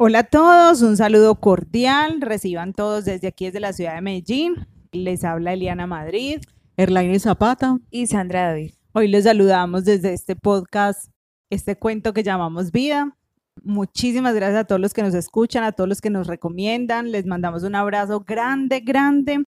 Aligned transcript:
Hola 0.00 0.20
a 0.20 0.22
todos, 0.22 0.82
un 0.82 0.96
saludo 0.96 1.34
cordial. 1.40 2.20
Reciban 2.20 2.72
todos 2.72 3.04
desde 3.04 3.26
aquí, 3.26 3.46
desde 3.46 3.58
la 3.58 3.72
ciudad 3.72 3.96
de 3.96 4.00
Medellín. 4.00 4.54
Les 4.92 5.24
habla 5.24 5.54
Eliana 5.54 5.88
Madrid. 5.88 6.40
Erlaine 6.76 7.18
Zapata. 7.18 7.78
Y 7.90 8.06
Sandra 8.06 8.46
David. 8.46 8.74
Hoy 8.92 9.08
les 9.08 9.24
saludamos 9.24 9.84
desde 9.84 10.12
este 10.12 10.36
podcast, 10.36 11.10
este 11.50 11.76
cuento 11.76 12.12
que 12.12 12.22
llamamos 12.22 12.70
Vida. 12.70 13.16
Muchísimas 13.64 14.36
gracias 14.36 14.60
a 14.60 14.64
todos 14.68 14.80
los 14.80 14.94
que 14.94 15.02
nos 15.02 15.14
escuchan, 15.14 15.64
a 15.64 15.72
todos 15.72 15.88
los 15.88 16.00
que 16.00 16.10
nos 16.10 16.28
recomiendan. 16.28 17.10
Les 17.10 17.26
mandamos 17.26 17.64
un 17.64 17.74
abrazo 17.74 18.20
grande, 18.20 18.78
grande. 18.78 19.42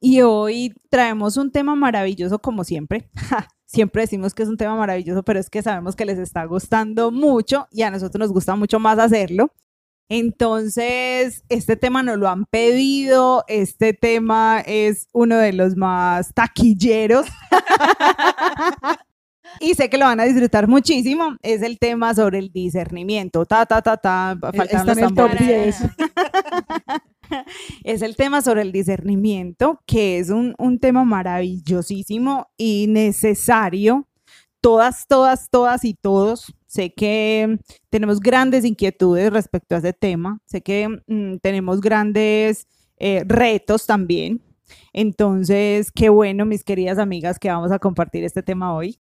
Y 0.00 0.22
hoy 0.22 0.72
traemos 0.88 1.36
un 1.36 1.50
tema 1.50 1.74
maravilloso 1.74 2.38
como 2.38 2.64
siempre. 2.64 3.10
siempre 3.66 4.00
decimos 4.00 4.32
que 4.32 4.44
es 4.44 4.48
un 4.48 4.56
tema 4.56 4.76
maravilloso, 4.76 5.22
pero 5.24 5.38
es 5.38 5.50
que 5.50 5.60
sabemos 5.60 5.94
que 5.94 6.06
les 6.06 6.18
está 6.18 6.46
gustando 6.46 7.10
mucho 7.10 7.68
y 7.70 7.82
a 7.82 7.90
nosotros 7.90 8.18
nos 8.18 8.32
gusta 8.32 8.56
mucho 8.56 8.78
más 8.80 8.98
hacerlo. 8.98 9.52
Entonces, 10.08 11.44
este 11.48 11.76
tema 11.76 12.02
nos 12.02 12.18
lo 12.18 12.28
han 12.28 12.44
pedido, 12.44 13.44
este 13.48 13.94
tema 13.94 14.60
es 14.60 15.08
uno 15.12 15.38
de 15.38 15.52
los 15.52 15.76
más 15.76 16.34
taquilleros. 16.34 17.26
y 19.60 19.74
sé 19.74 19.88
que 19.88 19.96
lo 19.96 20.04
van 20.04 20.20
a 20.20 20.24
disfrutar 20.24 20.68
muchísimo. 20.68 21.36
Es 21.42 21.62
el 21.62 21.78
tema 21.78 22.14
sobre 22.14 22.38
el 22.38 22.52
discernimiento. 22.52 23.46
Ta, 23.46 23.64
ta, 23.64 23.80
ta, 23.80 23.96
ta. 23.96 24.38
Faltan 24.54 24.86
los 24.86 24.98
tambores. 24.98 25.78
es 27.84 28.02
el 28.02 28.16
tema 28.16 28.42
sobre 28.42 28.62
el 28.62 28.72
discernimiento, 28.72 29.80
que 29.86 30.18
es 30.18 30.28
un, 30.28 30.54
un 30.58 30.78
tema 30.78 31.04
maravillosísimo 31.04 32.48
y 32.58 32.86
necesario. 32.88 34.06
Todas, 34.64 35.06
todas, 35.06 35.50
todas 35.50 35.84
y 35.84 35.92
todos 35.92 36.54
Sé 36.74 36.92
que 36.92 37.60
tenemos 37.88 38.18
grandes 38.18 38.64
inquietudes 38.64 39.32
respecto 39.32 39.76
a 39.76 39.78
ese 39.78 39.92
tema. 39.92 40.40
Sé 40.44 40.60
que 40.60 40.88
mm, 41.06 41.36
tenemos 41.40 41.80
grandes 41.80 42.66
eh, 42.98 43.22
retos 43.28 43.86
también. 43.86 44.42
Entonces, 44.92 45.92
qué 45.92 46.08
bueno, 46.08 46.44
mis 46.46 46.64
queridas 46.64 46.98
amigas, 46.98 47.38
que 47.38 47.48
vamos 47.48 47.70
a 47.70 47.78
compartir 47.78 48.24
este 48.24 48.42
tema 48.42 48.74
hoy. 48.74 48.98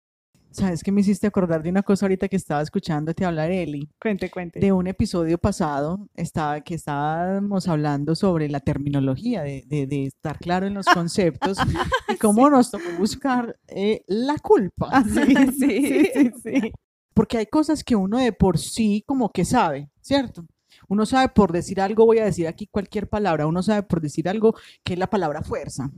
¿Sabes 0.53 0.83
qué 0.83 0.91
me 0.91 1.01
hiciste 1.01 1.27
acordar 1.27 1.63
de 1.63 1.69
una 1.69 1.83
cosa 1.83 2.05
ahorita 2.05 2.29
que 2.29 2.35
estaba 2.35 2.61
escuchándote 2.61 3.25
hablar, 3.25 3.51
Eli? 3.51 3.89
Cuente, 3.99 4.29
cuente. 4.29 4.59
De 4.59 4.71
un 4.71 4.87
episodio 4.87 5.37
pasado 5.37 6.07
estaba, 6.15 6.61
que 6.61 6.75
estábamos 6.75 7.67
hablando 7.67 8.15
sobre 8.15 8.47
la 8.49 8.59
terminología, 8.59 9.41
de, 9.41 9.65
de, 9.67 10.05
estar 10.05 10.37
claro 10.37 10.67
en 10.67 10.75
los 10.75 10.85
conceptos 10.93 11.57
y 12.07 12.15
cómo 12.17 12.49
nos 12.49 12.71
tocó 12.71 12.85
buscar 12.97 13.57
eh, 13.67 14.03
la 14.07 14.37
culpa. 14.37 14.89
Ah, 14.91 15.03
sí, 15.11 15.35
sí, 15.57 16.09
sí, 16.13 16.31
sí 16.43 16.71
porque 17.13 17.37
hay 17.37 17.45
cosas 17.45 17.83
que 17.83 17.95
uno 17.95 18.17
de 18.17 18.33
por 18.33 18.57
sí 18.57 19.03
como 19.05 19.31
que 19.31 19.45
sabe, 19.45 19.89
¿cierto? 20.01 20.45
Uno 20.89 21.05
sabe 21.05 21.29
por 21.29 21.51
decir 21.51 21.79
algo, 21.79 22.05
voy 22.05 22.19
a 22.19 22.25
decir 22.25 22.47
aquí 22.47 22.67
cualquier 22.67 23.07
palabra, 23.07 23.47
uno 23.47 23.63
sabe 23.63 23.83
por 23.83 24.01
decir 24.01 24.27
algo 24.27 24.55
que 24.83 24.93
es 24.93 24.99
la 24.99 25.09
palabra 25.09 25.43
fuerza, 25.43 25.91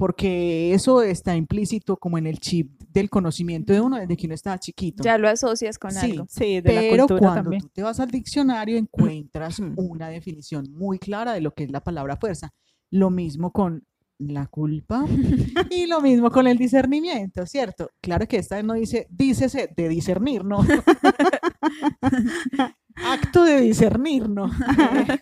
porque 0.00 0.72
eso 0.72 1.02
está 1.02 1.36
implícito 1.36 1.98
como 1.98 2.16
en 2.16 2.26
el 2.26 2.38
chip 2.38 2.72
del 2.88 3.10
conocimiento 3.10 3.74
de 3.74 3.82
uno 3.82 3.98
desde 3.98 4.16
que 4.16 4.24
uno 4.24 4.34
estaba 4.34 4.58
chiquito. 4.58 5.04
Ya 5.04 5.18
lo 5.18 5.28
asocias 5.28 5.78
con 5.78 5.94
algo. 5.94 6.24
Sí, 6.26 6.62
de 6.62 6.88
pero 6.90 7.06
cuando 7.06 7.50
tú 7.50 7.68
te 7.68 7.82
vas 7.82 8.00
al 8.00 8.10
diccionario 8.10 8.78
encuentras 8.78 9.60
una 9.76 10.08
definición 10.08 10.72
muy 10.72 10.98
clara 10.98 11.34
de 11.34 11.42
lo 11.42 11.52
que 11.52 11.64
es 11.64 11.70
la 11.70 11.84
palabra 11.84 12.16
fuerza. 12.16 12.48
Lo 12.90 13.10
mismo 13.10 13.52
con 13.52 13.84
la 14.16 14.46
culpa 14.46 15.04
y 15.70 15.84
lo 15.84 16.00
mismo 16.00 16.30
con 16.30 16.46
el 16.46 16.56
discernimiento, 16.56 17.44
¿cierto? 17.44 17.90
Claro 18.00 18.26
que 18.26 18.38
esta 18.38 18.62
no 18.62 18.72
dice, 18.72 19.06
dícese 19.10 19.70
de 19.76 19.88
discernir, 19.90 20.46
¿no? 20.46 20.60
Acto 22.94 23.44
de 23.44 23.60
discernir, 23.60 24.30
¿no? 24.30 24.50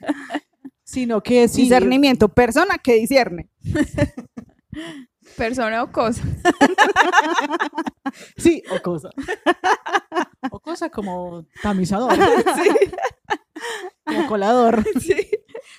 Sino 0.84 1.20
que 1.20 1.42
es 1.42 1.54
discernimiento, 1.54 2.28
persona 2.28 2.78
que 2.78 2.94
discierne. 2.94 3.50
Persona 5.36 5.82
o 5.82 5.92
cosa. 5.92 6.22
sí, 8.36 8.62
o 8.70 8.82
cosa. 8.82 9.10
O 10.50 10.60
cosa 10.60 10.88
como 10.88 11.44
tamizador. 11.62 12.12
Sí. 12.16 12.70
Como 14.04 14.26
colador. 14.28 14.84
Sí. 15.00 15.28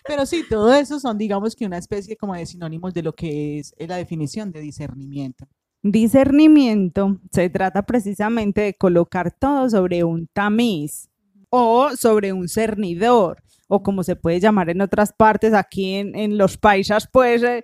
Pero 0.06 0.26
sí, 0.26 0.44
todo 0.48 0.74
eso 0.74 1.00
son, 1.00 1.18
digamos 1.18 1.56
que 1.56 1.66
una 1.66 1.78
especie 1.78 2.18
como 2.18 2.36
de 2.36 2.46
sinónimos 2.46 2.94
de 2.94 3.02
lo 3.02 3.14
que 3.14 3.60
es 3.60 3.74
la 3.80 3.96
definición 3.96 4.52
de 4.52 4.60
discernimiento. 4.60 5.48
Discernimiento 5.82 7.20
se 7.32 7.50
trata 7.50 7.84
precisamente 7.84 8.62
de 8.62 8.74
colocar 8.76 9.32
todo 9.32 9.70
sobre 9.70 10.04
un 10.04 10.28
tamiz 10.28 11.10
o 11.50 11.96
sobre 11.96 12.34
un 12.34 12.50
cernidor, 12.50 13.42
o 13.68 13.82
como 13.82 14.04
se 14.04 14.16
puede 14.16 14.40
llamar 14.40 14.70
en 14.70 14.82
otras 14.82 15.14
partes, 15.14 15.54
aquí 15.54 15.96
en, 15.96 16.38
los 16.38 16.58
paisas, 16.58 17.08
pues 17.12 17.44
eh, 17.44 17.64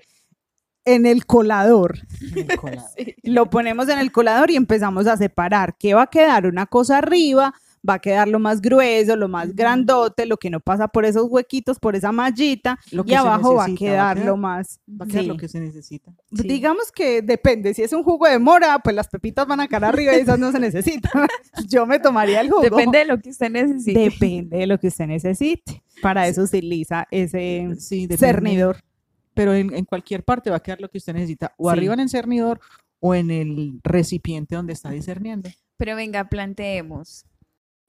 en 0.86 1.06
el 1.06 1.26
colador. 1.26 2.00
Lo 3.24 3.50
ponemos 3.50 3.90
en 3.90 4.00
el 4.00 4.12
colador 4.12 4.52
y 4.52 4.56
empezamos 4.56 5.08
a 5.08 5.18
separar 5.18 5.76
qué 5.78 5.94
va 5.94 6.04
a 6.04 6.08
quedar 6.08 6.46
una 6.46 6.66
cosa 6.68 7.00
arriba, 7.00 7.54
va 7.88 7.96
a 7.96 8.00
quedar 8.00 8.28
lo 8.28 8.40
más 8.40 8.62
grueso, 8.62 9.16
lo 9.16 9.28
más 9.28 9.56
grandote, 9.56 10.26
lo 10.26 10.38
que 10.38 10.50
no 10.50 10.60
pasa 10.60 10.88
por 10.88 11.06
esos 11.06 11.28
huequitos, 11.30 11.80
por 11.80 11.96
esa 11.96 12.12
mallita, 12.12 12.80
y 12.92 13.14
abajo 13.14 13.56
va 13.56 13.66
a 13.66 13.76
quedar 13.76 14.20
lo 14.20 14.38
más. 14.38 14.80
Va 14.90 15.06
a 15.06 15.08
quedar 15.08 15.26
lo 15.26 15.38
que 15.38 15.48
se 15.48 15.60
necesita. 15.60 16.12
Digamos 16.32 16.92
que 16.92 17.22
depende, 17.22 17.74
si 17.74 17.84
es 17.84 17.94
un 17.94 18.04
jugo 18.04 18.28
de 18.28 18.40
mora, 18.40 18.80
pues 18.80 18.96
las 18.96 19.08
pepitas 19.08 19.46
van 19.48 19.60
a 19.60 19.68
quedar 19.68 19.86
arriba 19.86 20.16
y 20.16 20.22
esas 20.22 20.40
no 20.40 20.52
se 20.52 20.60
necesitan. 20.60 21.12
Yo 21.68 21.86
me 21.86 22.00
tomaría 22.00 22.42
el 22.42 22.50
jugo. 22.50 22.62
Depende 22.62 23.00
de 23.00 23.06
lo 23.06 23.20
que 23.20 23.30
usted 23.30 23.50
necesite. 23.50 24.00
Depende 24.00 24.58
de 24.58 24.68
lo 24.68 24.80
que 24.80 24.88
usted 24.88 25.08
necesite. 25.08 25.84
Para 26.02 26.28
eso 26.28 26.46
se 26.48 26.58
utiliza 26.58 27.08
ese 27.12 27.70
cernidor. 28.18 28.78
Pero 29.36 29.54
en, 29.54 29.86
cualquier 29.86 30.24
parte 30.24 30.50
va 30.50 30.58
a 30.58 30.64
quedar 30.64 30.82
lo 30.82 30.90
que 30.90 30.98
usted 30.98 31.14
necesita, 31.14 31.54
o 31.58 31.70
arriba 31.70 31.94
en 31.94 32.00
el 32.00 32.10
cernidor 32.10 32.60
o 33.00 33.14
en 33.14 33.30
el 33.30 33.80
recipiente 33.84 34.56
donde 34.56 34.74
está 34.74 34.90
discerniendo. 34.90 35.50
Pero 35.78 35.96
venga, 35.96 36.28
planteemos. 36.30 37.26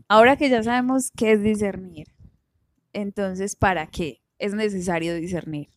Ahora 0.08 0.36
que 0.36 0.50
ya 0.50 0.62
sabemos 0.62 1.10
qué 1.16 1.32
es 1.32 1.42
discernir, 1.42 2.08
entonces, 2.92 3.56
¿para 3.56 3.86
qué 3.86 4.20
es 4.38 4.54
necesario 4.54 5.14
discernir? 5.14 5.68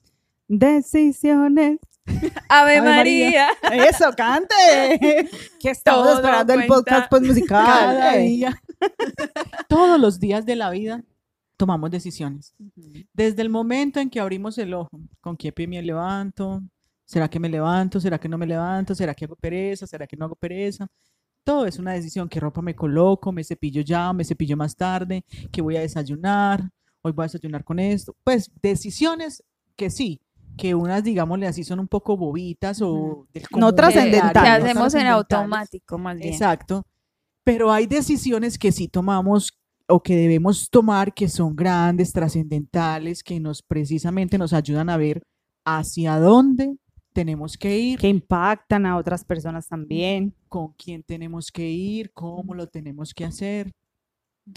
Decisiones. 0.48 1.80
Ave, 2.50 2.82
María. 2.82 3.50
Eso, 3.72 4.12
cante. 4.18 4.56
que 5.60 5.70
estamos 5.70 6.16
esperando 6.16 6.54
el 6.54 6.66
podcast 6.66 7.10
pues, 7.10 7.22
musical. 7.22 7.66
Cada 7.66 8.16
día. 8.16 8.62
Todos 9.70 10.00
los 10.00 10.20
días 10.20 10.46
de 10.46 10.56
la 10.56 10.72
vida 10.72 11.04
tomamos 11.60 11.92
decisiones. 11.92 12.56
Desde 13.14 13.42
el 13.42 13.50
momento 13.50 14.00
en 14.00 14.10
que 14.10 14.22
abrimos 14.22 14.58
el 14.58 14.74
ojo, 14.74 14.90
¿con 15.20 15.36
qué 15.36 15.52
pie 15.52 15.68
me 15.68 15.82
levanto? 15.82 16.64
¿Será 17.04 17.30
que 17.30 17.38
me 17.38 17.50
levanto? 17.50 18.00
¿Será 18.00 18.18
que 18.18 18.30
no 18.30 18.38
me 18.38 18.48
levanto? 18.48 18.96
¿Será 18.96 19.14
que 19.14 19.26
hago 19.26 19.36
pereza? 19.36 19.86
¿Será 19.86 20.08
que 20.08 20.16
no 20.16 20.24
hago 20.24 20.36
pereza? 20.36 20.88
Todo 21.44 21.66
es 21.66 21.78
una 21.78 21.92
decisión. 21.92 22.30
¿Qué 22.30 22.40
ropa 22.40 22.62
me 22.62 22.76
coloco? 22.76 23.34
¿Me 23.34 23.44
cepillo 23.44 23.82
ya? 23.82 24.14
¿Me 24.14 24.24
cepillo 24.24 24.56
más 24.56 24.74
tarde? 24.74 25.26
¿Qué 25.52 25.62
voy 25.62 25.76
a 25.76 25.82
desayunar? 25.82 26.64
Hoy 27.02 27.12
voy 27.12 27.24
a 27.24 27.28
desayunar 27.28 27.66
con 27.66 27.78
esto. 27.78 28.16
Pues 28.24 28.50
decisiones 28.62 29.44
que 29.76 29.90
sí, 29.90 30.22
que 30.58 30.74
unas, 30.76 31.04
digámosle 31.04 31.46
así, 31.46 31.66
son 31.66 31.82
un 31.82 31.90
poco 31.90 32.16
bobitas 32.16 32.82
o 32.82 33.28
no 33.58 33.76
trascendentales. 33.76 34.64
Que 34.64 34.70
hacemos 34.70 34.94
en 34.96 35.08
automático, 35.08 35.98
más 35.98 36.18
bien. 36.18 36.32
Exacto. 36.32 36.86
Pero 37.44 37.70
hay 37.70 37.86
decisiones 37.86 38.58
que 38.58 38.72
sí 38.72 38.88
tomamos 38.88 39.59
o 39.90 40.02
que 40.02 40.16
debemos 40.16 40.70
tomar 40.70 41.14
que 41.14 41.28
son 41.28 41.56
grandes, 41.56 42.14
trascendentales, 42.14 43.24
que 43.24 43.40
nos 43.40 43.64
precisamente 43.64 44.38
nos 44.38 44.54
ayudan 44.54 44.90
a 44.90 44.98
ver 44.98 45.24
hacia 45.66 46.20
dónde 46.20 46.78
tenemos 47.12 47.58
que 47.58 47.78
ir. 47.78 48.00
Que 48.00 48.08
impactan 48.08 48.86
a 48.86 48.98
otras 48.98 49.26
personas 49.26 49.68
también. 49.68 50.36
Con 50.48 50.74
quién 50.74 51.04
tenemos 51.04 51.52
que 51.52 51.70
ir, 51.70 52.12
cómo 52.14 52.54
lo 52.54 52.68
tenemos 52.68 53.14
que 53.14 53.26
hacer. 53.26 53.72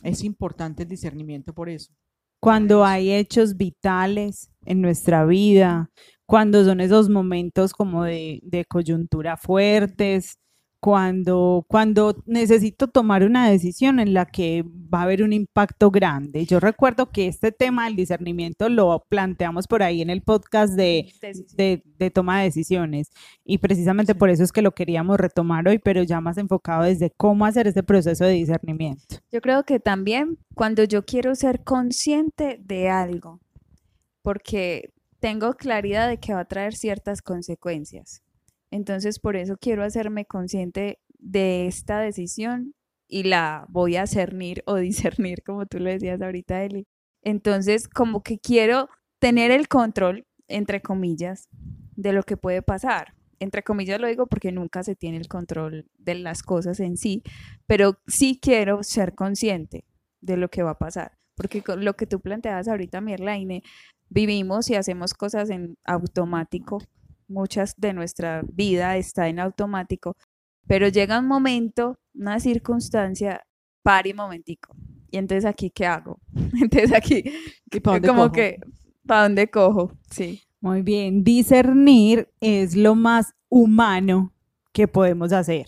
Es 0.03 0.22
importante 0.22 0.82
el 0.82 0.88
discernimiento 0.88 1.55
por 1.55 1.69
eso. 1.69 1.93
Cuando 2.38 2.85
hay 2.85 3.12
hechos 3.12 3.56
vitales 3.56 4.50
en 4.67 4.82
nuestra 4.82 5.25
vida, 5.25 5.90
cuando 6.26 6.64
son 6.64 6.81
esos 6.81 7.08
momentos 7.08 7.73
como 7.73 8.05
de, 8.05 8.40
de 8.43 8.64
coyuntura 8.64 9.37
fuertes, 9.37 10.38
cuando, 10.82 11.64
cuando 11.69 12.20
necesito 12.26 12.88
tomar 12.88 13.23
una 13.23 13.49
decisión 13.49 14.00
en 14.00 14.14
la 14.14 14.26
que 14.26 14.64
va 14.93 14.99
a 14.99 15.02
haber 15.05 15.23
un 15.23 15.32
impacto 15.32 15.93
grande. 15.93 16.44
Yo 16.44 16.58
recuerdo 16.58 17.12
que 17.12 17.29
este 17.29 17.52
tema 17.52 17.84
del 17.84 17.94
discernimiento 17.94 18.69
lo 18.69 19.06
planteamos 19.08 19.69
por 19.69 19.84
ahí 19.84 20.02
en 20.02 20.11
el 20.11 20.23
podcast 20.23 20.75
de, 20.75 21.12
de, 21.55 22.11
toma 22.11 22.40
de 22.40 22.46
decisiones 22.46 23.12
y 23.44 23.58
precisamente 23.58 24.17
por 24.17 24.29
eso 24.29 24.43
es 24.43 24.50
que 24.50 24.61
lo 24.61 24.73
queríamos 24.73 25.19
retomar 25.19 25.69
hoy, 25.69 25.79
pero 25.79 26.02
ya 26.02 26.20
más 26.20 26.37
enfocado 26.37 26.82
desde 26.82 27.12
cómo 27.17 27.46
hacer 27.46 27.69
este 27.69 27.85
proceso 27.85 28.25
de 28.25 28.32
discernimiento. 28.32 29.19
Yo 29.31 29.40
creo 29.40 29.62
que 29.62 29.78
también 29.78 30.37
cuando 30.56 30.82
yo 30.82 31.05
quiero 31.05 31.37
ser 31.37 31.62
consciente 31.62 32.58
de 32.61 32.90
algo, 32.90 33.38
porque 34.23 34.93
tengo 35.20 35.55
claridad 35.55 36.08
de 36.08 36.19
que 36.19 36.35
va 36.35 36.40
a 36.40 36.44
traer 36.44 36.75
ciertas 36.75 37.23
consecuencias 37.23 38.25
entonces, 38.72 39.19
por 39.19 39.36
eso 39.36 39.56
quiero 39.60 39.84
hacerme 39.84 40.24
consciente 40.24 40.98
de 41.19 41.66
esta 41.66 42.00
decisión 42.00 42.74
y 43.06 43.24
la 43.24 43.66
voy 43.69 43.96
a 43.96 44.06
cernir 44.06 44.64
o 44.66 44.76
discernir, 44.76 45.42
como 45.44 45.66
tú 45.66 45.78
lo 45.78 45.90
decías 45.90 46.20
ahorita, 46.20 46.64
Eli, 46.64 46.86
Entonces, 47.22 47.86
como 47.86 48.22
que 48.22 48.38
quiero 48.40 48.88
tener 49.20 49.50
el 49.50 49.69
control, 49.69 50.26
entre 50.48 50.80
comillas, 50.80 51.48
de 51.94 52.12
lo 52.14 52.22
que 52.22 52.38
puede 52.38 52.62
pasar. 52.62 53.14
Entre 53.38 53.62
comillas 53.62 54.00
lo 54.00 54.06
digo 54.06 54.26
porque 54.26 54.52
nunca 54.52 54.82
se 54.82 54.96
tiene 54.96 55.18
el 55.18 55.28
control 55.28 55.86
de 55.98 56.14
las 56.14 56.42
cosas 56.42 56.80
en 56.80 56.96
sí, 56.96 57.22
pero 57.66 57.98
sí 58.06 58.38
quiero 58.40 58.82
ser 58.82 59.14
consciente 59.14 59.84
de 60.20 60.36
lo 60.38 60.48
que 60.48 60.62
va 60.62 60.70
a 60.70 60.78
pasar. 60.78 61.18
Porque 61.34 61.62
con 61.62 61.84
lo 61.84 61.94
que 61.94 62.06
tú 62.06 62.20
planteabas 62.20 62.68
ahorita, 62.68 63.00
Mirlaine, 63.00 63.62
vivimos 64.08 64.70
y 64.70 64.76
hacemos 64.76 65.12
cosas 65.12 65.50
en 65.50 65.76
automático. 65.84 66.78
Muchas 67.32 67.75
de 67.76 67.93
nuestra 67.93 68.43
vida 68.52 68.96
está 68.96 69.29
en 69.29 69.40
automático, 69.40 70.17
pero 70.67 70.88
llega 70.88 71.19
un 71.19 71.26
momento, 71.26 71.96
una 72.14 72.38
circunstancia, 72.40 73.43
pare 73.82 74.11
un 74.11 74.17
momentico. 74.17 74.75
Y 75.11 75.19
entonces 75.19 75.44
aquí, 75.44 75.70
¿qué 75.70 75.87
hago? 75.87 76.19
Entonces 76.61 76.93
aquí, 76.93 77.23
¿Y 77.70 77.81
para 77.81 77.96
dónde 77.96 78.08
como 78.08 78.23
cojo? 78.23 78.32
que, 78.32 78.61
¿para 79.06 79.23
dónde 79.25 79.50
cojo? 79.50 79.93
Sí. 80.11 80.40
Muy 80.61 80.82
bien, 80.82 81.25
discernir 81.25 82.29
es 82.40 82.76
lo 82.76 82.94
más 82.94 83.35
humano 83.49 84.32
que 84.73 84.88
podemos 84.88 85.32
hacer. 85.32 85.67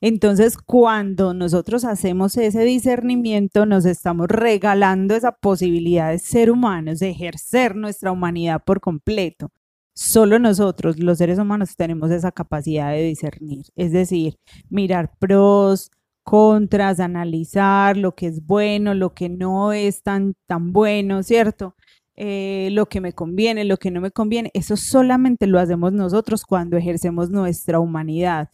Entonces, 0.00 0.56
cuando 0.58 1.34
nosotros 1.34 1.84
hacemos 1.84 2.36
ese 2.36 2.62
discernimiento, 2.62 3.66
nos 3.66 3.84
estamos 3.84 4.28
regalando 4.28 5.14
esa 5.14 5.32
posibilidad 5.32 6.10
de 6.10 6.18
ser 6.18 6.50
humanos, 6.50 7.00
de 7.00 7.10
ejercer 7.10 7.74
nuestra 7.74 8.12
humanidad 8.12 8.62
por 8.64 8.80
completo. 8.80 9.50
Solo 9.96 10.38
nosotros, 10.38 10.98
los 10.98 11.18
seres 11.18 11.38
humanos, 11.38 11.74
tenemos 11.76 12.10
esa 12.10 12.30
capacidad 12.32 12.90
de 12.92 13.02
discernir, 13.02 13.64
es 13.76 13.92
decir, 13.92 14.36
mirar 14.68 15.10
pros, 15.18 15.90
contras, 16.22 17.00
analizar 17.00 17.96
lo 17.96 18.14
que 18.14 18.26
es 18.26 18.44
bueno, 18.44 18.94
lo 18.94 19.14
que 19.14 19.28
no 19.28 19.72
es 19.72 20.02
tan, 20.02 20.34
tan 20.46 20.72
bueno, 20.72 21.22
¿cierto? 21.22 21.74
eh, 22.16 22.70
lo 22.72 22.88
que 22.88 23.00
me 23.00 23.12
conviene, 23.12 23.64
lo 23.64 23.76
que 23.76 23.90
no 23.90 24.00
me 24.00 24.10
conviene. 24.10 24.50
Eso 24.54 24.76
solamente 24.76 25.46
lo 25.46 25.60
hacemos 25.60 25.92
nosotros 25.92 26.44
cuando 26.44 26.76
ejercemos 26.76 27.30
nuestra 27.30 27.78
humanidad. 27.78 28.50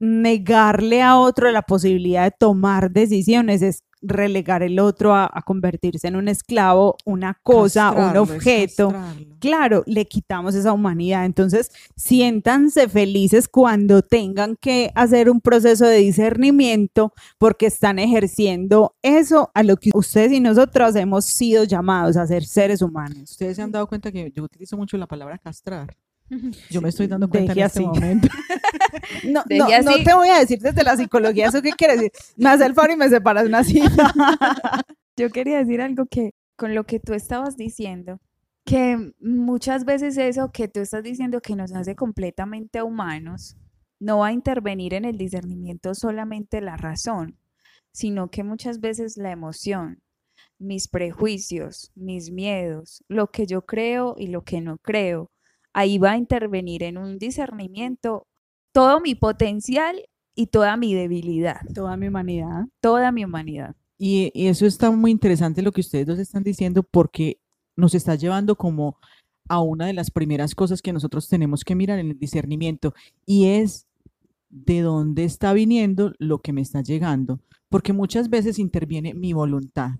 Negarle 0.00 1.02
a 1.02 1.18
otro 1.18 1.50
la 1.50 1.62
posibilidad 1.62 2.24
de 2.24 2.36
tomar 2.38 2.90
decisiones 2.92 3.62
es 3.62 3.84
relegar 4.02 4.62
el 4.62 4.78
otro 4.78 5.14
a, 5.14 5.30
a 5.32 5.42
convertirse 5.42 6.08
en 6.08 6.16
un 6.16 6.28
esclavo, 6.28 6.96
una 7.04 7.38
cosa, 7.42 7.90
un 7.90 7.96
Castrarlo, 7.96 8.22
objeto. 8.22 8.94
Claro, 9.38 9.82
le 9.86 10.06
quitamos 10.06 10.54
esa 10.54 10.72
humanidad. 10.72 11.24
Entonces, 11.24 11.70
siéntanse 11.96 12.88
felices 12.88 13.48
cuando 13.48 14.02
tengan 14.02 14.56
que 14.56 14.90
hacer 14.94 15.30
un 15.30 15.40
proceso 15.40 15.86
de 15.86 15.98
discernimiento 15.98 17.12
porque 17.38 17.66
están 17.66 17.98
ejerciendo 17.98 18.94
eso 19.02 19.50
a 19.54 19.62
lo 19.62 19.76
que 19.76 19.90
ustedes 19.94 20.32
y 20.32 20.40
nosotros 20.40 20.94
hemos 20.96 21.24
sido 21.24 21.64
llamados 21.64 22.16
a 22.16 22.26
ser 22.26 22.44
seres 22.44 22.82
humanos. 22.82 23.30
Ustedes 23.30 23.56
se 23.56 23.62
han 23.62 23.72
dado 23.72 23.86
cuenta 23.86 24.12
que 24.12 24.32
yo 24.34 24.42
utilizo 24.42 24.76
mucho 24.76 24.96
la 24.96 25.06
palabra 25.06 25.38
castrar. 25.38 25.96
Yo 26.70 26.80
me 26.80 26.88
estoy 26.88 27.06
dando 27.06 27.28
cuenta 27.28 27.52
en 27.52 27.58
este 27.58 27.80
momento. 27.80 28.28
No, 29.24 29.44
no, 29.48 30.04
te 30.04 30.14
voy 30.14 30.28
a 30.28 30.38
decir 30.38 30.58
desde 30.58 30.82
la 30.82 30.96
psicología 30.96 31.46
eso 31.46 31.62
qué 31.62 31.72
quiere 31.72 31.94
decir. 31.94 32.12
Me 32.36 32.50
hace 32.50 32.66
el 32.66 32.74
favor 32.74 32.90
y 32.90 32.96
me 32.96 33.08
separas 33.08 33.46
una 33.46 33.62
cita. 33.62 34.12
Yo 35.16 35.30
quería 35.30 35.58
decir 35.58 35.80
algo 35.80 36.06
que 36.06 36.32
con 36.56 36.74
lo 36.74 36.84
que 36.84 37.00
tú 37.00 37.12
estabas 37.14 37.56
diciendo, 37.56 38.20
que 38.64 39.12
muchas 39.20 39.84
veces 39.84 40.16
eso 40.16 40.50
que 40.52 40.68
tú 40.68 40.80
estás 40.80 41.02
diciendo 41.02 41.40
que 41.40 41.56
nos 41.56 41.72
hace 41.72 41.96
completamente 41.96 42.82
humanos, 42.82 43.56
no 43.98 44.18
va 44.18 44.28
a 44.28 44.32
intervenir 44.32 44.94
en 44.94 45.04
el 45.04 45.16
discernimiento 45.16 45.94
solamente 45.94 46.60
la 46.60 46.76
razón, 46.76 47.38
sino 47.92 48.30
que 48.30 48.44
muchas 48.44 48.80
veces 48.80 49.16
la 49.16 49.32
emoción, 49.32 50.00
mis 50.58 50.88
prejuicios, 50.88 51.90
mis 51.94 52.30
miedos, 52.30 53.02
lo 53.08 53.30
que 53.30 53.46
yo 53.46 53.62
creo 53.62 54.14
y 54.16 54.28
lo 54.28 54.42
que 54.42 54.60
no 54.60 54.78
creo, 54.78 55.31
ahí 55.72 55.98
va 55.98 56.12
a 56.12 56.16
intervenir 56.16 56.82
en 56.82 56.98
un 56.98 57.18
discernimiento 57.18 58.26
todo 58.72 59.00
mi 59.00 59.14
potencial 59.14 59.96
y 60.34 60.46
toda 60.46 60.76
mi 60.76 60.94
debilidad, 60.94 61.60
Toda 61.74 61.96
mi 61.96 62.08
humanidad. 62.08 62.66
toda 62.80 63.12
mi 63.12 63.24
humanidad. 63.24 63.76
Y, 63.98 64.30
y 64.34 64.46
eso 64.48 64.66
está 64.66 64.90
muy 64.90 65.10
interesante 65.10 65.62
lo 65.62 65.72
que 65.72 65.82
ustedes 65.82 66.06
dos 66.06 66.18
están 66.18 66.42
diciendo 66.42 66.82
porque 66.82 67.38
nos 67.76 67.94
está 67.94 68.14
llevando 68.14 68.56
como 68.56 68.98
a 69.48 69.60
una 69.60 69.86
de 69.86 69.92
las 69.92 70.10
primeras 70.10 70.54
cosas 70.54 70.80
que 70.82 70.92
nosotros 70.92 71.28
tenemos 71.28 71.64
que 71.64 71.74
mirar 71.74 71.98
en 71.98 72.10
el 72.10 72.18
discernimiento 72.18 72.94
y 73.26 73.46
es 73.46 73.86
de 74.48 74.80
dónde 74.80 75.24
está 75.24 75.52
viniendo 75.52 76.12
lo 76.18 76.40
que 76.40 76.52
me 76.52 76.60
está 76.60 76.82
llegando, 76.82 77.40
porque 77.68 77.92
muchas 77.92 78.28
veces 78.28 78.58
interviene 78.58 79.14
mi 79.14 79.32
voluntad, 79.32 79.92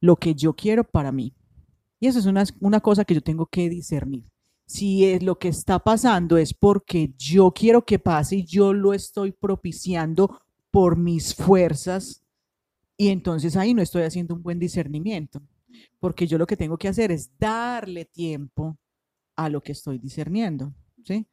lo 0.00 0.16
que 0.16 0.34
yo 0.34 0.54
quiero 0.54 0.84
para 0.84 1.12
mí. 1.12 1.34
Y 2.00 2.06
eso 2.06 2.18
es 2.18 2.26
una, 2.26 2.44
una 2.60 2.80
cosa 2.80 3.04
que 3.04 3.14
yo 3.14 3.20
tengo 3.20 3.46
que 3.46 3.68
discernir. 3.68 4.24
Si 4.66 5.04
es 5.04 5.22
lo 5.22 5.38
que 5.38 5.48
está 5.48 5.78
pasando 5.78 6.36
es 6.38 6.54
porque 6.54 7.12
yo 7.18 7.52
quiero 7.52 7.84
que 7.84 7.98
pase 7.98 8.36
y 8.36 8.44
yo 8.44 8.72
lo 8.72 8.94
estoy 8.94 9.32
propiciando 9.32 10.40
por 10.70 10.96
mis 10.96 11.34
fuerzas, 11.34 12.24
y 12.96 13.08
entonces 13.08 13.56
ahí 13.56 13.74
no 13.74 13.82
estoy 13.82 14.02
haciendo 14.02 14.34
un 14.34 14.42
buen 14.42 14.58
discernimiento, 14.58 15.40
porque 16.00 16.26
yo 16.26 16.38
lo 16.38 16.46
que 16.46 16.56
tengo 16.56 16.78
que 16.78 16.88
hacer 16.88 17.10
es 17.10 17.30
darle 17.38 18.04
tiempo 18.04 18.76
a 19.36 19.48
lo 19.48 19.60
que 19.60 19.72
estoy 19.72 19.98
discerniendo, 19.98 20.72
¿sí? 21.04 21.26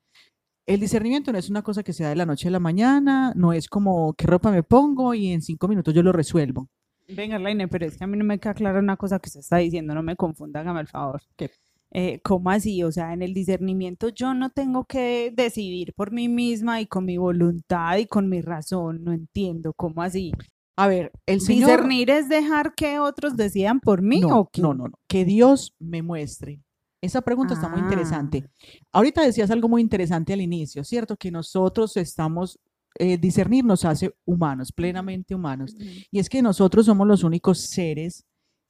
El 0.66 0.80
discernimiento 0.80 1.32
no 1.32 1.40
es 1.40 1.50
una 1.50 1.64
cosa 1.64 1.84
que 1.84 1.94
se 1.94 2.04
da 2.04 2.10
de 2.10 2.16
la 2.16 2.26
noche 2.26 2.48
a 2.48 2.52
la 2.52 2.60
mañana, 2.60 3.34
no 3.36 3.52
es 3.52 3.68
como 3.68 4.14
qué 4.14 4.28
ropa 4.28 4.52
me 4.52 4.64
pongo 4.64 5.14
y 5.14 5.32
en 5.32 5.42
cinco 5.42 5.68
minutos 5.68 5.94
yo 5.94 6.04
lo 6.04 6.12
resuelvo. 6.12 6.70
Venga, 7.08 7.40
Laine, 7.40 7.68
pero 7.68 7.86
es 7.86 7.98
que 7.98 8.04
a 8.04 8.08
mí 8.08 8.18
no 8.18 8.24
me 8.24 8.40
queda 8.40 8.54
clara 8.54 8.80
una 8.80 8.96
cosa 8.96 9.20
que 9.20 9.30
se 9.30 9.40
está 9.40 9.58
diciendo, 9.58 9.94
no 9.94 10.04
me 10.04 10.16
confunda, 10.16 10.62
hágame 10.62 10.82
el 10.82 10.88
favor. 10.88 11.22
¿Qué? 11.36 11.52
Eh, 11.94 12.20
¿Cómo 12.24 12.50
así? 12.50 12.84
O 12.84 12.92
sea, 12.92 13.14
en 13.14 13.22
el 13.22 13.34
discernimiento 13.34 14.10
yo 14.10 14.34
no 14.34 14.50
tengo 14.50 14.86
que 14.86 15.34
decidir 15.36 15.94
por 15.94 16.12
mí 16.12 16.30
misma 16.30 16.80
y 16.80 16.88
con 16.88 17.04
mi 17.06 17.18
voluntad 17.18 17.98
y 17.98 18.06
con 18.06 18.30
mi 18.30 18.42
razón, 18.42 19.04
no 19.04 19.12
entiendo, 19.12 19.74
¿cómo 19.74 20.02
así? 20.02 20.32
A 20.78 20.88
ver, 20.88 21.12
el 21.26 21.42
Señor... 21.42 21.70
¿Discernir 21.70 22.10
es 22.10 22.30
dejar 22.30 22.74
que 22.76 22.98
otros 23.00 23.36
decidan 23.36 23.82
por 23.82 24.02
mí 24.02 24.22
no, 24.22 24.40
o 24.40 24.50
qué? 24.50 24.62
no, 24.62 24.74
no, 24.74 24.86
no, 24.88 24.94
que 25.08 25.26
Dios 25.26 25.74
me 25.80 26.02
muestre. 26.02 26.62
Esa 27.04 27.22
pregunta 27.22 27.56
está 27.56 27.68
muy 27.68 27.82
Ah. 27.82 27.84
interesante. 27.84 28.46
Ahorita 28.94 29.22
decías 29.22 29.52
algo 29.52 29.68
muy 29.68 29.82
interesante 29.82 30.32
al 30.34 30.42
inicio, 30.42 30.84
¿cierto? 30.86 31.18
Que 31.18 31.30
nosotros 31.32 31.98
estamos, 31.98 32.58
eh, 33.00 33.18
discernir 33.18 33.66
nos 33.66 33.84
hace 33.86 34.14
humanos, 34.26 34.72
plenamente 34.72 35.36
humanos. 35.36 35.76
Y 36.12 36.20
es 36.20 36.30
que 36.30 36.42
nosotros 36.42 36.86
somos 36.86 37.06
los 37.08 37.24
únicos 37.24 37.60
seres 37.60 38.24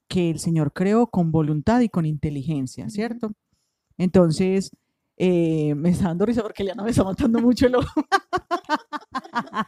que 0.08 0.30
el 0.30 0.38
Señor 0.38 0.72
creó 0.72 1.06
con 1.06 1.32
voluntad 1.32 1.80
y 1.80 1.88
con 1.88 2.06
inteligencia, 2.06 2.88
¿cierto? 2.90 3.32
Entonces, 3.98 4.70
eh, 5.16 5.74
me 5.74 5.90
está 5.90 6.08
dando 6.08 6.26
risa 6.26 6.42
porque 6.42 6.64
Liana 6.64 6.82
me 6.82 6.90
está 6.90 7.04
matando 7.04 7.40
mucho 7.40 7.66
el 7.66 7.76
ojo. 7.76 8.02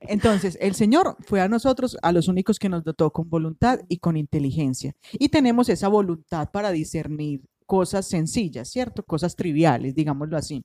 Entonces, 0.00 0.58
el 0.60 0.74
Señor 0.74 1.16
fue 1.20 1.40
a 1.40 1.48
nosotros, 1.48 1.96
a 2.02 2.12
los 2.12 2.28
únicos 2.28 2.58
que 2.58 2.68
nos 2.68 2.82
dotó 2.82 3.12
con 3.12 3.30
voluntad 3.30 3.80
y 3.88 3.98
con 3.98 4.16
inteligencia. 4.16 4.94
Y 5.12 5.28
tenemos 5.28 5.68
esa 5.68 5.88
voluntad 5.88 6.50
para 6.50 6.72
discernir 6.72 7.42
cosas 7.66 8.06
sencillas, 8.06 8.68
¿cierto? 8.68 9.04
Cosas 9.04 9.36
triviales, 9.36 9.94
digámoslo 9.94 10.36
así. 10.36 10.64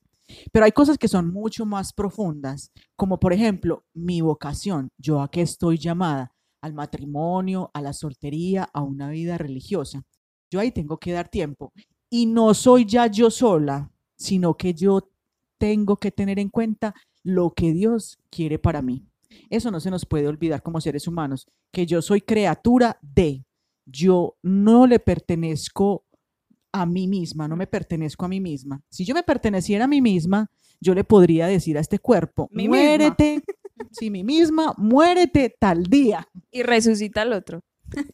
Pero 0.52 0.64
hay 0.64 0.72
cosas 0.72 0.98
que 0.98 1.08
son 1.08 1.32
mucho 1.32 1.64
más 1.64 1.92
profundas, 1.92 2.70
como 2.96 3.18
por 3.18 3.32
ejemplo 3.32 3.84
mi 3.94 4.20
vocación, 4.20 4.90
yo 4.98 5.22
a 5.22 5.30
qué 5.30 5.42
estoy 5.42 5.78
llamada, 5.78 6.32
al 6.60 6.74
matrimonio, 6.74 7.70
a 7.74 7.80
la 7.80 7.92
soltería, 7.92 8.68
a 8.72 8.82
una 8.82 9.10
vida 9.10 9.38
religiosa. 9.38 10.02
Yo 10.50 10.60
ahí 10.60 10.72
tengo 10.72 10.98
que 10.98 11.12
dar 11.12 11.28
tiempo. 11.28 11.72
Y 12.10 12.26
no 12.26 12.54
soy 12.54 12.86
ya 12.86 13.06
yo 13.06 13.30
sola, 13.30 13.90
sino 14.16 14.56
que 14.56 14.74
yo 14.74 15.10
tengo 15.58 15.96
que 15.96 16.10
tener 16.10 16.38
en 16.38 16.48
cuenta 16.48 16.94
lo 17.22 17.52
que 17.54 17.72
Dios 17.72 18.18
quiere 18.30 18.58
para 18.58 18.80
mí. 18.82 19.04
Eso 19.50 19.70
no 19.70 19.80
se 19.80 19.90
nos 19.90 20.06
puede 20.06 20.26
olvidar 20.26 20.62
como 20.62 20.80
seres 20.80 21.06
humanos, 21.06 21.46
que 21.72 21.86
yo 21.86 22.00
soy 22.00 22.20
criatura 22.22 22.98
de, 23.02 23.44
yo 23.84 24.36
no 24.42 24.86
le 24.86 24.98
pertenezco 24.98 26.04
a 26.72 26.86
mí 26.86 27.08
misma, 27.08 27.48
no 27.48 27.56
me 27.56 27.66
pertenezco 27.66 28.24
a 28.24 28.28
mí 28.28 28.40
misma. 28.40 28.82
Si 28.90 29.04
yo 29.04 29.14
me 29.14 29.22
perteneciera 29.22 29.84
a 29.84 29.88
mí 29.88 30.00
misma, 30.00 30.50
yo 30.80 30.94
le 30.94 31.04
podría 31.04 31.46
decir 31.46 31.76
a 31.76 31.80
este 31.80 31.98
cuerpo, 31.98 32.48
Mi 32.50 32.68
misma. 32.68 33.16
Sí, 33.90 34.10
mí 34.10 34.24
misma, 34.24 34.74
muérete 34.76 35.54
tal 35.58 35.84
día. 35.84 36.26
Y 36.50 36.62
resucita 36.62 37.22
al 37.22 37.32
otro. 37.32 37.60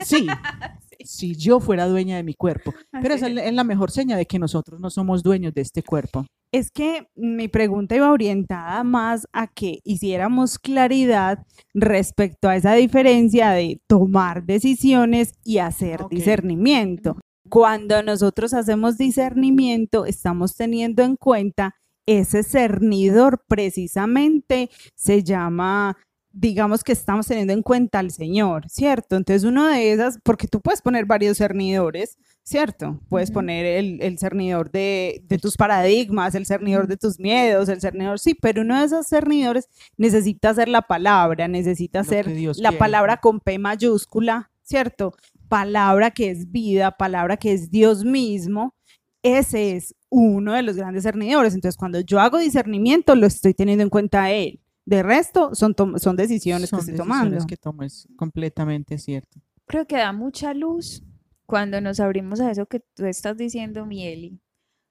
Sí, 0.04 0.26
si 1.04 1.34
yo 1.36 1.60
fuera 1.60 1.86
dueña 1.86 2.16
de 2.16 2.22
mi 2.22 2.34
cuerpo. 2.34 2.72
Pero 2.92 3.14
esa 3.14 3.28
es 3.28 3.52
la- 3.54 3.64
mejor 3.64 3.90
seña 3.90 4.16
de 4.16 4.26
que 4.26 4.38
nosotros 4.38 4.80
no 4.80 4.90
somos 4.90 5.22
dueños 5.22 5.52
de 5.54 5.62
este 5.62 5.82
cuerpo. 5.82 6.26
Es 6.52 6.70
que 6.70 7.08
mi 7.16 7.48
pregunta 7.48 7.96
iba 7.96 8.12
orientada 8.12 8.84
más 8.84 9.26
a 9.32 9.48
que 9.48 9.80
hiciéramos 9.82 10.58
claridad 10.58 11.44
respecto 11.74 12.48
a 12.48 12.54
esa 12.56 12.74
diferencia 12.74 13.50
de 13.50 13.80
tomar 13.88 14.44
decisiones 14.44 15.32
y 15.44 15.58
hacer 15.58 16.02
discernimiento. 16.08 17.16
Cuando 17.50 18.02
nosotros 18.02 18.54
hacemos 18.54 18.96
discernimiento, 18.96 20.06
estamos 20.06 20.54
teniendo 20.54 21.02
en 21.02 21.16
cuenta 21.16 21.74
ese 22.06 22.42
cernidor 22.42 23.44
precisamente 23.48 24.70
se 24.94 25.22
llama 25.22 25.96
digamos 26.36 26.82
que 26.82 26.92
estamos 26.92 27.28
teniendo 27.28 27.52
en 27.52 27.62
cuenta 27.62 28.00
al 28.00 28.10
Señor, 28.10 28.68
¿cierto? 28.68 29.16
Entonces 29.16 29.44
uno 29.44 29.68
de 29.68 29.92
esas, 29.92 30.18
porque 30.24 30.48
tú 30.48 30.60
puedes 30.60 30.82
poner 30.82 31.06
varios 31.06 31.38
cernidores, 31.38 32.18
¿cierto? 32.42 33.00
Puedes 33.08 33.30
poner 33.30 33.64
el, 33.64 34.02
el 34.02 34.18
cernidor 34.18 34.70
de, 34.72 35.22
de 35.28 35.38
tus 35.38 35.56
paradigmas, 35.56 36.34
el 36.34 36.44
cernidor 36.44 36.88
de 36.88 36.96
tus 36.96 37.20
miedos, 37.20 37.68
el 37.68 37.80
cernidor, 37.80 38.18
sí, 38.18 38.34
pero 38.34 38.62
uno 38.62 38.80
de 38.80 38.86
esos 38.86 39.06
cernidores 39.06 39.68
necesita 39.96 40.52
ser 40.52 40.68
la 40.68 40.82
palabra, 40.82 41.46
necesita 41.46 42.02
Lo 42.02 42.04
ser 42.04 42.26
la 42.56 42.70
quiere. 42.70 42.78
palabra 42.78 43.18
con 43.18 43.38
P 43.38 43.58
mayúscula, 43.60 44.50
¿cierto? 44.62 45.14
Palabra 45.48 46.10
que 46.10 46.30
es 46.30 46.50
vida, 46.50 46.96
palabra 46.96 47.36
que 47.36 47.52
es 47.52 47.70
Dios 47.70 48.04
mismo. 48.04 48.74
Ese 49.22 49.76
es 49.76 49.94
uno 50.14 50.52
de 50.52 50.62
los 50.62 50.76
grandes 50.76 51.02
cernidores. 51.02 51.54
Entonces, 51.54 51.76
cuando 51.76 51.98
yo 52.00 52.20
hago 52.20 52.38
discernimiento, 52.38 53.16
lo 53.16 53.26
estoy 53.26 53.52
teniendo 53.52 53.82
en 53.82 53.90
cuenta 53.90 54.24
a 54.24 54.30
él. 54.32 54.60
De 54.86 55.02
resto, 55.02 55.54
son, 55.54 55.74
son 55.96 56.14
decisiones 56.16 56.70
Son 56.70 56.78
que 56.78 56.82
estoy 56.82 56.92
decisiones 56.92 57.20
tomando. 57.20 57.46
que 57.46 57.56
tomo, 57.56 57.82
es 57.82 58.06
completamente 58.16 58.98
cierto. 58.98 59.40
Creo 59.66 59.86
que 59.86 59.96
da 59.96 60.12
mucha 60.12 60.54
luz 60.54 61.02
cuando 61.46 61.80
nos 61.80 61.98
abrimos 61.98 62.40
a 62.40 62.50
eso 62.50 62.66
que 62.66 62.80
tú 62.80 63.06
estás 63.06 63.36
diciendo, 63.36 63.86
Mieli, 63.86 64.40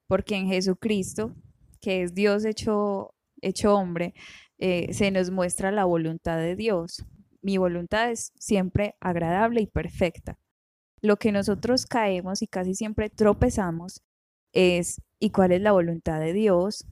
porque 0.08 0.36
en 0.36 0.48
Jesucristo, 0.48 1.34
que 1.80 2.04
es 2.04 2.14
Dios 2.14 2.44
hecho, 2.44 3.14
hecho 3.42 3.76
hombre, 3.76 4.14
eh, 4.58 4.94
se 4.94 5.10
nos 5.10 5.32
muestra 5.32 5.72
la 5.72 5.86
voluntad 5.86 6.38
de 6.38 6.58
Dios. 6.58 7.06
Mi 7.42 7.58
voluntad 7.58 8.12
es 8.12 8.34
siempre 8.38 8.96
agradable 9.00 9.62
y 9.62 9.68
perfecta. 9.68 10.38
Lo 11.02 11.16
que 11.16 11.32
nosotros 11.32 11.86
caemos 11.86 12.42
y 12.42 12.48
casi 12.48 12.74
siempre 12.76 13.10
tropezamos 13.10 14.02
es, 14.54 15.02
¿y 15.20 15.32
cuál 15.32 15.52
es 15.54 15.62
la 15.62 15.72
voluntad 15.74 16.20
de 16.20 16.34
Dios? 16.34 16.86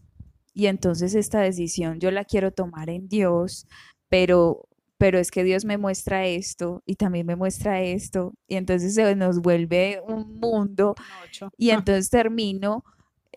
Y 0.53 0.67
entonces 0.67 1.15
esta 1.15 1.41
decisión 1.41 1.99
yo 1.99 2.11
la 2.11 2.25
quiero 2.25 2.51
tomar 2.51 2.89
en 2.89 3.07
Dios, 3.09 3.67
pero 4.09 4.67
pero 4.97 5.17
es 5.17 5.31
que 5.31 5.43
Dios 5.43 5.65
me 5.65 5.79
muestra 5.79 6.27
esto 6.27 6.83
y 6.85 6.93
también 6.95 7.25
me 7.25 7.35
muestra 7.35 7.81
esto 7.81 8.33
y 8.47 8.55
entonces 8.55 8.93
se 8.93 9.15
nos 9.15 9.39
vuelve 9.41 9.99
un 10.07 10.39
mundo 10.39 10.93
y 11.57 11.71
Ah. 11.71 11.75
entonces 11.75 12.09
termino 12.11 12.83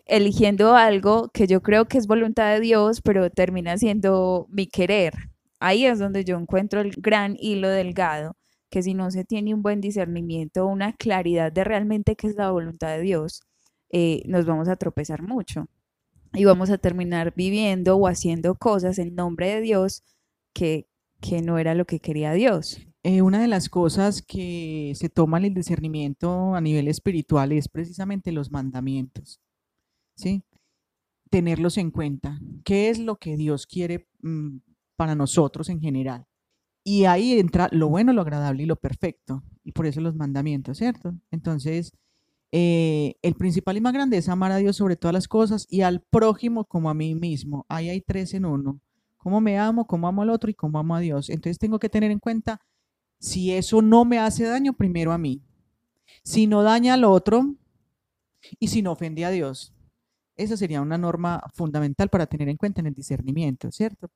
eligiendo 0.05 0.75
algo 0.75 1.29
que 1.33 1.47
yo 1.47 1.61
creo 1.61 1.85
que 1.85 1.97
es 1.97 2.07
voluntad 2.07 2.53
de 2.53 2.59
Dios, 2.61 3.01
pero 3.01 3.29
termina 3.31 3.77
siendo 3.77 4.47
mi 4.49 4.67
querer. 4.67 5.13
Ahí 5.59 5.85
es 5.85 5.99
donde 5.99 6.23
yo 6.25 6.37
encuentro 6.37 6.81
el 6.81 6.91
gran 6.97 7.35
hilo 7.39 7.69
delgado, 7.69 8.35
que 8.69 8.83
si 8.83 8.93
no 8.93 9.09
se 9.11 9.25
tiene 9.25 9.53
un 9.53 9.61
buen 9.63 9.81
discernimiento, 9.81 10.67
una 10.67 10.93
claridad 10.93 11.51
de 11.51 11.63
realmente 11.63 12.15
qué 12.15 12.27
es 12.27 12.35
la 12.35 12.51
voluntad 12.51 12.89
de 12.97 13.01
Dios, 13.01 13.41
eh, 13.91 14.23
nos 14.25 14.45
vamos 14.45 14.67
a 14.67 14.75
tropezar 14.75 15.21
mucho 15.21 15.67
y 16.33 16.45
vamos 16.45 16.69
a 16.69 16.77
terminar 16.77 17.33
viviendo 17.35 17.95
o 17.95 18.07
haciendo 18.07 18.55
cosas 18.55 18.99
en 18.99 19.15
nombre 19.15 19.49
de 19.49 19.61
Dios 19.61 20.03
que, 20.53 20.87
que 21.21 21.41
no 21.41 21.57
era 21.57 21.75
lo 21.75 21.85
que 21.85 21.99
quería 21.99 22.33
Dios. 22.33 22.79
Eh, 23.03 23.21
una 23.21 23.39
de 23.39 23.47
las 23.47 23.69
cosas 23.69 24.23
que 24.23 24.93
se 24.95 25.09
toman 25.09 25.45
el 25.45 25.53
discernimiento 25.53 26.55
a 26.55 26.61
nivel 26.61 26.87
espiritual 26.87 27.51
es 27.51 27.67
precisamente 27.67 28.31
los 28.31 28.51
mandamientos, 28.51 29.39
¿sí? 30.15 30.43
Tenerlos 31.29 31.77
en 31.77 31.91
cuenta. 31.91 32.39
¿Qué 32.63 32.89
es 32.89 32.97
lo 32.97 33.17
que 33.17 33.37
Dios 33.37 33.67
quiere 33.67 34.07
mm, 34.21 34.57
para 34.95 35.13
nosotros 35.13 35.69
en 35.69 35.81
general? 35.81 36.25
Y 36.83 37.05
ahí 37.05 37.39
entra 37.39 37.69
lo 37.71 37.89
bueno, 37.89 38.11
lo 38.11 38.21
agradable 38.21 38.63
y 38.63 38.65
lo 38.65 38.75
perfecto. 38.75 39.43
Y 39.63 39.71
por 39.71 39.85
eso 39.85 40.01
los 40.01 40.15
mandamientos, 40.15 40.77
¿cierto? 40.79 41.13
Entonces, 41.29 41.91
eh, 42.51 43.15
el 43.21 43.35
principal 43.35 43.77
y 43.77 43.81
más 43.81 43.93
grande 43.93 44.17
es 44.17 44.29
amar 44.29 44.51
a 44.51 44.57
Dios 44.57 44.77
sobre 44.77 44.95
todas 44.95 45.13
las 45.13 45.27
cosas 45.27 45.65
y 45.69 45.81
al 45.81 46.01
prójimo 46.01 46.65
como 46.65 46.89
a 46.89 46.93
mí 46.93 47.15
mismo. 47.15 47.65
Ahí 47.69 47.89
hay 47.89 48.01
tres 48.01 48.33
en 48.33 48.45
uno. 48.45 48.79
Cómo 49.17 49.41
me 49.41 49.57
amo, 49.57 49.87
cómo 49.87 50.07
amo 50.07 50.21
al 50.21 50.29
otro 50.29 50.49
y 50.49 50.53
cómo 50.53 50.79
amo 50.79 50.95
a 50.95 50.99
Dios. 50.99 51.29
Entonces 51.29 51.57
tengo 51.57 51.79
que 51.79 51.89
tener 51.89 52.11
en 52.11 52.19
cuenta 52.19 52.61
si 53.19 53.51
eso 53.51 53.81
no 53.81 54.05
me 54.05 54.19
hace 54.19 54.43
daño, 54.43 54.73
primero 54.73 55.11
a 55.11 55.17
mí. 55.17 55.41
Si 56.23 56.47
no 56.47 56.63
daña 56.63 56.93
al 56.93 57.03
otro 57.03 57.55
y 58.59 58.67
si 58.67 58.81
no 58.81 58.91
ofende 58.91 59.25
a 59.25 59.31
Dios. 59.31 59.73
Esa 60.35 60.57
sería 60.57 60.81
una 60.81 60.97
norma 60.97 61.41
fundamental 61.53 62.09
para 62.09 62.27
tener 62.27 62.49
en 62.49 62.57
cuenta 62.57 62.81
en 62.81 62.87
el 62.87 62.93
discernimiento, 62.93 63.71
¿cierto? 63.71 64.11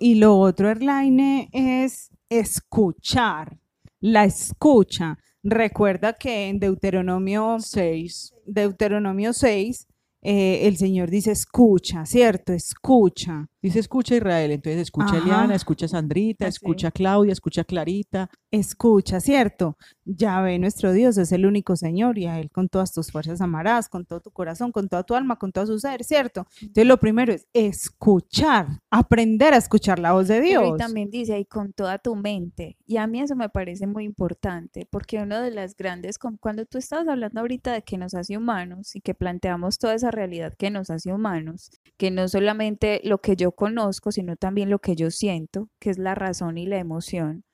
Y 0.00 0.14
lo 0.14 0.38
otro, 0.38 0.70
Erlaine, 0.70 1.48
es 1.52 2.10
escuchar. 2.28 3.58
La 4.00 4.24
escucha. 4.24 5.18
Recuerda 5.42 6.12
que 6.12 6.48
en 6.48 6.60
Deuteronomio, 6.60 7.58
Seis. 7.60 8.34
Deuteronomio 8.46 9.32
6, 9.32 9.87
eh, 10.22 10.66
el 10.66 10.76
Señor 10.76 11.10
dice 11.10 11.30
escucha, 11.32 12.04
¿cierto? 12.06 12.52
Escucha. 12.52 13.46
Dice 13.60 13.80
escucha 13.80 14.14
Israel, 14.14 14.52
entonces 14.52 14.82
escucha 14.82 15.16
Ajá. 15.16 15.18
Eliana, 15.18 15.54
escucha 15.56 15.88
Sandrita, 15.88 16.46
Así. 16.46 16.56
escucha 16.56 16.90
Claudia, 16.92 17.32
escucha 17.32 17.64
Clarita. 17.64 18.30
Escucha, 18.52 19.20
¿cierto? 19.20 19.76
Yahvé 20.04 20.58
nuestro 20.58 20.92
Dios 20.92 21.18
es 21.18 21.32
el 21.32 21.44
único 21.44 21.76
Señor 21.76 22.18
y 22.18 22.26
a 22.26 22.38
Él 22.38 22.50
con 22.50 22.68
todas 22.68 22.92
tus 22.92 23.10
fuerzas 23.10 23.40
amarás, 23.40 23.88
con 23.88 24.06
todo 24.06 24.20
tu 24.20 24.30
corazón, 24.30 24.72
con 24.72 24.88
toda 24.88 25.02
tu 25.02 25.14
alma, 25.14 25.36
con 25.36 25.52
todo 25.52 25.66
su 25.66 25.78
ser, 25.78 26.02
¿cierto? 26.04 26.46
Entonces 26.60 26.86
lo 26.86 26.98
primero 26.98 27.32
es 27.32 27.46
escuchar, 27.52 28.80
aprender 28.90 29.52
a 29.54 29.56
escuchar 29.58 29.98
la 29.98 30.12
voz 30.12 30.28
de 30.28 30.40
Pero 30.40 30.62
Dios. 30.62 30.74
y 30.74 30.78
también 30.78 31.10
dice 31.10 31.34
ahí 31.34 31.44
con 31.44 31.72
toda 31.72 31.98
tu 31.98 32.14
mente. 32.16 32.76
Y 32.86 32.96
a 32.96 33.06
mí 33.06 33.20
eso 33.20 33.36
me 33.36 33.48
parece 33.48 33.86
muy 33.86 34.04
importante, 34.04 34.86
porque 34.90 35.18
uno 35.20 35.40
de 35.42 35.50
las 35.50 35.76
grandes, 35.76 36.18
cuando 36.18 36.64
tú 36.64 36.78
estabas 36.78 37.08
hablando 37.08 37.40
ahorita 37.40 37.72
de 37.72 37.82
que 37.82 37.98
nos 37.98 38.14
hace 38.14 38.36
humanos 38.36 38.94
y 38.94 39.00
que 39.00 39.14
planteamos 39.14 39.78
toda 39.78 39.94
esa 39.94 40.07
realidad 40.10 40.54
que 40.58 40.70
nos 40.70 40.90
hace 40.90 41.12
humanos, 41.12 41.70
que 41.96 42.10
no 42.10 42.28
solamente 42.28 43.00
lo 43.04 43.18
que 43.18 43.36
yo 43.36 43.52
conozco, 43.52 44.12
sino 44.12 44.36
también 44.36 44.70
lo 44.70 44.78
que 44.78 44.96
yo 44.96 45.10
siento, 45.10 45.68
que 45.80 45.90
es 45.90 45.98
la 45.98 46.14
razón 46.14 46.58
y 46.58 46.66
la 46.66 46.78
emoción, 46.78 47.44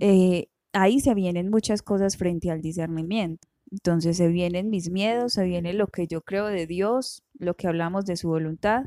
eh, 0.00 0.48
ahí 0.72 1.00
se 1.00 1.14
vienen 1.14 1.50
muchas 1.50 1.82
cosas 1.82 2.16
frente 2.16 2.50
al 2.50 2.60
discernimiento. 2.60 3.48
Entonces 3.70 4.16
se 4.16 4.28
vienen 4.28 4.70
mis 4.70 4.90
miedos, 4.90 5.34
se 5.34 5.44
viene 5.44 5.72
lo 5.72 5.88
que 5.88 6.06
yo 6.06 6.22
creo 6.22 6.46
de 6.46 6.66
Dios, 6.66 7.22
lo 7.38 7.54
que 7.54 7.66
hablamos 7.66 8.04
de 8.04 8.16
su 8.16 8.28
voluntad, 8.28 8.84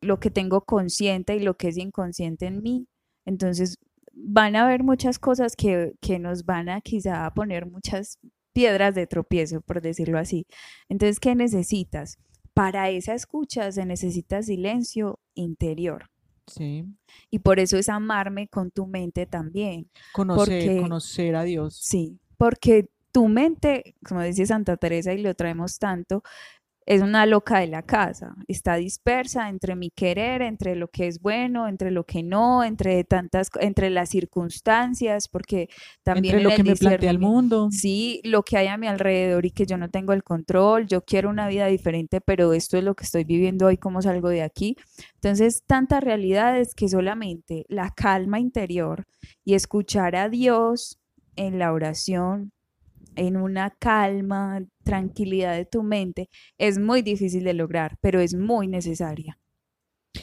lo 0.00 0.18
que 0.20 0.30
tengo 0.30 0.62
consciente 0.62 1.36
y 1.36 1.40
lo 1.40 1.56
que 1.56 1.68
es 1.68 1.76
inconsciente 1.76 2.46
en 2.46 2.62
mí. 2.62 2.86
Entonces 3.24 3.78
van 4.12 4.56
a 4.56 4.64
haber 4.64 4.82
muchas 4.82 5.18
cosas 5.18 5.54
que, 5.56 5.92
que 6.00 6.18
nos 6.18 6.44
van 6.44 6.68
a 6.68 6.80
quizá 6.80 7.30
poner 7.34 7.66
muchas 7.66 8.18
piedras 8.56 8.94
de 8.94 9.06
tropiezo, 9.06 9.60
por 9.60 9.82
decirlo 9.82 10.18
así. 10.18 10.46
Entonces, 10.88 11.20
¿qué 11.20 11.34
necesitas? 11.34 12.16
Para 12.54 12.88
esa 12.88 13.12
escucha 13.12 13.70
se 13.70 13.84
necesita 13.84 14.42
silencio 14.42 15.18
interior. 15.34 16.06
Sí. 16.46 16.86
Y 17.30 17.40
por 17.40 17.60
eso 17.60 17.76
es 17.76 17.90
amarme 17.90 18.48
con 18.48 18.70
tu 18.70 18.86
mente 18.86 19.26
también. 19.26 19.90
Conocer, 20.14 20.64
Porque- 20.64 20.80
conocer 20.80 21.36
a 21.36 21.42
Dios. 21.42 21.76
Sí, 21.76 22.18
porque 22.38 22.88
tu 23.12 23.28
mente, 23.28 23.94
como 24.06 24.22
dice 24.22 24.46
Santa 24.46 24.78
Teresa 24.78 25.12
y 25.12 25.20
lo 25.20 25.34
traemos 25.34 25.78
tanto, 25.78 26.22
es 26.86 27.02
una 27.02 27.26
loca 27.26 27.58
de 27.58 27.66
la 27.66 27.82
casa. 27.82 28.36
Está 28.46 28.76
dispersa 28.76 29.48
entre 29.48 29.74
mi 29.74 29.90
querer, 29.90 30.40
entre 30.40 30.76
lo 30.76 30.86
que 30.88 31.08
es 31.08 31.20
bueno, 31.20 31.66
entre 31.66 31.90
lo 31.90 32.04
que 32.04 32.22
no, 32.22 32.62
entre 32.62 33.02
tantas, 33.02 33.50
entre 33.58 33.90
las 33.90 34.08
circunstancias, 34.10 35.26
porque 35.28 35.68
también 36.04 36.36
Entre 36.36 36.48
en 36.48 36.56
lo 36.56 36.56
que 36.56 36.70
me 36.70 36.76
plantea 36.76 37.10
el 37.10 37.18
mundo. 37.18 37.68
Sí, 37.72 38.20
lo 38.22 38.44
que 38.44 38.56
hay 38.56 38.68
a 38.68 38.76
mi 38.76 38.86
alrededor 38.86 39.44
y 39.44 39.50
que 39.50 39.66
yo 39.66 39.76
no 39.76 39.90
tengo 39.90 40.12
el 40.12 40.22
control, 40.22 40.86
yo 40.86 41.02
quiero 41.02 41.28
una 41.28 41.48
vida 41.48 41.66
diferente, 41.66 42.20
pero 42.20 42.52
esto 42.52 42.78
es 42.78 42.84
lo 42.84 42.94
que 42.94 43.04
estoy 43.04 43.24
viviendo 43.24 43.66
hoy, 43.66 43.78
¿cómo 43.78 44.00
salgo 44.00 44.28
de 44.28 44.42
aquí? 44.42 44.76
Entonces, 45.14 45.64
tantas 45.66 46.04
realidades 46.04 46.74
que 46.76 46.88
solamente 46.88 47.66
la 47.68 47.90
calma 47.90 48.38
interior 48.38 49.08
y 49.44 49.54
escuchar 49.54 50.14
a 50.14 50.28
Dios 50.28 51.00
en 51.34 51.58
la 51.58 51.72
oración, 51.72 52.52
en 53.16 53.36
una 53.36 53.70
calma, 53.70 54.62
tranquilidad 54.84 55.54
de 55.56 55.64
tu 55.66 55.82
mente, 55.82 56.28
es 56.58 56.78
muy 56.78 57.02
difícil 57.02 57.44
de 57.44 57.54
lograr, 57.54 57.96
pero 58.00 58.20
es 58.20 58.34
muy 58.34 58.68
necesaria. 58.68 59.38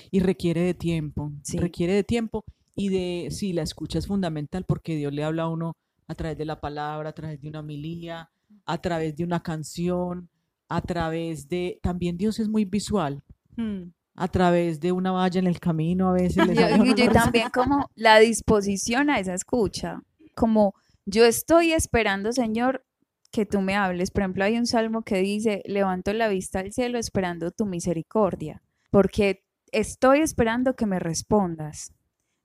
y 0.10 0.20
requiere 0.22 0.62
de 0.62 0.74
tiempo, 0.74 1.32
Sí. 1.44 1.58
requiere 1.58 1.94
de 1.94 2.04
tiempo 2.04 2.44
y 2.76 2.90
de, 2.90 3.28
sí, 3.32 3.54
la 3.54 3.62
escucha 3.62 4.00
es 4.00 4.08
fundamental 4.08 4.64
porque 4.68 4.96
Dios 4.96 5.14
le 5.14 5.24
habla 5.24 5.44
a 5.44 5.50
uno 5.50 5.74
a 6.08 6.16
través 6.16 6.36
de 6.38 6.46
la 6.46 6.60
palabra, 6.60 7.10
a 7.10 7.14
través 7.14 7.40
de 7.42 7.48
una 7.50 7.60
homilía, 7.60 8.30
a 8.66 8.78
través 8.80 9.16
de 9.16 9.24
una 9.24 9.42
canción, 9.44 10.30
a 10.70 10.82
través 10.82 11.48
de, 11.48 11.80
también 11.84 12.18
Dios 12.18 12.40
es 12.40 12.48
muy 12.50 12.66
visual, 12.66 13.22
Hmm. 13.56 13.92
a 14.16 14.28
través 14.28 14.80
de 14.80 14.92
una 14.92 15.12
valla 15.12 15.40
en 15.40 15.48
el 15.48 15.60
camino 15.60 16.10
a 16.10 16.14
veces 16.14 16.46
le 16.48 16.54
Yo- 16.96 16.96
yo 16.96 17.12
también 17.12 17.50
como 17.54 17.88
la 17.96 18.18
disposición 18.20 19.10
a 19.12 19.20
esa 19.20 19.34
escucha, 19.36 20.02
como 20.36 20.74
yo 21.06 21.26
estoy 21.26 21.74
esperando, 21.74 22.32
Señor, 22.32 22.86
que 23.32 23.46
tú 23.46 23.62
me 23.62 23.76
hables. 23.76 24.12
Por 24.12 24.22
ejemplo, 24.22 24.44
hay 24.44 24.58
un 24.58 24.68
salmo 24.68 25.04
que 25.04 25.18
dice, 25.18 25.62
levanto 25.66 26.14
la 26.14 26.28
vista 26.28 26.60
al 26.60 26.72
cielo 26.72 27.00
esperando 27.00 27.52
tu 27.52 27.66
misericordia, 27.66 28.62
porque 28.92 29.44
estoy 29.72 30.20
esperando 30.20 30.76
que 30.76 30.86
me 30.86 31.00
respondas. 31.00 31.92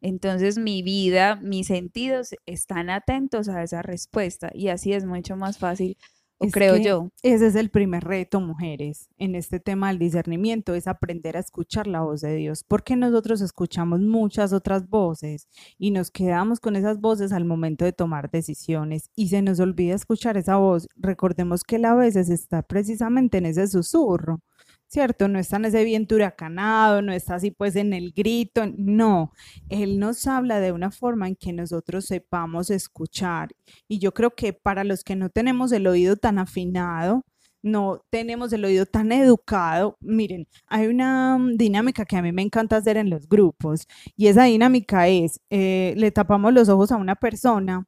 Entonces 0.00 0.58
mi 0.58 0.82
vida, 0.82 1.36
mis 1.36 1.66
sentidos 1.66 2.34
están 2.46 2.88
atentos 2.88 3.48
a 3.48 3.62
esa 3.62 3.82
respuesta 3.82 4.50
y 4.54 4.68
así 4.68 4.92
es 4.92 5.04
mucho 5.04 5.36
más 5.36 5.58
fácil 5.58 5.98
o 6.38 6.46
Es 6.46 6.52
creo 6.52 6.76
yo. 6.76 7.10
Ese 7.22 7.48
es 7.48 7.56
el 7.56 7.70
primer 7.70 8.04
reto, 8.04 8.40
mujeres, 8.40 9.08
en 9.18 9.34
este 9.34 9.58
tema 9.60 9.88
del 9.88 9.98
discernimiento, 9.98 10.74
es 10.74 10.86
aprender 10.86 11.36
a 11.36 11.40
escuchar 11.40 11.86
la 11.86 12.02
voz 12.02 12.20
de 12.20 12.34
Dios, 12.36 12.64
porque 12.64 12.96
nosotros 12.96 13.40
escuchamos 13.40 14.00
muchas 14.00 14.52
otras 14.52 14.88
voces 14.88 15.48
y 15.78 15.90
nos 15.90 16.10
quedamos 16.10 16.60
con 16.60 16.76
esas 16.76 17.00
voces 17.00 17.32
al 17.32 17.44
momento 17.44 17.84
de 17.84 17.92
tomar 17.92 18.30
decisiones 18.30 19.10
y 19.16 19.28
se 19.28 19.42
nos 19.42 19.58
olvida 19.60 19.94
escuchar 19.94 20.36
esa 20.36 20.56
voz. 20.56 20.88
Recordemos 20.96 21.64
que 21.64 21.76
él 21.76 21.84
a 21.84 21.94
veces 21.94 22.30
está 22.30 22.62
precisamente 22.62 23.38
en 23.38 23.46
ese 23.46 23.66
susurro, 23.66 24.40
¿cierto? 24.88 25.28
No 25.28 25.38
está 25.38 25.56
en 25.56 25.66
ese 25.66 25.84
viento 25.84 26.14
huracanado, 26.16 27.02
no 27.02 27.12
está 27.12 27.36
así 27.36 27.50
pues 27.50 27.76
en 27.76 27.92
el 27.92 28.12
grito, 28.12 28.64
no, 28.76 29.32
él 29.68 29.98
nos 29.98 30.26
habla 30.26 30.60
de 30.60 30.72
una 30.72 30.90
forma 30.90 31.28
en 31.28 31.36
que 31.36 31.52
nosotros 31.52 32.06
sepamos 32.06 32.70
escuchar 32.70 33.50
y 33.86 33.98
yo 33.98 34.12
creo 34.14 34.34
que 34.34 34.52
para 34.52 34.84
los 34.84 35.04
que 35.04 35.16
no 35.16 35.30
tenemos 35.30 35.72
el 35.72 35.86
oído 35.86 36.16
tan 36.16 36.38
afinado, 36.38 37.24
no 37.62 38.02
tenemos 38.10 38.52
el 38.52 38.64
oído 38.64 38.86
tan 38.86 39.12
educado, 39.12 39.96
miren, 40.00 40.46
hay 40.66 40.86
una 40.86 41.36
mm, 41.38 41.56
dinámica 41.56 42.04
que 42.04 42.16
a 42.16 42.22
mí 42.22 42.32
me 42.32 42.42
encanta 42.42 42.76
hacer 42.76 42.96
en 42.96 43.10
los 43.10 43.28
grupos 43.28 43.86
y 44.16 44.28
esa 44.28 44.44
dinámica 44.44 45.08
es, 45.08 45.40
eh, 45.50 45.94
le 45.96 46.10
tapamos 46.12 46.52
los 46.52 46.68
ojos 46.68 46.92
a 46.92 46.96
una 46.96 47.16
persona 47.16 47.86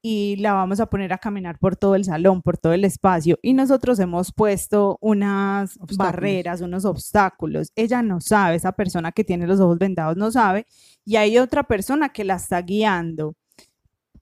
y 0.00 0.36
la 0.36 0.52
vamos 0.52 0.80
a 0.80 0.86
poner 0.86 1.12
a 1.12 1.18
caminar 1.18 1.58
por 1.58 1.76
todo 1.76 1.94
el 1.94 2.04
salón, 2.04 2.42
por 2.42 2.56
todo 2.58 2.72
el 2.72 2.84
espacio 2.84 3.38
y 3.42 3.52
nosotros 3.52 3.98
hemos 3.98 4.32
puesto 4.32 4.98
unas 5.00 5.76
Obstáculos. 5.76 5.98
barreras, 5.98 6.60
unos 6.60 6.84
obstáculos. 6.84 7.72
Ella 7.74 8.02
no 8.02 8.20
sabe, 8.20 8.56
esa 8.56 8.72
persona 8.72 9.12
que 9.12 9.24
tiene 9.24 9.46
los 9.46 9.60
ojos 9.60 9.78
vendados 9.78 10.16
no 10.16 10.30
sabe 10.30 10.66
y 11.04 11.16
hay 11.16 11.38
otra 11.38 11.64
persona 11.64 12.10
que 12.10 12.24
la 12.24 12.36
está 12.36 12.62
guiando 12.62 13.34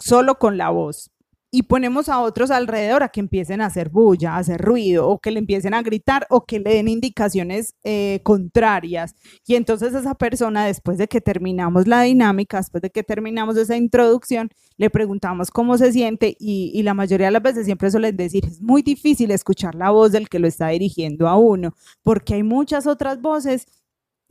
solo 0.00 0.38
con 0.38 0.56
la 0.56 0.70
voz. 0.70 1.10
Y 1.56 1.62
ponemos 1.62 2.10
a 2.10 2.20
otros 2.20 2.50
alrededor 2.50 3.02
a 3.02 3.08
que 3.08 3.20
empiecen 3.20 3.62
a 3.62 3.66
hacer 3.66 3.88
bulla, 3.88 4.34
a 4.34 4.38
hacer 4.40 4.60
ruido, 4.60 5.08
o 5.08 5.18
que 5.20 5.30
le 5.30 5.38
empiecen 5.38 5.72
a 5.72 5.80
gritar, 5.80 6.26
o 6.28 6.44
que 6.44 6.60
le 6.60 6.74
den 6.74 6.86
indicaciones 6.86 7.74
eh, 7.82 8.20
contrarias. 8.24 9.14
Y 9.46 9.54
entonces 9.54 9.94
esa 9.94 10.14
persona, 10.14 10.66
después 10.66 10.98
de 10.98 11.08
que 11.08 11.22
terminamos 11.22 11.86
la 11.86 12.02
dinámica, 12.02 12.58
después 12.58 12.82
de 12.82 12.90
que 12.90 13.02
terminamos 13.02 13.56
esa 13.56 13.74
introducción, 13.74 14.50
le 14.76 14.90
preguntamos 14.90 15.50
cómo 15.50 15.78
se 15.78 15.94
siente 15.94 16.36
y, 16.38 16.72
y 16.74 16.82
la 16.82 16.92
mayoría 16.92 17.28
de 17.28 17.32
las 17.32 17.42
veces 17.42 17.64
siempre 17.64 17.90
suelen 17.90 18.18
decir, 18.18 18.44
es 18.44 18.60
muy 18.60 18.82
difícil 18.82 19.30
escuchar 19.30 19.74
la 19.74 19.88
voz 19.88 20.12
del 20.12 20.28
que 20.28 20.38
lo 20.38 20.48
está 20.48 20.68
dirigiendo 20.68 21.26
a 21.26 21.38
uno, 21.38 21.74
porque 22.02 22.34
hay 22.34 22.42
muchas 22.42 22.86
otras 22.86 23.22
voces 23.22 23.66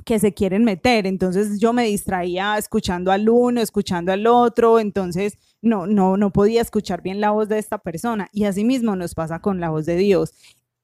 que 0.05 0.19
se 0.19 0.33
quieren 0.33 0.63
meter. 0.63 1.07
Entonces 1.07 1.59
yo 1.59 1.73
me 1.73 1.85
distraía 1.85 2.57
escuchando 2.57 3.11
al 3.11 3.29
uno, 3.29 3.61
escuchando 3.61 4.11
al 4.11 4.27
otro, 4.27 4.79
entonces 4.79 5.37
no, 5.65 5.87
no, 5.87 6.15
no 6.17 6.31
podía 6.31 6.61
escuchar 6.61 7.01
bien 7.01 7.19
la 7.19 7.31
voz 7.31 7.49
de 7.49 7.59
esta 7.59 7.77
persona. 7.79 8.29
Y 8.31 8.45
así 8.45 8.63
mismo 8.63 8.95
nos 8.95 9.13
pasa 9.15 9.39
con 9.39 9.59
la 9.59 9.69
voz 9.69 9.85
de 9.85 9.97
Dios. 9.97 10.33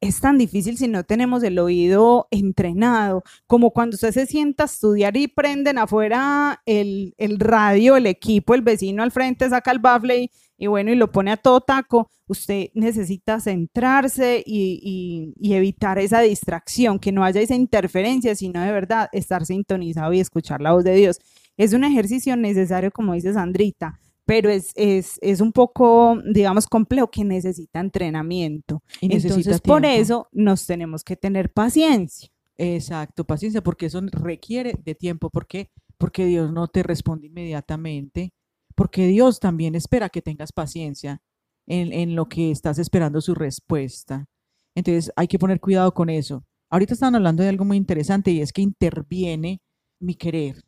Es 0.02 0.20
tan 0.20 0.38
difícil 0.40 0.78
si 0.80 0.88
no 0.88 1.04
tenemos 1.04 1.44
el 1.44 1.60
oído 1.60 2.28
entrenado, 2.32 3.24
como 3.46 3.72
cuando 3.72 3.94
usted 3.96 4.12
se 4.12 4.26
sienta 4.26 4.64
a 4.64 4.66
estudiar 4.66 5.16
y 5.16 5.28
prenden 5.28 5.78
afuera 5.78 6.62
el, 6.66 7.14
el 7.18 7.40
radio, 7.40 7.96
el 7.96 8.08
equipo, 8.08 8.56
el 8.56 8.64
vecino 8.64 9.04
al 9.04 9.12
frente 9.12 9.48
saca 9.50 9.70
el 9.72 9.78
bafle 9.80 10.24
y, 10.24 10.32
y 10.58 10.68
bueno, 10.68 10.92
y 10.92 10.96
lo 10.96 11.12
pone 11.12 11.32
a 11.32 11.38
todo 11.38 11.62
taco, 11.62 12.10
usted 12.28 12.70
necesita 12.74 13.40
centrarse 13.40 14.44
y, 14.46 14.80
y- 14.84 15.50
y 15.50 15.54
evitar 15.54 16.00
esa 16.00 16.20
distracción, 16.22 16.98
que 17.00 17.12
no 17.12 17.24
haya 17.24 17.42
esa 17.42 17.56
interferencia, 17.56 18.36
sino 18.36 18.62
de 18.62 18.72
verdad 18.72 19.10
estar 19.12 19.46
sintonizado 19.46 20.14
y 20.14 20.20
escuchar 20.20 20.62
la 20.62 20.72
voz 20.74 20.84
de 20.84 20.96
Dios. 20.96 21.20
Es 21.58 21.74
un 21.74 21.84
ejercicio 21.84 22.36
necesario, 22.36 22.90
como 22.92 23.14
dice 23.14 23.34
Sandrita, 23.34 24.00
pero 24.26 24.50
es, 24.50 24.72
es, 24.76 25.18
es 25.22 25.42
un 25.42 25.52
poco, 25.52 26.18
digamos, 26.32 26.68
complejo 26.68 27.10
que 27.10 27.24
necesita 27.24 27.80
entrenamiento. 27.80 28.84
Y 29.02 29.08
necesita 29.08 29.36
Entonces, 29.36 29.62
por 29.62 29.86
eso 29.86 30.28
nos 30.32 30.66
tenemos 30.66 31.04
que 31.04 31.16
tener 31.16 31.52
paciencia. 31.52 32.30
Exacto, 32.58 33.26
paciencia, 33.26 33.62
porque 33.62 33.88
eso 33.88 34.02
requiere 34.12 34.76
de 34.84 34.96
tiempo. 34.96 35.30
¿Por 35.30 35.48
qué? 35.48 35.72
Porque 35.98 36.26
Dios 36.26 36.52
no 36.52 36.68
te 36.68 36.84
responde 36.84 37.28
inmediatamente, 37.28 38.34
porque 38.76 39.08
Dios 39.08 39.40
también 39.40 39.76
espera 39.76 40.10
que 40.10 40.22
tengas 40.22 40.52
paciencia 40.52 41.22
en, 41.68 41.92
en 41.92 42.16
lo 42.16 42.28
que 42.28 42.52
estás 42.52 42.80
esperando 42.80 43.22
su 43.22 43.34
respuesta. 43.34 44.26
Entonces 44.76 45.12
hay 45.16 45.28
que 45.28 45.40
poner 45.40 45.60
cuidado 45.60 45.94
con 45.94 46.10
eso. 46.10 46.44
Ahorita 46.70 46.94
estaban 46.94 47.16
hablando 47.16 47.44
de 47.44 47.50
algo 47.50 47.66
muy 47.66 47.78
interesante 47.78 48.32
y 48.32 48.42
es 48.42 48.54
que 48.54 48.62
interviene 48.62 49.62
mi 50.00 50.16
querer. 50.16 50.64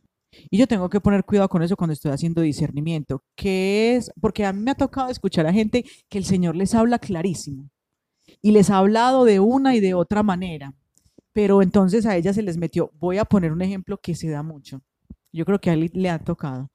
Y 0.50 0.58
yo 0.58 0.67
tengo 0.67 0.89
que 0.89 1.02
poner 1.02 1.24
cuidado 1.24 1.50
con 1.50 1.63
eso 1.63 1.76
cuando 1.76 1.93
estoy 1.93 2.12
haciendo 2.12 2.41
discernimiento, 2.41 3.24
que 3.36 3.96
es, 3.96 4.12
porque 4.19 4.46
a 4.46 4.54
mí 4.54 4.62
me 4.62 4.72
ha 4.72 4.76
tocado 4.76 5.10
escuchar 5.10 5.46
a 5.48 5.54
gente 5.54 5.86
que 6.10 6.17
el 6.17 6.26
Señor 6.26 6.56
les 6.56 6.74
habla 6.74 7.00
clarísimo 7.00 7.69
y 8.41 8.52
les 8.52 8.69
ha 8.69 8.78
hablado 8.78 9.26
de 9.26 9.39
una 9.39 9.76
y 9.76 9.80
de 9.80 9.93
otra 9.93 10.24
manera 10.24 10.74
pero 11.34 11.63
entonces 11.63 12.06
a 12.06 12.15
ella 12.15 12.32
se 12.32 12.43
les 12.43 12.58
metió. 12.58 12.91
Voy 13.00 13.17
a 13.17 13.26
poner 13.26 13.52
un 13.52 13.62
ejemplo 13.62 13.98
que 13.98 14.15
se 14.15 14.30
da 14.30 14.43
mucho. 14.43 14.82
Yo 15.34 15.46
creo 15.46 15.60
que 15.60 15.72
a 15.72 15.74
él 15.74 15.89
le 15.93 16.10
ha 16.10 16.19
tocado. 16.19 16.69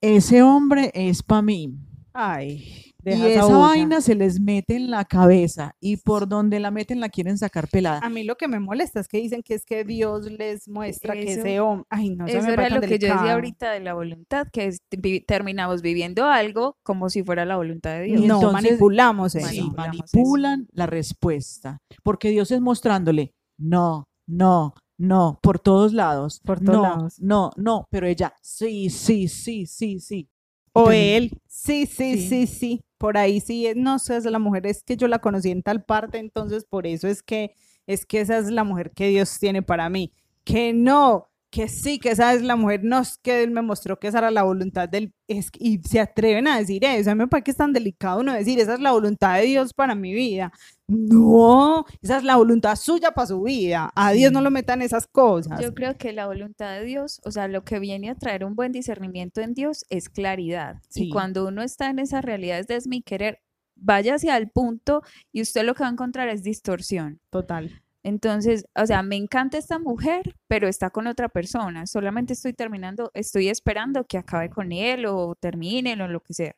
Ese 0.00 0.42
hombre 0.42 0.90
es 0.94 1.22
para 1.22 1.42
mí. 1.42 1.74
Ay, 2.14 2.92
Y 2.98 3.02
deja 3.02 3.28
esa 3.28 3.44
bulla. 3.46 3.56
vaina 3.58 4.00
se 4.00 4.14
les 4.14 4.38
mete 4.40 4.76
en 4.76 4.90
la 4.90 5.04
cabeza 5.04 5.74
y 5.80 5.96
por 5.96 6.28
donde 6.28 6.60
la 6.60 6.70
meten 6.70 7.00
la 7.00 7.08
quieren 7.08 7.38
sacar 7.38 7.68
pelada. 7.68 8.00
A 8.02 8.08
mí 8.08 8.22
lo 8.24 8.36
que 8.36 8.48
me 8.48 8.60
molesta 8.60 9.00
es 9.00 9.08
que 9.08 9.18
dicen 9.18 9.42
que 9.42 9.54
es 9.54 9.64
que 9.64 9.84
Dios 9.84 10.30
les 10.30 10.68
muestra 10.68 11.14
que 11.14 11.32
ese 11.32 11.60
hombre, 11.60 11.86
ay, 11.90 12.10
no 12.10 12.26
Eso 12.26 12.48
era 12.48 12.68
lo 12.68 12.80
que 12.80 12.98
yo 12.98 13.08
decía 13.14 13.32
ahorita 13.32 13.70
de 13.72 13.80
la 13.80 13.94
voluntad, 13.94 14.46
que 14.52 14.66
es- 14.66 14.78
vi- 14.98 15.20
terminamos 15.20 15.82
viviendo 15.82 16.26
algo 16.26 16.76
como 16.82 17.08
si 17.10 17.22
fuera 17.22 17.44
la 17.44 17.56
voluntad 17.56 17.92
de 17.98 18.02
Dios. 18.04 18.20
Y 18.20 18.26
No, 18.26 18.36
entonces- 18.36 18.62
manipulamos 18.70 19.34
eso. 19.34 19.48
Sí, 19.48 19.60
manipulamos 19.62 19.94
eso. 20.04 20.16
manipulan 20.18 20.68
la 20.72 20.86
respuesta, 20.86 21.78
porque 22.02 22.30
Dios 22.30 22.50
es 22.50 22.60
mostrándole, 22.60 23.32
no, 23.58 24.04
no, 24.26 24.74
no, 24.98 25.38
por 25.42 25.58
todos 25.58 25.92
lados. 25.92 26.40
Por 26.44 26.60
todos 26.60 26.76
no, 26.76 26.82
lados. 26.82 27.14
No, 27.20 27.50
no, 27.56 27.86
pero 27.90 28.06
ella, 28.06 28.34
sí, 28.42 28.90
sí, 28.90 29.28
sí, 29.28 29.66
sí, 29.66 29.98
sí. 29.98 30.28
O 30.74 30.90
él, 30.90 31.32
sí, 31.54 31.86
sí, 31.86 32.16
Sí. 32.16 32.28
sí, 32.28 32.46
sí, 32.46 32.84
por 32.98 33.16
ahí 33.18 33.40
sí, 33.40 33.66
es- 33.66 33.76
no 33.76 33.98
sé, 33.98 34.16
es 34.16 34.24
la 34.24 34.38
mujer, 34.38 34.66
es 34.66 34.82
que 34.84 34.96
yo 34.96 35.08
la 35.08 35.18
conocí 35.20 35.50
en 35.50 35.62
tal 35.62 35.84
parte, 35.84 36.18
entonces 36.18 36.64
por 36.64 36.86
eso 36.86 37.08
es 37.08 37.22
que, 37.22 37.54
es 37.86 38.06
que 38.06 38.20
esa 38.20 38.38
es 38.38 38.50
la 38.50 38.64
mujer 38.64 38.92
que 38.92 39.08
Dios 39.08 39.38
tiene 39.38 39.62
para 39.62 39.88
mí. 39.90 40.12
Que 40.44 40.72
no, 40.72 41.30
que 41.52 41.68
sí, 41.68 41.98
que 41.98 42.08
esa 42.08 42.32
es 42.32 42.40
la 42.40 42.56
mujer, 42.56 42.80
no 42.82 42.98
es 42.98 43.18
que 43.18 43.42
él 43.42 43.50
me 43.50 43.60
mostró 43.60 43.98
que 43.98 44.08
esa 44.08 44.18
era 44.18 44.30
la 44.30 44.42
voluntad 44.42 44.88
del, 44.88 45.12
es, 45.28 45.50
y 45.58 45.82
se 45.82 46.00
atreven 46.00 46.48
a 46.48 46.58
decir 46.58 46.82
eso, 46.82 47.10
a 47.10 47.14
mí 47.14 47.18
me 47.18 47.28
parece 47.28 47.44
que 47.44 47.50
es 47.50 47.58
tan 47.58 47.74
delicado 47.74 48.20
uno 48.20 48.32
decir, 48.32 48.58
esa 48.58 48.72
es 48.72 48.80
la 48.80 48.92
voluntad 48.92 49.36
de 49.36 49.42
Dios 49.42 49.74
para 49.74 49.94
mi 49.94 50.14
vida. 50.14 50.50
No, 50.88 51.84
esa 52.00 52.16
es 52.16 52.24
la 52.24 52.36
voluntad 52.36 52.74
suya 52.76 53.10
para 53.10 53.26
su 53.26 53.42
vida, 53.42 53.92
a 53.94 54.12
Dios 54.12 54.32
no 54.32 54.40
lo 54.40 54.50
metan 54.50 54.80
esas 54.80 55.06
cosas. 55.06 55.60
Yo 55.60 55.74
creo 55.74 55.98
que 55.98 56.14
la 56.14 56.26
voluntad 56.26 56.72
de 56.72 56.86
Dios, 56.86 57.20
o 57.22 57.30
sea, 57.30 57.48
lo 57.48 57.64
que 57.64 57.78
viene 57.78 58.08
a 58.08 58.14
traer 58.14 58.46
un 58.46 58.56
buen 58.56 58.72
discernimiento 58.72 59.42
en 59.42 59.52
Dios 59.52 59.84
es 59.90 60.08
claridad. 60.08 60.80
Sí. 60.88 61.04
Y 61.04 61.10
cuando 61.10 61.46
uno 61.46 61.62
está 61.62 61.90
en 61.90 61.98
esas 61.98 62.24
realidades 62.24 62.66
de 62.66 62.76
es 62.76 62.86
mi 62.86 63.02
querer, 63.02 63.42
vaya 63.76 64.14
hacia 64.14 64.38
el 64.38 64.48
punto 64.48 65.02
y 65.32 65.42
usted 65.42 65.64
lo 65.64 65.74
que 65.74 65.82
va 65.82 65.90
a 65.90 65.92
encontrar 65.92 66.30
es 66.30 66.42
distorsión. 66.42 67.20
Total. 67.28 67.81
Entonces, 68.02 68.66
o 68.74 68.86
sea, 68.86 69.02
me 69.02 69.16
encanta 69.16 69.58
esta 69.58 69.78
mujer, 69.78 70.34
pero 70.48 70.68
está 70.68 70.90
con 70.90 71.06
otra 71.06 71.28
persona. 71.28 71.86
Solamente 71.86 72.32
estoy 72.32 72.52
terminando, 72.52 73.10
estoy 73.14 73.48
esperando 73.48 74.04
que 74.04 74.18
acabe 74.18 74.50
con 74.50 74.72
él 74.72 75.06
o 75.06 75.34
terminen 75.36 76.00
o 76.00 76.08
lo 76.08 76.20
que 76.20 76.34
sea. 76.34 76.56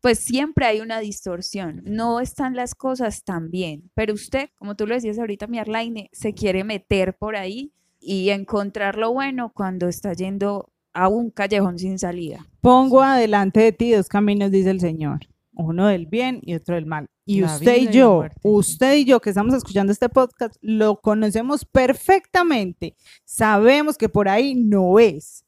Pues 0.00 0.18
siempre 0.18 0.66
hay 0.66 0.80
una 0.80 1.00
distorsión. 1.00 1.82
No 1.84 2.20
están 2.20 2.54
las 2.54 2.74
cosas 2.74 3.24
tan 3.24 3.50
bien. 3.50 3.90
Pero 3.94 4.14
usted, 4.14 4.50
como 4.56 4.76
tú 4.76 4.86
lo 4.86 4.94
decías 4.94 5.18
ahorita, 5.18 5.46
mi 5.46 5.58
Arlaine, 5.58 6.10
se 6.12 6.34
quiere 6.34 6.62
meter 6.62 7.16
por 7.16 7.36
ahí 7.36 7.72
y 7.98 8.30
encontrar 8.30 8.96
lo 8.96 9.12
bueno 9.12 9.50
cuando 9.52 9.88
está 9.88 10.12
yendo 10.12 10.70
a 10.92 11.08
un 11.08 11.30
callejón 11.30 11.78
sin 11.78 11.98
salida. 11.98 12.46
Pongo 12.60 13.02
adelante 13.02 13.60
de 13.60 13.72
ti 13.72 13.92
dos 13.92 14.08
caminos, 14.08 14.50
dice 14.50 14.70
el 14.70 14.80
Señor, 14.80 15.20
uno 15.52 15.88
del 15.88 16.06
bien 16.06 16.40
y 16.42 16.54
otro 16.54 16.74
del 16.74 16.86
mal. 16.86 17.08
Y 17.28 17.40
La 17.40 17.56
usted 17.56 17.76
y 17.76 17.88
yo, 17.88 18.24
usted 18.44 18.94
y 18.94 19.04
yo 19.04 19.20
que 19.20 19.30
estamos 19.30 19.52
escuchando 19.52 19.92
este 19.92 20.08
podcast, 20.08 20.54
lo 20.60 21.00
conocemos 21.00 21.64
perfectamente. 21.64 22.94
Sabemos 23.24 23.98
que 23.98 24.08
por 24.08 24.28
ahí 24.28 24.54
no 24.54 25.00
es. 25.00 25.44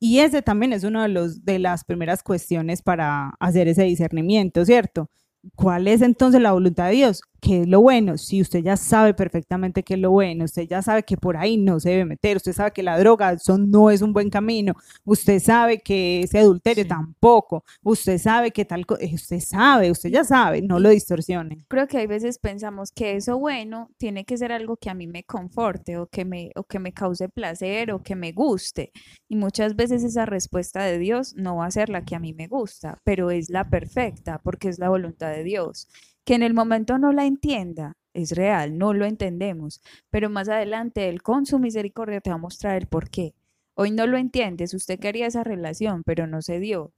Y 0.00 0.20
ese 0.20 0.40
también 0.40 0.72
es 0.72 0.84
uno 0.84 1.02
de 1.02 1.08
los 1.08 1.44
de 1.44 1.58
las 1.58 1.84
primeras 1.84 2.22
cuestiones 2.22 2.80
para 2.80 3.34
hacer 3.40 3.68
ese 3.68 3.82
discernimiento, 3.82 4.64
¿cierto? 4.64 5.10
¿Cuál 5.54 5.86
es 5.86 6.00
entonces 6.00 6.40
la 6.40 6.52
voluntad 6.52 6.86
de 6.86 6.92
Dios? 6.92 7.20
¿Qué 7.40 7.60
es 7.60 7.68
lo 7.68 7.80
bueno? 7.80 8.18
Si 8.18 8.40
usted 8.40 8.60
ya 8.64 8.76
sabe 8.76 9.14
perfectamente 9.14 9.84
qué 9.84 9.94
es 9.94 10.00
lo 10.00 10.10
bueno, 10.10 10.44
usted 10.44 10.62
ya 10.68 10.82
sabe 10.82 11.04
que 11.04 11.16
por 11.16 11.36
ahí 11.36 11.56
no 11.56 11.78
se 11.78 11.90
debe 11.90 12.04
meter, 12.04 12.36
usted 12.36 12.52
sabe 12.52 12.72
que 12.72 12.82
la 12.82 12.98
droga 12.98 13.32
eso 13.32 13.56
no 13.58 13.90
es 13.90 14.02
un 14.02 14.12
buen 14.12 14.28
camino, 14.28 14.74
usted 15.04 15.38
sabe 15.40 15.78
que 15.80 16.20
ese 16.22 16.38
adulterio 16.40 16.84
Sí. 16.84 16.88
tampoco, 16.88 17.64
usted 17.82 18.18
sabe 18.18 18.50
que 18.50 18.64
tal 18.64 18.84
cosa, 18.86 19.02
usted 19.12 19.40
sabe, 19.40 19.90
usted 19.90 20.10
ya 20.10 20.24
sabe, 20.24 20.62
no 20.62 20.80
lo 20.80 20.88
distorsione. 20.90 21.64
Creo 21.68 21.86
que 21.86 21.98
hay 21.98 22.06
veces 22.06 22.38
pensamos 22.38 22.90
que 22.92 23.16
eso 23.16 23.38
bueno 23.38 23.90
tiene 23.98 24.24
que 24.24 24.36
ser 24.36 24.50
algo 24.52 24.76
que 24.76 24.90
a 24.90 24.94
mí 24.94 25.06
me 25.06 25.22
conforte 25.24 25.96
o 25.98 26.06
que 26.08 26.24
me, 26.24 26.50
o 26.56 26.64
que 26.64 26.78
me 26.78 26.92
cause 26.92 27.28
placer 27.28 27.92
o 27.92 28.02
que 28.02 28.16
me 28.16 28.32
guste. 28.32 28.90
Y 29.28 29.36
muchas 29.36 29.76
veces 29.76 30.02
esa 30.02 30.26
respuesta 30.26 30.82
de 30.82 30.98
Dios 30.98 31.34
no 31.36 31.56
va 31.56 31.66
a 31.66 31.70
ser 31.70 31.88
la 31.88 32.04
que 32.04 32.16
a 32.16 32.18
mí 32.20 32.32
me 32.32 32.48
gusta, 32.48 32.98
pero 33.04 33.30
es 33.30 33.48
la 33.50 33.68
perfecta 33.70 34.40
porque 34.42 34.68
es 34.68 34.78
la 34.78 34.88
voluntad 34.88 35.30
de 35.30 35.44
Dios. 35.44 35.88
Que 36.28 36.34
en 36.34 36.42
el 36.42 36.52
momento 36.52 36.98
no 36.98 37.10
la 37.10 37.24
entienda, 37.24 37.96
es 38.12 38.32
real, 38.32 38.76
no 38.76 38.92
lo 38.92 39.06
entendemos, 39.06 39.80
pero 40.10 40.28
más 40.28 40.50
adelante 40.50 41.08
Él 41.08 41.22
con 41.22 41.46
su 41.46 41.58
misericordia 41.58 42.20
te 42.20 42.28
va 42.28 42.36
a 42.36 42.38
mostrar 42.38 42.76
el 42.76 42.86
por 42.86 43.08
qué. 43.08 43.32
Hoy 43.72 43.92
no 43.92 44.06
lo 44.06 44.18
entiendes, 44.18 44.74
usted 44.74 44.98
quería 44.98 45.26
esa 45.26 45.42
relación, 45.42 46.02
pero 46.04 46.26
no 46.26 46.42
se 46.42 46.60
dio. 46.60 46.92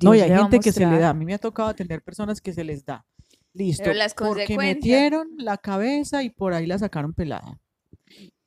no, 0.00 0.14
y 0.14 0.16
Dios 0.16 0.30
hay 0.30 0.38
gente 0.38 0.60
que 0.60 0.72
se 0.72 0.86
le 0.86 0.98
da. 0.98 1.10
A 1.10 1.12
mí 1.12 1.26
me 1.26 1.34
ha 1.34 1.38
tocado 1.38 1.74
tener 1.74 2.00
personas 2.00 2.40
que 2.40 2.54
se 2.54 2.64
les 2.64 2.86
da. 2.86 3.04
Listo. 3.52 3.92
las 3.92 4.14
porque 4.14 4.56
metieron 4.56 5.28
la 5.36 5.58
cabeza 5.58 6.22
y 6.22 6.30
por 6.30 6.54
ahí 6.54 6.64
la 6.66 6.78
sacaron 6.78 7.12
pelada. 7.12 7.60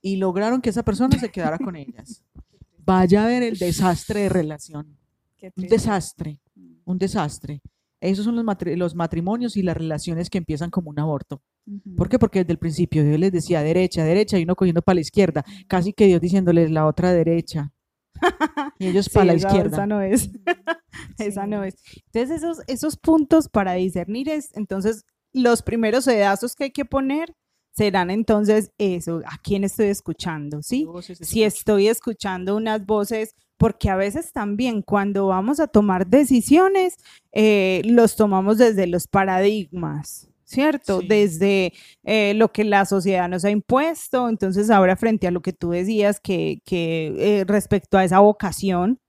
Y 0.01 0.15
lograron 0.15 0.63
que 0.63 0.71
esa 0.71 0.81
persona 0.81 1.19
se 1.19 1.29
quedara 1.29 1.59
con 1.59 1.75
ellas. 1.75 2.23
Vaya 2.79 3.23
a 3.23 3.27
ver 3.27 3.43
el 3.43 3.59
desastre 3.59 4.21
de 4.21 4.29
relación. 4.29 4.97
Un 5.55 5.67
desastre. 5.67 6.39
Un 6.85 6.97
desastre. 6.97 7.61
Esos 8.01 8.25
son 8.25 8.35
los, 8.35 8.45
matri- 8.45 8.75
los 8.75 8.93
matrimonios 8.95 9.57
y 9.57 9.63
las 9.63 9.75
relaciones 9.75 10.29
que 10.29 10.37
empiezan 10.37 10.69
como 10.69 10.89
un 10.89 10.99
aborto. 10.99 11.41
¿Por 11.97 12.07
qué? 12.09 12.19
Porque 12.19 12.39
desde 12.39 12.53
el 12.53 12.59
principio 12.59 13.03
Dios 13.03 13.19
les 13.19 13.31
decía 13.31 13.61
derecha, 13.63 14.03
derecha 14.03 14.37
y 14.37 14.43
uno 14.43 14.55
cogiendo 14.55 14.81
para 14.81 14.95
la 14.95 15.01
izquierda. 15.01 15.43
Casi 15.67 15.93
que 15.93 16.05
Dios 16.07 16.21
diciéndoles 16.21 16.69
la 16.71 16.85
otra 16.85 17.11
derecha. 17.13 17.71
Y 18.79 18.87
ellos 18.87 19.05
Sí, 19.05 19.11
para 19.13 19.25
la 19.25 19.33
izquierda. 19.35 19.77
Esa 19.77 19.87
no 19.87 20.01
es. 20.01 20.29
esa 21.17 21.43
Sí. 21.43 21.49
no 21.49 21.63
es. 21.63 21.75
Entonces, 22.13 22.37
esos, 22.43 22.61
esos 22.67 22.97
puntos 22.97 23.49
para 23.49 23.73
discernir 23.73 24.29
es, 24.29 24.55
entonces, 24.55 25.03
los 25.33 25.61
primeros 25.61 26.05
sedazos 26.05 26.55
que 26.55 26.65
hay 26.65 26.71
que 26.71 26.85
poner 26.85 27.33
serán 27.75 28.09
entonces 28.09 28.71
eso, 28.77 29.21
a 29.25 29.37
quién 29.43 29.63
estoy 29.63 29.87
escuchando, 29.87 30.61
¿sí? 30.63 30.87
Si 31.03 31.43
escuchan. 31.43 31.47
estoy 31.47 31.87
escuchando 31.89 32.55
unas 32.55 32.85
voces, 32.85 33.35
porque 33.57 33.89
a 33.89 33.95
veces 33.95 34.31
también 34.31 34.81
cuando 34.81 35.27
vamos 35.27 35.59
a 35.59 35.67
tomar 35.67 36.07
decisiones, 36.07 36.97
eh, 37.31 37.81
los 37.85 38.15
tomamos 38.15 38.57
desde 38.57 38.87
los 38.87 39.07
paradigmas, 39.07 40.29
¿cierto? 40.45 41.01
Sí. 41.01 41.07
Desde 41.07 41.73
eh, 42.03 42.33
lo 42.35 42.51
que 42.51 42.63
la 42.63 42.85
sociedad 42.85 43.27
nos 43.27 43.45
ha 43.45 43.49
impuesto. 43.49 44.29
Entonces, 44.29 44.69
ahora 44.69 44.95
frente 44.95 45.27
a 45.27 45.31
lo 45.31 45.41
que 45.41 45.53
tú 45.53 45.71
decías 45.71 46.19
que, 46.19 46.61
que 46.65 47.13
eh, 47.17 47.43
respecto 47.45 47.97
a 47.97 48.03
esa 48.03 48.19
vocación, 48.19 48.99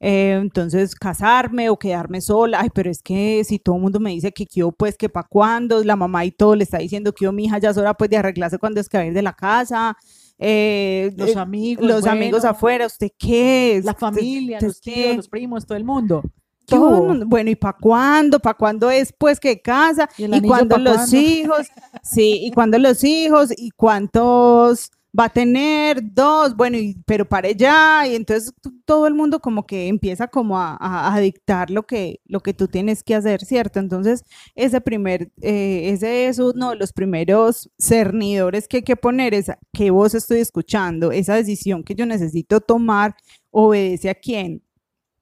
entonces 0.00 0.94
casarme 0.94 1.70
o 1.70 1.78
quedarme 1.78 2.20
sola, 2.20 2.60
ay, 2.60 2.70
pero 2.72 2.90
es 2.90 3.02
que 3.02 3.42
si 3.44 3.58
todo 3.58 3.76
el 3.76 3.82
mundo 3.82 4.00
me 4.00 4.10
dice 4.10 4.32
que 4.32 4.46
quiero, 4.46 4.72
pues 4.72 4.96
que 4.96 5.08
para 5.08 5.26
cuándo, 5.28 5.82
la 5.84 5.96
mamá 5.96 6.24
y 6.24 6.30
todo 6.30 6.54
le 6.54 6.64
está 6.64 6.78
diciendo 6.78 7.12
que 7.12 7.24
yo, 7.24 7.32
mi 7.32 7.46
hija 7.46 7.58
ya 7.58 7.70
es 7.70 7.76
hora 7.76 7.94
pues 7.94 8.08
de 8.10 8.16
arreglarse 8.16 8.58
cuando 8.58 8.80
es 8.80 8.88
que 8.88 8.96
va 8.96 9.02
a 9.04 9.06
ir 9.06 9.14
de 9.14 9.22
la 9.22 9.32
casa. 9.34 9.96
Eh, 10.38 11.12
Los 11.16 11.30
eh, 11.30 11.38
amigos, 11.38 11.84
los 11.86 12.06
amigos 12.06 12.44
afuera, 12.44 12.86
¿usted 12.86 13.10
qué 13.18 13.76
es? 13.76 13.84
la 13.84 13.92
¿Usted- 13.92 14.00
familia, 14.00 14.56
usted 14.58 14.66
los 14.68 14.80
tíos, 14.80 15.16
los 15.16 15.28
primos, 15.28 15.66
todo 15.66 15.76
el 15.76 15.84
mundo. 15.84 16.22
¿Qué 16.66 16.76
Todo 16.76 16.98
el 17.02 17.08
mundo. 17.08 17.26
Bueno, 17.26 17.48
¿y 17.50 17.56
para 17.56 17.76
cuándo? 17.78 18.38
¿Para 18.38 18.54
cuándo 18.56 18.90
es 18.90 19.12
pues 19.16 19.40
que 19.40 19.60
casa? 19.60 20.08
¿Y 20.18 20.24
¿Y 20.24 20.42
cuándo 20.42 20.76
los 20.76 20.96
cuándo? 20.96 21.16
hijos? 21.16 21.66
Sí, 22.02 22.40
¿y 22.44 22.50
cuándo 22.52 22.78
los 22.78 23.02
hijos? 23.04 23.50
¿Y 23.56 23.70
cuántos 23.70 24.90
va 25.18 25.24
a 25.24 25.28
tener? 25.30 26.00
Dos, 26.14 26.54
bueno, 26.56 26.78
pero 27.06 27.28
para 27.28 27.48
allá. 27.48 28.06
Y 28.06 28.14
entonces 28.14 28.52
todo 28.84 29.06
el 29.06 29.14
mundo 29.14 29.40
como 29.40 29.66
que 29.66 29.88
empieza 29.88 30.28
como 30.28 30.58
a, 30.58 30.76
a- 30.80 31.18
dictar 31.20 31.70
lo 31.70 31.84
que, 31.86 32.20
lo 32.26 32.40
que 32.40 32.54
tú 32.54 32.68
tienes 32.68 33.02
que 33.02 33.14
hacer, 33.14 33.40
¿cierto? 33.44 33.80
Entonces, 33.80 34.24
ese 34.54 34.80
primer, 34.80 35.30
eh, 35.42 35.90
ese 35.92 36.28
es 36.28 36.38
uno 36.38 36.70
de 36.70 36.76
los 36.76 36.92
primeros 36.92 37.70
cernidores 37.78 38.68
que 38.68 38.78
hay 38.78 38.82
que 38.84 38.96
poner, 38.96 39.34
es 39.34 39.50
qué 39.72 39.90
voz 39.90 40.14
estoy 40.14 40.38
escuchando, 40.40 41.10
esa 41.12 41.34
decisión 41.34 41.82
que 41.84 41.94
yo 41.94 42.06
necesito 42.06 42.60
tomar, 42.60 43.16
obedece 43.50 44.10
a 44.10 44.14
quién, 44.14 44.62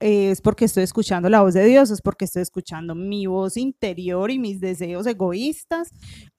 es 0.00 0.40
porque 0.40 0.66
estoy 0.66 0.82
escuchando 0.82 1.28
la 1.28 1.42
voz 1.42 1.54
de 1.54 1.64
Dios, 1.64 1.90
es 1.90 2.02
porque 2.02 2.26
estoy 2.26 2.42
escuchando 2.42 2.94
mi 2.94 3.26
voz 3.26 3.56
interior 3.56 4.30
y 4.30 4.38
mis 4.38 4.60
deseos 4.60 5.06
egoístas, 5.06 5.90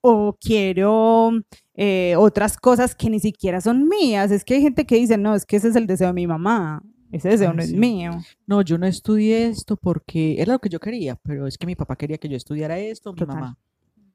o 0.02 0.36
quiero 0.40 1.32
eh, 1.74 2.16
otras 2.18 2.58
cosas 2.58 2.96
que 2.96 3.10
ni 3.10 3.20
siquiera 3.20 3.62
son 3.62 3.88
mías. 3.88 4.32
Es 4.32 4.44
que 4.44 4.56
hay 4.56 4.62
gente 4.62 4.86
que 4.86 4.96
dice, 4.96 5.18
no, 5.18 5.36
es 5.36 5.46
que 5.46 5.58
ese 5.58 5.70
es 5.70 5.76
el 5.76 5.88
deseo 5.88 6.08
de 6.08 6.14
mi 6.14 6.28
mamá, 6.28 6.84
ese 7.12 7.30
deseo 7.30 7.50
Ah, 7.50 7.54
no 7.54 7.64
es 7.64 7.74
mío. 7.74 8.12
No, 8.46 8.62
yo 8.62 8.78
no 8.78 8.86
estudié 8.86 9.48
esto 9.48 9.78
porque 9.78 10.42
era 10.42 10.54
lo 10.54 10.60
que 10.60 10.70
yo 10.70 10.80
quería, 10.80 11.16
pero 11.16 11.48
es 11.48 11.58
que 11.58 11.66
mi 11.66 11.76
papá 11.76 11.96
quería 11.96 12.18
que 12.18 12.30
yo 12.30 12.38
estudiara 12.38 12.78
esto, 12.78 13.14
mi 13.14 13.20
Total. 13.20 13.36
mamá. 13.36 13.58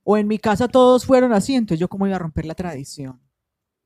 O 0.05 0.17
en 0.17 0.27
mi 0.27 0.39
casa 0.39 0.69
todos 0.69 1.05
fueron 1.07 1.33
así, 1.33 1.55
entonces 1.55 1.81
yo 1.81 1.89
cómo 1.89 2.07
iba 2.07 2.17
a 2.17 2.19
romper 2.19 2.45
la 2.45 2.55
tradición. 2.55 3.21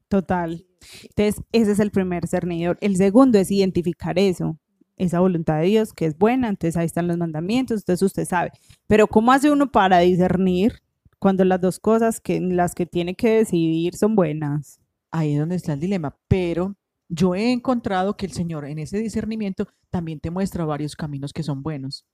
Total. 0.09 0.67
Entonces, 1.03 1.43
ese 1.53 1.73
es 1.73 1.79
el 1.79 1.91
primer 1.91 2.27
cernidor. 2.27 2.79
El 2.81 2.97
segundo 2.97 3.39
es 3.39 3.51
identificar 3.51 4.19
eso, 4.19 4.59
esa 4.97 5.21
voluntad 5.21 5.61
de 5.61 5.67
Dios 5.67 5.93
que 5.93 6.07
es 6.07 6.17
buena, 6.17 6.49
entonces 6.49 6.77
ahí 6.77 6.87
están 6.87 7.07
los 7.07 7.17
mandamientos, 7.17 7.81
entonces 7.81 8.03
usted 8.03 8.25
sabe. 8.25 8.51
Pero 8.87 9.07
¿cómo 9.07 9.33
hace 9.33 9.51
uno 9.51 9.71
para 9.71 9.99
discernir 9.99 10.83
cuando 11.19 11.45
las 11.45 11.61
dos 11.61 11.79
cosas 11.79 12.21
que 12.21 12.41
las 12.41 12.75
que 12.75 12.87
tiene 12.87 13.15
que 13.15 13.39
decidir 13.39 13.95
son 13.97 14.17
buenas? 14.17 14.81
Ahí 15.11 15.35
es 15.35 15.39
donde 15.39 15.57
está 15.57 15.75
el 15.75 15.81
dilema, 15.81 16.17
pero 16.29 16.77
yo 17.09 17.35
he 17.35 17.53
encontrado 17.53 18.17
que 18.17 18.27
el 18.27 18.33
Señor 18.33 18.65
en 18.65 18.79
ese 18.79 18.99
discernimiento 18.99 19.69
también 19.91 20.21
te 20.21 20.31
muestra 20.31 20.65
varios 20.65 20.97
caminos 20.97 21.33
que 21.33 21.43
son 21.43 21.63
buenos 21.63 22.05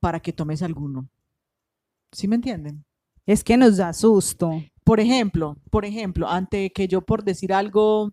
para 0.00 0.20
que 0.20 0.32
tomes 0.32 0.62
alguno. 0.62 1.08
¿Sí 2.12 2.28
me 2.28 2.36
entienden? 2.36 2.84
Es 3.26 3.44
que 3.44 3.56
nos 3.56 3.76
da 3.76 3.92
susto. 3.92 4.62
Por 4.84 5.00
ejemplo, 5.00 5.56
por 5.70 5.84
ejemplo, 5.84 6.28
ante 6.28 6.72
que 6.72 6.88
yo 6.88 7.02
por 7.02 7.22
decir 7.22 7.52
algo, 7.52 8.12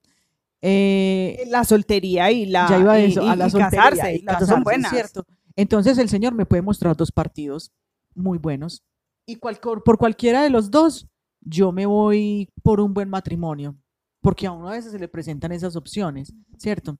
eh, 0.62 1.44
La 1.48 1.64
soltería 1.64 2.32
y 2.32 2.46
la 2.46 2.68
ya 2.70 2.80
iba 2.80 2.94
a 2.94 3.00
eso, 3.00 3.24
y- 3.24 3.28
a 3.30 3.36
la 3.36 3.48
y 3.48 3.50
soltería 3.50 3.84
casarse, 3.90 4.16
y 4.16 4.22
las 4.22 4.40
dos 4.40 4.50
son 4.50 4.64
buenas. 4.64 4.92
¿cierto? 4.92 5.24
Entonces 5.56 5.98
el 5.98 6.10
Señor 6.10 6.34
me 6.34 6.46
puede 6.46 6.62
mostrar 6.62 6.96
dos 6.96 7.12
partidos 7.12 7.72
muy 8.16 8.38
buenos 8.38 8.84
y 9.26 9.36
cual- 9.36 9.60
por 9.60 9.98
cualquiera 9.98 10.42
de 10.44 10.50
los 10.50 10.70
dos 10.72 11.08
yo 11.42 11.72
me 11.72 11.86
voy 11.86 12.50
por 12.64 12.80
un 12.82 12.94
buen 12.94 13.10
matrimonio, 13.10 13.76
porque 14.22 14.48
a 14.48 14.52
uno 14.52 14.68
a 14.70 14.74
veces 14.74 14.92
se 14.92 15.00
le 15.00 15.08
presentan 15.08 15.52
esas 15.52 15.76
opciones, 15.76 16.34
¿cierto? 16.58 16.98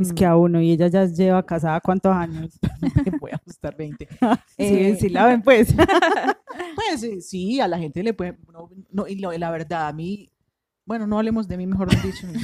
Es 0.00 0.12
Mm, 0.12 0.14
que 0.14 0.24
a 0.26 0.36
uno 0.36 0.60
y 0.60 0.70
ella 0.70 0.86
ya 0.88 1.04
lleva 1.06 1.44
casada 1.44 1.80
cuántos 1.80 2.14
años. 2.14 2.58
voy 3.20 3.30
a 3.32 3.36
ajustar 3.36 3.74
20. 3.76 4.06
Sí, 4.46 4.54
Eh, 4.58 4.96
sí 5.00 5.08
la 5.08 5.26
ven 5.26 5.42
pues. 5.42 5.74
Pues 6.76 7.02
eh, 7.02 7.20
sí, 7.20 7.60
a 7.60 7.66
la 7.68 7.78
gente 7.78 8.02
le 8.02 8.12
puede, 8.12 8.36
no, 8.52 8.68
no, 8.90 9.06
y 9.08 9.16
la 9.16 9.50
verdad, 9.50 9.88
a 9.88 9.92
mí, 9.92 10.28
bueno, 10.90 11.06
no 11.06 11.18
hablemos 11.18 11.46
de 11.46 11.56
mí, 11.56 11.68
mejor 11.68 11.88
dicho. 12.02 12.26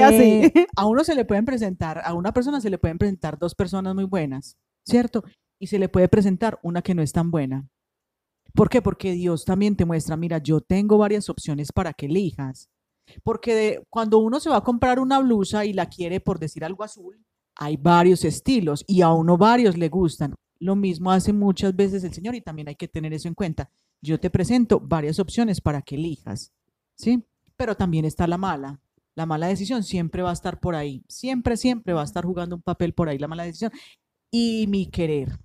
así. 0.00 0.22
Eh, 0.22 0.66
a 0.76 0.86
uno 0.86 1.02
se 1.02 1.16
le 1.16 1.24
pueden 1.24 1.44
presentar, 1.44 2.00
a 2.04 2.14
una 2.14 2.30
persona 2.32 2.60
se 2.60 2.70
le 2.70 2.78
pueden 2.78 2.96
presentar 2.96 3.36
dos 3.36 3.56
personas 3.56 3.92
muy 3.92 4.04
buenas, 4.04 4.56
¿cierto? 4.86 5.24
Y 5.60 5.66
se 5.66 5.80
le 5.80 5.88
puede 5.88 6.06
presentar 6.08 6.60
una 6.62 6.80
que 6.80 6.94
no 6.94 7.02
es 7.02 7.10
tan 7.10 7.32
buena. 7.32 7.66
¿Por 8.54 8.68
qué? 8.68 8.80
Porque 8.80 9.14
Dios 9.14 9.44
también 9.44 9.74
te 9.74 9.84
muestra, 9.84 10.16
mira, 10.16 10.38
yo 10.38 10.60
tengo 10.60 10.96
varias 10.96 11.28
opciones 11.28 11.72
para 11.72 11.92
que 11.92 12.06
elijas. 12.06 12.68
Porque 13.24 13.54
de- 13.56 13.82
cuando 13.90 14.18
uno 14.18 14.38
se 14.38 14.48
va 14.48 14.58
a 14.58 14.62
comprar 14.62 15.00
una 15.00 15.18
blusa 15.18 15.64
y 15.64 15.72
la 15.72 15.86
quiere, 15.88 16.20
por 16.20 16.38
decir 16.38 16.64
algo 16.64 16.84
azul, 16.84 17.20
hay 17.56 17.76
varios 17.76 18.24
estilos 18.24 18.84
y 18.86 19.02
a 19.02 19.10
uno 19.10 19.36
varios 19.36 19.76
le 19.76 19.88
gustan. 19.88 20.36
Lo 20.58 20.76
mismo 20.76 21.10
hace 21.10 21.32
muchas 21.32 21.74
veces 21.74 22.04
el 22.04 22.12
Señor 22.12 22.34
y 22.34 22.40
también 22.40 22.68
hay 22.68 22.76
que 22.76 22.88
tener 22.88 23.12
eso 23.12 23.28
en 23.28 23.34
cuenta. 23.34 23.70
Yo 24.00 24.18
te 24.18 24.30
presento 24.30 24.80
varias 24.80 25.18
opciones 25.18 25.60
para 25.60 25.82
que 25.82 25.96
elijas, 25.96 26.52
¿sí? 26.94 27.24
Pero 27.56 27.76
también 27.76 28.04
está 28.04 28.26
la 28.26 28.38
mala. 28.38 28.80
La 29.14 29.26
mala 29.26 29.46
decisión 29.46 29.82
siempre 29.82 30.22
va 30.22 30.30
a 30.30 30.34
estar 30.34 30.60
por 30.60 30.74
ahí. 30.74 31.04
Siempre, 31.08 31.56
siempre 31.56 31.94
va 31.94 32.02
a 32.02 32.04
estar 32.04 32.24
jugando 32.24 32.56
un 32.56 32.62
papel 32.62 32.92
por 32.94 33.08
ahí 33.08 33.18
la 33.18 33.28
mala 33.28 33.44
decisión. 33.44 33.70
Y 34.30 34.66
mi 34.68 34.86
querer, 34.86 35.38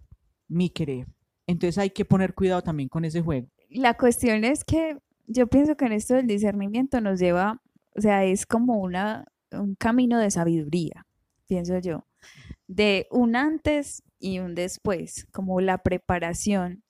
mi 0.47 0.69
querer. 0.69 1.07
Entonces 1.47 1.77
hay 1.77 1.91
que 1.91 2.05
poner 2.05 2.33
cuidado 2.33 2.61
también 2.61 2.89
con 2.89 3.05
ese 3.05 3.21
juego. 3.21 3.47
La 3.69 3.95
cuestión 3.95 4.43
es 4.43 4.63
que 4.63 4.97
yo 5.27 5.47
pienso 5.47 5.77
que 5.77 5.85
en 5.85 5.93
esto 5.93 6.15
del 6.15 6.27
discernimiento 6.27 7.01
nos 7.01 7.19
lleva, 7.19 7.61
o 7.95 8.01
sea, 8.01 8.25
es 8.25 8.45
como 8.45 8.79
una, 8.79 9.25
un 9.51 9.75
camino 9.75 10.19
de 10.19 10.31
sabiduría, 10.31 11.05
pienso 11.47 11.77
yo, 11.79 12.05
de 12.69 13.07
un 13.09 13.35
antes 13.35 14.03
y 14.19 14.39
un 14.39 14.53
después, 14.55 15.25
como 15.31 15.59
la 15.59 15.79
preparación 15.79 16.83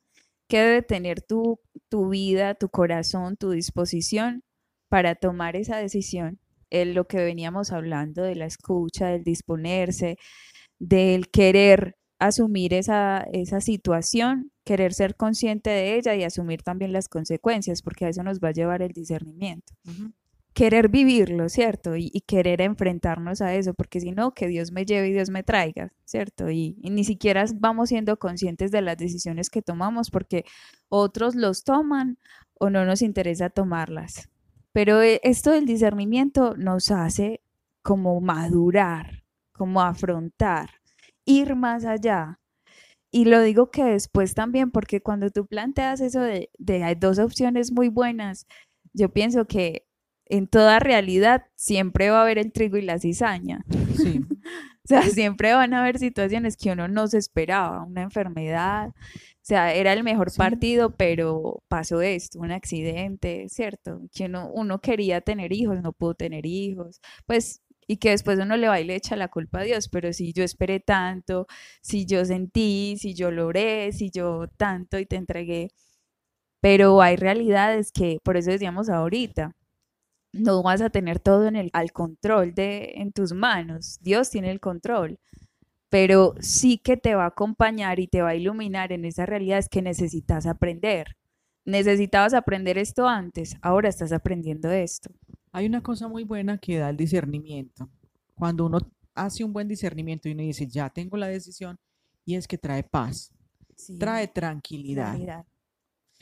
que 0.49 0.59
debe 0.59 0.81
tener 0.81 1.21
tu, 1.21 1.59
tu 1.89 2.09
vida, 2.09 2.55
tu 2.55 2.69
corazón, 2.69 3.37
tu 3.37 3.51
disposición 3.51 4.43
para 4.89 5.15
tomar 5.15 5.55
esa 5.55 5.77
decisión. 5.77 6.39
Es 6.69 6.87
lo 6.87 7.05
que 7.07 7.17
veníamos 7.17 7.71
hablando 7.71 8.23
de 8.23 8.35
la 8.35 8.45
escucha, 8.45 9.07
del 9.07 9.23
disponerse, 9.23 10.17
del 10.79 11.29
querer 11.29 11.95
asumir 12.19 12.73
esa, 12.73 13.25
esa 13.31 13.61
situación, 13.61 14.51
querer 14.65 14.93
ser 14.93 15.15
consciente 15.15 15.69
de 15.69 15.95
ella 15.95 16.15
y 16.15 16.23
asumir 16.23 16.61
también 16.61 16.91
las 16.91 17.07
consecuencias, 17.07 17.81
porque 17.81 18.05
a 18.05 18.09
eso 18.09 18.23
nos 18.23 18.39
va 18.39 18.49
a 18.49 18.53
llevar 18.53 18.81
el 18.81 18.91
discernimiento. 18.91 19.73
Querer 20.59 20.89
vivirlo, 20.89 21.47
¿cierto? 21.47 21.95
Y, 21.95 22.09
querer 22.27 22.59
enfrentarnos 22.59 23.39
a 23.39 23.55
eso, 23.55 23.73
porque 23.73 24.01
si 24.01 24.11
no, 24.11 24.33
que 24.33 24.49
Dios 24.49 24.73
me 24.73 24.85
lleve 24.85 25.07
y 25.07 25.13
Dios 25.13 25.29
me 25.29 25.41
traiga, 25.41 25.93
¿cierto? 26.03 26.51
Y, 26.51 26.75
ni 26.81 27.05
siquiera 27.05 27.45
vamos 27.55 27.87
siendo 27.87 28.19
conscientes 28.19 28.69
de 28.69 28.81
las 28.81 28.97
decisiones 28.97 29.49
que 29.49 29.61
tomamos, 29.61 30.11
porque 30.11 30.43
otros 30.89 31.35
los 31.35 31.63
toman 31.63 32.17
o 32.55 32.69
no 32.69 32.83
nos 32.83 33.01
interesa 33.01 33.49
tomarlas. 33.49 34.29
Pero 34.73 35.01
eh, 35.01 35.21
esto 35.23 35.51
del 35.51 35.65
discernimiento 35.65 36.57
nos 36.57 36.91
hace 36.91 37.39
como 37.81 38.19
madurar, 38.19 39.23
como 39.53 39.79
afrontar, 39.79 40.71
ir 41.23 41.55
más 41.55 41.85
allá 41.85 42.41
y 43.11 43.23
lo 43.23 43.41
digo 43.41 43.71
que 43.71 43.85
después 43.85 44.33
también, 44.33 44.71
porque 44.71 45.01
cuando 45.01 45.29
tú 45.29 45.47
planteas 45.47 46.01
eso 46.01 46.19
de, 46.19 46.51
de 46.57 46.97
dos 46.99 47.17
opciones 47.17 47.71
muy 47.71 47.87
buenas, 47.87 48.45
yo 48.91 49.07
pienso 49.07 49.45
que 49.45 49.88
en 50.29 50.47
toda 50.47 50.79
realidad 50.79 51.45
siempre 51.55 52.09
va 52.11 52.19
a 52.19 52.21
haber 52.23 52.37
el 52.37 52.51
trigo 52.51 52.77
y 52.77 52.81
la 52.83 52.99
cizaña. 52.99 53.65
Sí. 53.95 54.21
O 54.81 54.87
sea, 54.89 55.03
siempre 55.03 55.53
van 55.53 55.75
a 55.75 55.81
haber 55.81 55.99
situaciones 55.99 56.57
que 56.57 56.71
uno 56.71 56.87
no 56.87 57.05
se 57.07 57.19
esperaba, 57.19 57.83
una 57.83 58.01
enfermedad, 58.01 58.87
o 58.89 58.93
sea, 59.43 59.71
era 59.75 59.93
el 59.93 60.03
mejor 60.03 60.31
Sí. 60.31 60.39
partido, 60.39 60.95
pero 60.95 61.61
pasó 61.67 62.01
esto, 62.01 62.39
un 62.39 62.51
accidente, 62.51 63.49
¿cierto? 63.49 64.01
Que 64.11 64.25
uno, 64.25 64.49
uno 64.51 64.79
quería 64.81 65.21
tener 65.21 65.53
hijos, 65.53 65.79
no 65.83 65.93
pudo 65.93 66.15
tener 66.15 66.47
hijos, 66.47 67.01
pues, 67.27 67.61
y 67.85 67.97
que 67.97 68.09
después 68.11 68.39
uno 68.39 68.57
le 68.57 68.67
va 68.67 68.79
y 68.79 68.83
le 68.85 68.95
echa 68.95 69.15
la 69.15 69.27
culpa 69.27 69.59
a 69.59 69.63
Dios, 69.63 69.89
pero 69.89 70.11
si 70.11 70.33
yo 70.33 70.43
esperé 70.43 70.79
tanto, 70.79 71.45
si 71.81 72.07
yo 72.07 72.25
sentí, 72.25 72.95
si 72.97 73.13
yo 73.13 73.29
logré, 73.29 73.91
si 73.91 74.09
yo 74.09 74.47
tanto 74.57 74.97
y 74.97 75.05
te 75.05 75.17
entregué, 75.17 75.69
pero 76.61 77.01
hay 77.01 77.15
realidades 77.15 77.91
que, 77.91 78.17
por 78.23 78.37
eso 78.37 78.49
decíamos 78.51 78.89
ahorita, 78.89 79.55
no 80.31 80.63
vas 80.63 80.81
a 80.81 80.89
tener 80.89 81.19
todo 81.19 81.47
en 81.47 81.55
el, 81.55 81.69
al 81.73 81.91
control 81.91 82.53
de, 82.53 82.93
en 82.95 83.11
tus 83.11 83.33
manos. 83.33 83.97
Dios 84.01 84.29
tiene 84.29 84.51
el 84.51 84.59
control, 84.59 85.19
pero 85.89 86.35
sí 86.39 86.77
que 86.77 86.97
te 86.97 87.15
va 87.15 87.23
a 87.25 87.27
acompañar 87.27 87.99
y 87.99 88.07
te 88.07 88.21
va 88.21 88.29
a 88.29 88.35
iluminar 88.35 88.91
en 88.91 89.05
esas 89.05 89.27
realidades 89.27 89.69
que 89.69 89.81
necesitas 89.81 90.45
aprender. 90.45 91.15
Necesitabas 91.65 92.33
aprender 92.33 92.77
esto 92.77 93.07
antes, 93.07 93.55
ahora 93.61 93.89
estás 93.89 94.11
aprendiendo 94.11 94.71
esto. 94.71 95.11
Hay 95.51 95.65
una 95.65 95.81
cosa 95.81 96.07
muy 96.07 96.23
buena 96.23 96.57
que 96.57 96.77
da 96.77 96.89
el 96.89 96.97
discernimiento. 96.97 97.89
Cuando 98.35 98.65
uno 98.65 98.79
hace 99.15 99.43
un 99.43 99.51
buen 99.53 99.67
discernimiento 99.67 100.29
y 100.29 100.33
uno 100.33 100.43
dice, 100.43 100.67
ya 100.67 100.89
tengo 100.89 101.17
la 101.17 101.27
decisión, 101.27 101.77
y 102.25 102.35
es 102.35 102.47
que 102.47 102.57
trae 102.57 102.83
paz, 102.83 103.31
Sí, 103.75 103.97
trae 103.97 104.27
tranquilidad. 104.27 105.15
claridad. 105.15 105.45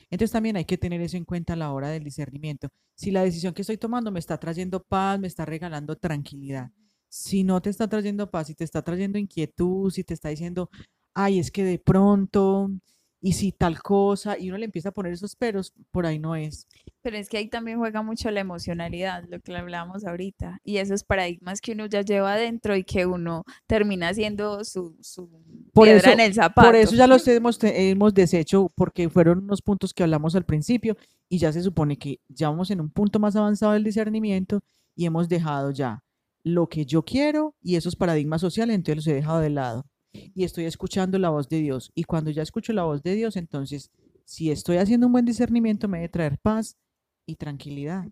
Entonces 0.10 0.32
también 0.32 0.56
hay 0.56 0.66
que 0.66 0.78
tener 0.78 1.02
eso 1.02 1.18
en 1.18 1.26
cuenta 1.26 1.54
a 1.54 1.56
la 1.56 1.72
hora 1.72 1.90
del 1.90 2.04
discernimiento. 2.04 2.70
Si 2.96 3.12
la 3.12 3.24
decisión 3.24 3.54
que 3.54 3.62
estoy 3.62 3.78
tomando 3.78 4.12
me 4.12 4.20
está 4.20 4.38
trayendo 4.40 4.82
paz, 4.84 5.20
me 5.20 5.28
está 5.28 5.46
regalando 5.46 5.96
tranquilidad. 5.96 6.72
Si 7.10 7.44
no 7.44 7.62
te 7.62 7.70
está 7.70 7.88
trayendo 7.88 8.30
paz, 8.30 8.48
si 8.48 8.56
te 8.56 8.64
está 8.64 8.82
trayendo 8.82 9.18
inquietud, 9.18 9.92
si 9.92 10.04
te 10.04 10.14
está 10.14 10.30
diciendo, 10.30 10.70
ay, 11.14 11.40
es 11.40 11.52
que 11.52 11.64
de 11.64 11.80
pronto, 11.80 12.70
y 13.20 13.34
si 13.34 13.52
tal 13.52 13.82
cosa, 13.82 14.38
y 14.38 14.50
uno 14.50 14.58
le 14.60 14.66
empieza 14.66 14.90
a 14.90 14.92
poner 14.92 15.14
esos 15.14 15.36
peros, 15.36 15.74
por 15.92 16.06
ahí 16.06 16.20
no 16.20 16.36
es. 16.36 16.68
Pero 17.02 17.18
es 17.18 17.30
que 17.30 17.38
ahí 17.38 17.48
también 17.48 17.78
juega 17.80 18.02
mucho 18.02 18.30
la 18.32 18.42
emocionalidad, 18.42 19.24
lo 19.30 19.40
que 19.40 19.56
hablábamos 19.56 20.06
ahorita, 20.06 20.60
y 20.64 20.78
esos 20.78 21.04
paradigmas 21.04 21.62
que 21.62 21.72
uno 21.72 21.86
ya 21.88 22.02
lleva 22.02 22.34
adentro 22.34 22.76
y 22.76 22.84
que 22.84 23.06
uno 23.06 23.44
termina 23.66 24.14
siendo 24.14 24.64
su, 24.64 24.96
su 25.02 25.30
Por 25.74 25.86
piedra 25.86 26.00
eso- 26.00 26.12
en 26.12 26.20
el 26.20 26.34
zapato. 26.34 26.68
Por 26.68 26.76
eso 26.76 26.96
ya 26.96 27.08
los 27.08 27.28
hemos, 27.28 27.58
hemos 27.64 28.14
deshecho, 28.14 28.72
porque 28.76 29.10
fueron 29.10 29.40
unos 29.44 29.62
puntos 29.62 29.94
que 29.94 30.04
hablamos 30.04 30.36
al 30.36 30.46
principio, 30.46 30.96
y 31.30 31.38
ya 31.40 31.52
se 31.52 31.62
supone 31.64 31.98
que 31.98 32.20
ya 32.30 32.50
vamos 32.50 32.72
en 32.72 32.82
un 32.82 32.90
punto 32.90 33.20
más 33.20 33.36
avanzado 33.36 33.74
del 33.74 33.84
discernimiento 33.84 34.62
y 34.96 35.06
hemos 35.06 35.28
dejado 35.28 35.72
ya 35.72 36.04
lo 36.44 36.68
que 36.68 36.86
yo 36.86 37.04
quiero 37.04 37.54
y 37.62 37.76
esos 37.76 37.96
paradigmas 37.96 38.40
sociales, 38.42 38.76
entonces 38.76 38.96
los 38.98 39.08
he 39.08 39.14
dejado 39.16 39.40
de 39.40 39.50
lado. 39.50 39.86
Y 40.14 40.44
estoy 40.44 40.66
escuchando 40.66 41.20
la 41.20 41.30
voz 41.30 41.50
de 41.50 41.60
Dios. 41.60 41.92
Y 41.96 42.04
cuando 42.04 42.32
ya 42.32 42.42
escucho 42.42 42.74
la 42.74 42.84
voz 42.84 43.04
de 43.04 43.16
Dios, 43.16 43.36
entonces, 43.36 43.92
si 44.26 44.52
estoy 44.52 44.78
haciendo 44.78 45.08
un 45.08 45.14
buen 45.14 45.26
discernimiento, 45.26 45.88
me 45.88 46.00
debe 46.00 46.10
traer 46.10 46.38
paz 46.40 46.78
y 47.26 47.36
tranquilidad, 47.36 48.06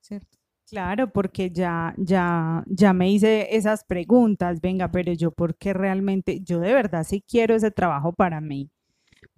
¿cierto? 0.00 0.38
Claro, 0.68 1.10
porque 1.10 1.50
ya, 1.50 1.94
ya, 1.96 2.62
ya 2.66 2.92
me 2.92 3.10
hice 3.10 3.56
esas 3.56 3.84
preguntas, 3.84 4.60
venga, 4.60 4.90
pero 4.90 5.12
yo 5.14 5.30
porque 5.30 5.72
realmente, 5.72 6.40
yo 6.42 6.60
de 6.60 6.74
verdad 6.74 7.04
sí 7.04 7.24
quiero 7.26 7.54
ese 7.54 7.70
trabajo 7.70 8.12
para 8.12 8.40
mí. 8.42 8.70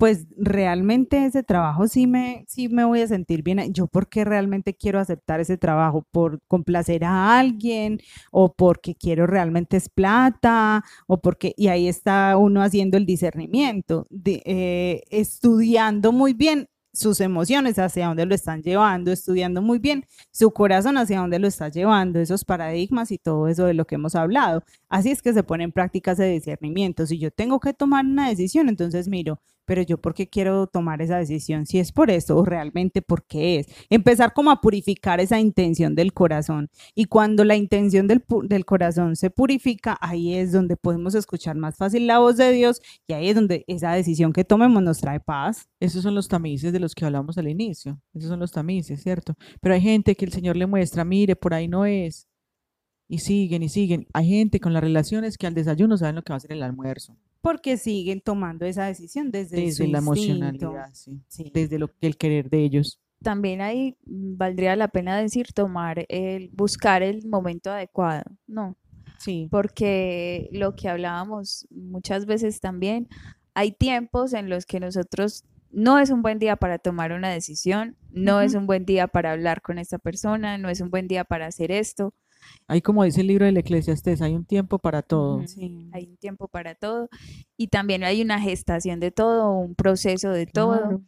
Pues 0.01 0.27
realmente 0.35 1.27
ese 1.27 1.43
trabajo 1.43 1.87
sí 1.87 2.07
me, 2.07 2.47
sí 2.49 2.71
me 2.71 2.85
voy 2.85 3.03
a 3.03 3.07
sentir 3.07 3.43
bien. 3.43 3.75
Yo 3.75 3.87
porque 3.87 4.25
realmente 4.25 4.73
quiero 4.75 4.99
aceptar 4.99 5.41
ese 5.41 5.59
trabajo, 5.59 6.07
por 6.11 6.41
complacer 6.49 7.05
a 7.05 7.39
alguien 7.39 8.01
o 8.31 8.51
porque 8.55 8.95
quiero 8.95 9.27
realmente 9.27 9.77
es 9.77 9.91
plata 9.91 10.83
o 11.07 11.21
porque, 11.21 11.53
y 11.55 11.69
ahí 11.69 11.87
está 11.87 12.39
uno 12.39 12.63
haciendo 12.63 12.97
el 12.97 13.05
discernimiento, 13.05 14.07
de, 14.09 14.43
eh, 14.47 15.03
estudiando 15.11 16.13
muy 16.13 16.33
bien 16.33 16.69
sus 16.93 17.21
emociones, 17.21 17.79
hacia 17.79 18.09
dónde 18.09 18.27
lo 18.27 18.35
están 18.35 18.63
llevando, 18.63 19.13
estudiando 19.13 19.63
muy 19.63 19.79
bien 19.79 20.05
su 20.33 20.51
corazón 20.51 20.97
hacia 20.97 21.21
dónde 21.21 21.39
lo 21.39 21.47
está 21.47 21.69
llevando, 21.69 22.21
esos 22.21 22.45
paradigmas 22.45 23.11
y 23.13 23.19
todo 23.19 23.49
eso 23.49 23.67
de 23.67 23.75
lo 23.75 23.87
que 23.87 23.97
hemos 23.97 24.15
hablado. 24.15 24.65
Así 24.89 25.11
es 25.11 25.23
que 25.23 25.33
se 25.33 25.43
pone 25.43 25.65
en 25.65 25.73
práctica 25.73 26.13
ese 26.13 26.25
discernimiento. 26.25 27.07
Si 27.07 27.19
yo 27.19 27.31
tengo 27.31 27.61
que 27.61 27.75
tomar 27.75 28.05
una 28.05 28.29
decisión, 28.29 28.69
entonces 28.69 29.09
miro, 29.09 29.41
pero 29.71 29.83
yo 29.83 29.99
por 29.99 30.15
qué 30.15 30.29
quiero 30.29 30.67
tomar 30.67 31.01
esa 31.01 31.19
decisión, 31.19 31.65
si 31.65 31.79
es 31.79 31.93
por 31.93 32.11
eso 32.11 32.37
o 32.37 32.45
realmente 32.45 33.03
por 33.03 33.25
qué 33.25 33.61
es. 33.61 33.67
Empezar 33.89 34.33
como 34.33 34.51
a 34.51 34.61
purificar 34.61 35.21
esa 35.21 35.39
intención 35.39 35.95
del 35.95 36.13
corazón. 36.13 36.71
Y 36.93 37.05
cuando 37.05 37.45
la 37.45 37.55
intención 37.55 38.09
del, 38.09 38.25
del 38.49 38.65
corazón 38.65 39.15
se 39.15 39.31
purifica, 39.31 39.97
ahí 40.01 40.35
es 40.35 40.51
donde 40.51 40.77
podemos 40.77 41.15
escuchar 41.15 41.55
más 41.55 41.77
fácil 41.77 42.09
la 42.09 42.19
voz 42.19 42.37
de 42.37 42.51
Dios 42.51 42.83
y 43.07 43.13
ahí 43.13 43.29
es 43.29 43.37
donde 43.37 43.65
esa 43.69 43.93
decisión 43.93 44.33
que 44.33 44.43
tomemos 44.43 44.83
nos 44.83 44.99
trae 44.99 45.21
paz. 45.21 45.69
Esos 45.79 46.03
son 46.03 46.17
los 46.17 46.27
tamices 46.27 46.73
de 46.73 46.81
los 46.81 46.97
que 46.97 47.05
hablamos 47.05 47.39
al 47.39 47.47
inicio. 47.47 48.01
Esos 48.13 48.29
son 48.29 48.41
los 48.41 48.51
tamices, 48.51 49.01
¿cierto? 49.01 49.37
Pero 49.61 49.77
hay 49.77 49.81
gente 49.83 50.17
que 50.17 50.25
el 50.25 50.33
Señor 50.33 50.57
le 50.57 50.67
muestra, 50.67 51.05
mire, 51.05 51.37
por 51.37 51.55
ahí 51.55 51.69
no 51.69 51.87
es. 51.87 52.27
Y 53.07 53.19
siguen 53.19 53.63
y 53.63 53.69
siguen. 53.69 54.09
Hay 54.15 54.27
gente 54.27 54.59
con 54.59 54.73
las 54.73 54.83
relaciones 54.83 55.39
que 55.39 55.47
al 55.47 55.55
desayuno 55.55 55.97
saben 55.97 56.17
lo 56.17 56.23
que 56.23 56.33
va 56.33 56.39
a 56.39 56.41
ser 56.41 56.55
el 56.55 56.65
almuerzo. 56.65 57.17
Porque 57.41 57.77
siguen 57.77 58.21
tomando 58.21 58.67
esa 58.67 58.87
decisión 58.87 59.31
desde, 59.31 59.57
Desde 59.57 59.85
su 59.87 59.91
la 59.91 59.99
instinto. 59.99 60.13
emocionalidad, 60.69 60.91
sí. 60.93 61.21
Sí. 61.29 61.51
Desde 61.55 61.79
lo, 61.79 61.91
el 62.01 62.17
querer 62.17 62.51
de 62.51 62.65
ellos. 62.65 63.01
También 63.23 63.61
ahí 63.61 63.97
valdría 64.05 64.77
la 64.77 64.89
pena 64.89 65.19
decir 65.19 65.53
tomar 65.53 66.07
el, 66.09 66.51
buscar 66.53 67.03
el 67.03 67.27
momento 67.27 67.71
adecuado, 67.71 68.25
¿no? 68.47 68.77
Sí. 69.19 69.49
porque 69.51 70.49
lo 70.51 70.75
que 70.75 70.89
hablábamos 70.89 71.67
muchas 71.71 72.25
veces 72.25 72.59
también, 72.61 73.07
hay 73.53 73.73
tiempos 73.73 74.33
en 74.33 74.49
los 74.49 74.65
que 74.65 74.81
nosotros 74.81 75.45
no 75.71 75.99
es 75.99 76.09
un 76.09 76.23
buen 76.23 76.39
día 76.39 76.57
para 76.57 76.79
tomar 76.79 77.13
una 77.13 77.29
decisión, 77.29 77.97
no 78.11 78.41
es 78.41 78.55
un 78.55 78.67
buen 78.67 78.87
día 78.87 79.09
para 79.09 79.33
hablar 79.33 79.61
con 79.61 79.79
esta 79.79 79.99
persona, 79.99 80.57
no 80.57 80.71
es 80.71 80.81
un 80.81 80.89
buen 80.89 81.07
día 81.07 81.25
para 81.25 81.47
hacer 81.47 81.71
esto, 81.71 82.15
Ahí 82.67 82.81
como 82.81 83.05
dice 83.05 83.21
el 83.21 83.27
libro 83.27 83.47
del 83.47 83.57
Eclesiastés, 83.57 84.23
hay 84.23 84.35
un 84.35 84.45
tiempo 84.45 84.79
para 84.79 85.03
todo. 85.03 85.47
Sí. 85.47 85.89
hay 85.93 86.07
un 86.07 86.17
tiempo 86.17 86.49
para 86.49 86.75
todo 86.75 87.09
y 87.57 87.69
también 87.69 88.05
hay 88.05 88.23
una 88.23 88.41
gestación 88.41 89.01
de 89.01 89.11
todo, 89.11 89.51
un 89.53 89.75
proceso 89.75 90.31
de 90.31 90.47
todo. 90.47 90.79
Claro. 90.79 91.03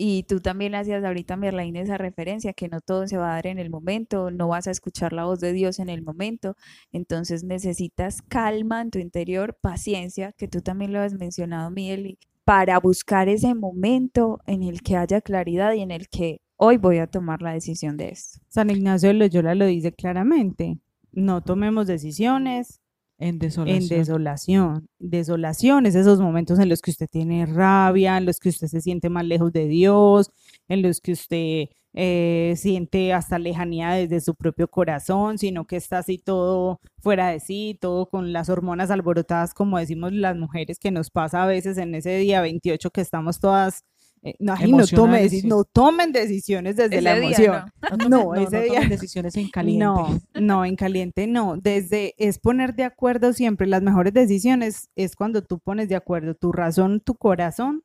Y 0.00 0.22
tú 0.22 0.38
también 0.38 0.76
hacías 0.76 1.02
ahorita, 1.02 1.36
Merlaine, 1.36 1.80
esa 1.80 1.98
referencia, 1.98 2.52
que 2.52 2.68
no 2.68 2.80
todo 2.80 3.08
se 3.08 3.16
va 3.16 3.32
a 3.32 3.34
dar 3.34 3.48
en 3.48 3.58
el 3.58 3.68
momento, 3.68 4.30
no 4.30 4.46
vas 4.46 4.68
a 4.68 4.70
escuchar 4.70 5.12
la 5.12 5.24
voz 5.24 5.40
de 5.40 5.52
Dios 5.52 5.80
en 5.80 5.88
el 5.88 6.02
momento, 6.02 6.54
entonces 6.92 7.42
necesitas 7.42 8.22
calma 8.22 8.80
en 8.80 8.92
tu 8.92 9.00
interior, 9.00 9.58
paciencia, 9.60 10.32
que 10.34 10.46
tú 10.46 10.60
también 10.60 10.92
lo 10.92 11.00
has 11.00 11.14
mencionado, 11.14 11.72
Miguel, 11.72 12.16
para 12.44 12.78
buscar 12.78 13.28
ese 13.28 13.56
momento 13.56 14.38
en 14.46 14.62
el 14.62 14.82
que 14.82 14.96
haya 14.96 15.20
claridad 15.20 15.72
y 15.72 15.80
en 15.80 15.90
el 15.90 16.08
que 16.08 16.42
hoy 16.58 16.76
voy 16.76 16.98
a 16.98 17.06
tomar 17.06 17.40
la 17.40 17.52
decisión 17.52 17.96
de 17.96 18.10
esto. 18.10 18.40
San 18.48 18.68
Ignacio 18.68 19.08
de 19.08 19.14
Loyola 19.14 19.54
lo 19.54 19.64
dice 19.64 19.92
claramente. 19.92 20.78
No 21.12 21.40
tomemos 21.40 21.86
decisiones 21.86 22.80
En 23.18 23.34
en 23.34 23.38
desolación. 23.38 23.88
desolación. 23.88 24.88
Desolación 24.98 25.86
es 25.86 25.94
esos 25.94 26.20
momentos 26.20 26.58
en 26.58 26.68
los 26.68 26.82
que 26.82 26.90
usted 26.90 27.08
tiene 27.10 27.46
rabia, 27.46 28.18
en 28.18 28.26
los 28.26 28.38
que 28.38 28.50
usted 28.50 28.66
se 28.66 28.80
siente 28.80 29.08
más 29.08 29.24
lejos 29.24 29.52
de 29.52 29.66
Dios, 29.66 30.30
en 30.68 30.82
los 30.82 31.00
que 31.00 31.12
usted 31.12 31.64
eh, 31.94 32.54
siente 32.56 33.12
hasta 33.12 33.38
lejanía 33.38 33.92
desde 33.92 34.20
su 34.20 34.34
propio 34.34 34.68
corazón, 34.68 35.38
sino 35.38 35.66
que 35.66 35.76
está 35.76 35.98
así 35.98 36.18
todo 36.18 36.80
fuera 37.00 37.28
de 37.30 37.40
sí, 37.40 37.78
todo 37.80 38.08
con 38.08 38.32
las 38.32 38.50
hormonas 38.50 38.90
alborotadas, 38.90 39.54
como 39.54 39.78
decimos 39.78 40.12
las 40.12 40.36
mujeres, 40.36 40.78
que 40.78 40.90
nos 40.90 41.10
pasa 41.10 41.42
a 41.42 41.46
veces 41.46 41.78
en 41.78 41.94
ese 41.94 42.16
día 42.18 42.40
28 42.40 42.90
que 42.90 43.00
estamos 43.00 43.40
todas... 43.40 43.84
eh, 44.22 44.34
no, 44.38 44.54
ay, 44.54 44.70
no, 44.72 44.78
tome 44.86 45.18
Emocionales, 45.22 45.32
deci- 45.32 45.40
sí. 45.42 45.46
no 45.48 45.64
tomen 45.64 46.12
decisiones 46.12 46.76
desde 46.76 47.00
la 47.00 47.14
día, 47.14 47.24
emoción. 47.28 47.72
¿no? 48.00 48.08
No, 48.08 48.08
no, 48.08 48.34
ese 48.34 48.56
no 48.56 48.62
día 48.62 48.72
tomen 48.74 48.88
decisiones 48.90 49.36
en 49.36 49.48
caliente. 49.50 49.84
no, 49.84 50.20
no, 50.34 50.64
en 50.64 50.76
caliente 50.76 51.26
no. 51.26 51.56
Desde 51.56 52.14
es 52.18 52.38
poner 52.38 52.74
de 52.74 52.84
acuerdo 52.84 53.32
siempre. 53.32 53.66
Las 53.66 53.82
mejores 53.82 54.12
decisiones 54.14 54.90
es 54.96 55.14
cuando 55.16 55.42
tú 55.42 55.58
pones 55.58 55.88
de 55.88 55.96
acuerdo 55.96 56.34
tu 56.34 56.52
razón, 56.52 57.00
tu 57.00 57.14
corazón 57.14 57.82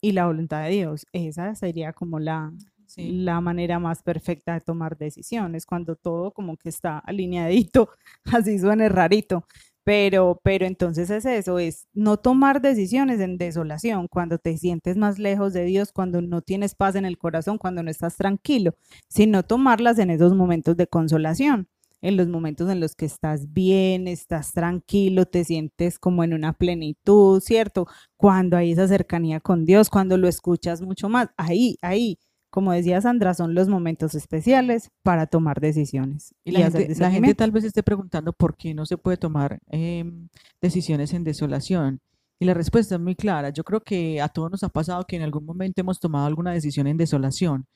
y 0.00 0.12
la 0.12 0.26
voluntad 0.26 0.62
de 0.64 0.70
Dios. 0.70 1.06
Esa 1.12 1.54
sería 1.54 1.92
como 1.92 2.18
la, 2.18 2.52
Sí. 2.86 3.10
la 3.12 3.42
manera 3.42 3.78
más 3.78 4.02
perfecta 4.02 4.54
de 4.54 4.60
tomar 4.62 4.96
decisiones, 4.96 5.66
cuando 5.66 5.94
todo 5.94 6.32
como 6.32 6.56
que 6.56 6.70
está 6.70 6.98
alineadito, 6.98 7.90
así 8.24 8.58
suene 8.58 8.88
rarito. 8.88 9.44
Pero, 9.88 10.38
pero 10.44 10.66
entonces 10.66 11.08
es 11.08 11.24
eso, 11.24 11.58
es 11.58 11.86
no 11.94 12.18
tomar 12.18 12.60
decisiones 12.60 13.20
en 13.20 13.38
desolación, 13.38 14.06
cuando 14.06 14.36
te 14.36 14.58
sientes 14.58 14.98
más 14.98 15.18
lejos 15.18 15.54
de 15.54 15.64
Dios, 15.64 15.92
cuando 15.92 16.20
no 16.20 16.42
tienes 16.42 16.74
paz 16.74 16.94
en 16.94 17.06
el 17.06 17.16
corazón, 17.16 17.56
cuando 17.56 17.82
no 17.82 17.90
estás 17.90 18.16
tranquilo, 18.18 18.74
sino 19.08 19.44
tomarlas 19.44 19.98
en 19.98 20.10
esos 20.10 20.34
momentos 20.34 20.76
de 20.76 20.86
consolación. 20.88 21.68
en 22.02 22.16
los 22.16 22.28
momentos 22.28 22.70
en 22.70 22.80
los 22.80 22.94
que 22.94 23.06
estás 23.06 23.52
bien, 23.52 24.06
estás 24.08 24.52
tranquilo, 24.52 25.24
te 25.26 25.44
sientes 25.44 25.98
como 25.98 26.22
en 26.22 26.34
una 26.34 26.52
plenitud, 26.52 27.40
¿cierto? 27.40 27.86
Cuando 28.16 28.56
hay 28.56 28.72
esa 28.72 28.86
cercanía 28.88 29.40
con 29.40 29.64
Dios, 29.64 29.90
cuando 29.90 30.16
lo 30.18 30.28
escuchas 30.28 30.80
mucho 30.82 31.08
más, 31.08 31.30
ahí, 31.36 31.76
ahí, 31.82 32.18
como 32.50 32.72
decía 32.72 33.00
Sandra, 33.00 33.34
son 33.34 33.54
los 33.54 33.68
momentos 33.68 34.14
especiales 34.14 34.90
para 35.02 35.26
tomar 35.26 35.60
decisiones. 35.60 36.34
Y 36.44 36.52
la, 36.52 36.70
gente, 36.70 36.94
la 36.98 37.10
gente, 37.10 37.34
tal 37.34 37.50
vez 37.50 37.64
esté 37.64 37.82
preguntando 37.82 38.32
por 38.32 38.56
qué 38.56 38.74
no 38.74 38.86
se 38.86 38.96
puede 38.96 39.16
tomar 39.16 39.60
em, 39.66 40.28
decisiones 40.60 41.12
en 41.12 41.24
desolación. 41.24 42.00
Y 42.40 42.46
la 42.46 42.54
respuesta 42.54 42.94
es 42.94 43.00
muy 43.00 43.16
clara. 43.16 43.50
Yo 43.50 43.64
creo 43.64 43.80
que 43.80 44.20
a 44.20 44.28
todos 44.28 44.50
nos 44.50 44.62
ha 44.62 44.68
pasado 44.68 45.04
que 45.04 45.16
en 45.16 45.22
algún 45.22 45.44
momento 45.44 45.80
hemos 45.80 46.00
tomado 46.00 46.26
alguna 46.26 46.52
decisión 46.52 46.86
en 46.86 46.96
desolación 46.96 47.66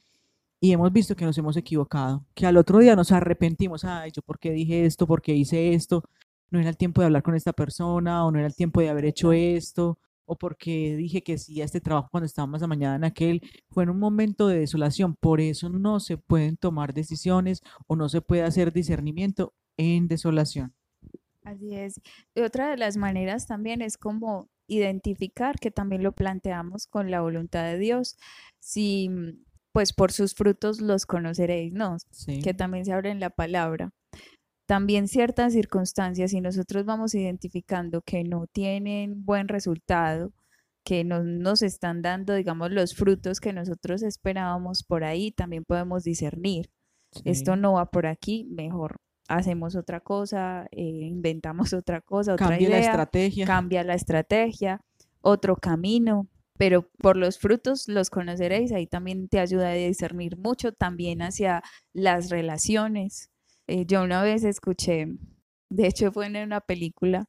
y 0.61 0.73
hemos 0.73 0.93
visto 0.93 1.17
que 1.17 1.25
nos 1.25 1.37
hemos 1.37 1.57
equivocado, 1.57 2.25
que 2.35 2.47
al 2.47 2.57
otro 2.57 2.79
día 2.79 2.95
nos 2.95 3.11
arrepentimos, 3.11 3.85
ay, 3.85 4.13
yo 4.15 4.23
por 4.23 4.39
qué 4.39 4.53
dije 4.53 4.87
esto, 4.87 5.09
por 5.09 5.21
qué 5.21 5.35
hice 5.35 5.75
esto, 5.75 6.05
no 6.51 6.61
era 6.61 6.69
el 6.69 6.77
tiempo 6.77 7.01
de 7.01 7.07
hablar 7.07 7.25
con 7.25 7.35
esta 7.35 7.53
persona 7.53 8.25
o 8.25 8.31
no 8.31 8.39
era 8.39 8.47
el 8.47 8.55
tiempo 8.55 8.81
de 8.81 8.89
haber 8.89 9.07
hecho 9.07 9.33
esto 9.33 9.99
o 10.25 10.37
porque 10.37 10.97
dije 10.97 11.23
que 11.23 11.39
sí 11.39 11.61
a 11.61 11.65
este 11.65 11.81
trabajo 11.81 12.09
cuando 12.11 12.27
estábamos 12.27 12.61
la 12.61 12.67
mañana 12.67 12.97
en 12.97 13.05
aquel, 13.05 13.43
fue 13.71 13.85
en 13.85 13.91
un 13.91 13.99
momento 13.99 14.49
de 14.49 14.59
desolación, 14.59 15.17
por 15.17 15.41
eso 15.41 15.69
no 15.69 16.01
se 16.01 16.17
pueden 16.17 16.57
tomar 16.57 16.95
decisiones 16.95 17.63
o 17.87 17.97
no 17.97 18.09
se 18.09 18.21
puede 18.21 18.43
hacer 18.43 18.73
discernimiento 18.73 19.55
en 19.77 20.09
desolación. 20.09 20.75
Así 21.45 21.75
es. 21.75 22.01
Y 22.35 22.43
otra 22.43 22.71
de 22.71 22.77
las 22.77 22.97
maneras 22.97 23.47
también 23.47 23.83
es 23.83 23.99
como 23.99 24.49
identificar, 24.69 25.59
que 25.59 25.71
también 25.71 26.03
lo 26.03 26.13
planteamos 26.13 26.87
con 26.87 27.11
la 27.11 27.21
voluntad 27.21 27.65
de 27.65 27.79
Dios, 27.79 28.17
si 28.59 29.11
pues 29.73 29.93
por 29.93 30.13
sus 30.13 30.35
frutos 30.35 30.81
los 30.81 31.07
conoceréis, 31.07 31.73
¿no? 31.73 31.97
Que 32.43 32.55
también 32.55 32.85
se 32.85 32.93
abre 32.93 33.11
en 33.11 33.21
la 33.21 33.31
palabra. 33.31 33.93
También 34.67 35.09
ciertas 35.09 35.53
circunstancias, 35.53 36.31
si 36.31 36.41
nosotros 36.41 36.85
vamos 36.85 37.15
identificando 37.15 38.03
que 38.03 38.25
no 38.25 38.47
tienen 38.47 39.25
buen 39.25 39.49
resultado, 39.49 40.33
que 40.85 41.05
no 41.05 41.23
nos 41.23 41.63
están 41.63 42.03
dando, 42.03 42.35
digamos, 42.35 42.71
los 42.71 42.95
frutos 42.95 43.41
que 43.41 43.53
nosotros 43.53 44.03
esperábamos 44.03 44.83
por 44.83 45.05
ahí, 45.05 45.31
también 45.31 45.65
podemos 45.65 46.05
discernir. 46.05 46.71
Esto 47.25 47.57
no 47.57 47.75
va 47.75 47.91
por 47.91 48.07
aquí, 48.07 48.47
mejor 48.51 48.97
hacemos 49.29 49.77
otra 49.77 50.01
cosa, 50.01 50.67
eh, 50.71 50.83
inventamos 50.83 51.73
otra 51.73 52.01
cosa, 52.01 52.35
otra 52.35 52.49
cambia 52.49 52.69
la 52.69 52.79
estrategia. 52.79 53.47
Cambia 53.47 53.85
la 53.85 53.95
estrategia, 53.95 54.81
otro 55.21 55.57
camino, 55.57 56.29
pero 56.59 56.89
por 56.99 57.17
los 57.17 57.39
frutos 57.39 57.89
los 57.89 58.11
conoceréis, 58.11 58.73
ahí 58.73 58.87
también 58.87 59.29
te 59.29 59.41
ayuda 59.41 59.71
a 59.71 59.75
discernir 59.75 60.37
mucho, 60.37 60.73
también 60.73 61.23
hacia 61.23 61.63
las 61.93 62.31
relaciones. 62.31 63.31
Eh, 63.67 63.87
yo 63.87 64.03
una 64.03 64.23
vez 64.23 64.45
escuché, 64.45 65.07
de 65.71 65.87
hecho 65.87 66.13
fue 66.13 66.27
en 66.27 66.37
una 66.37 66.61
película 66.61 67.27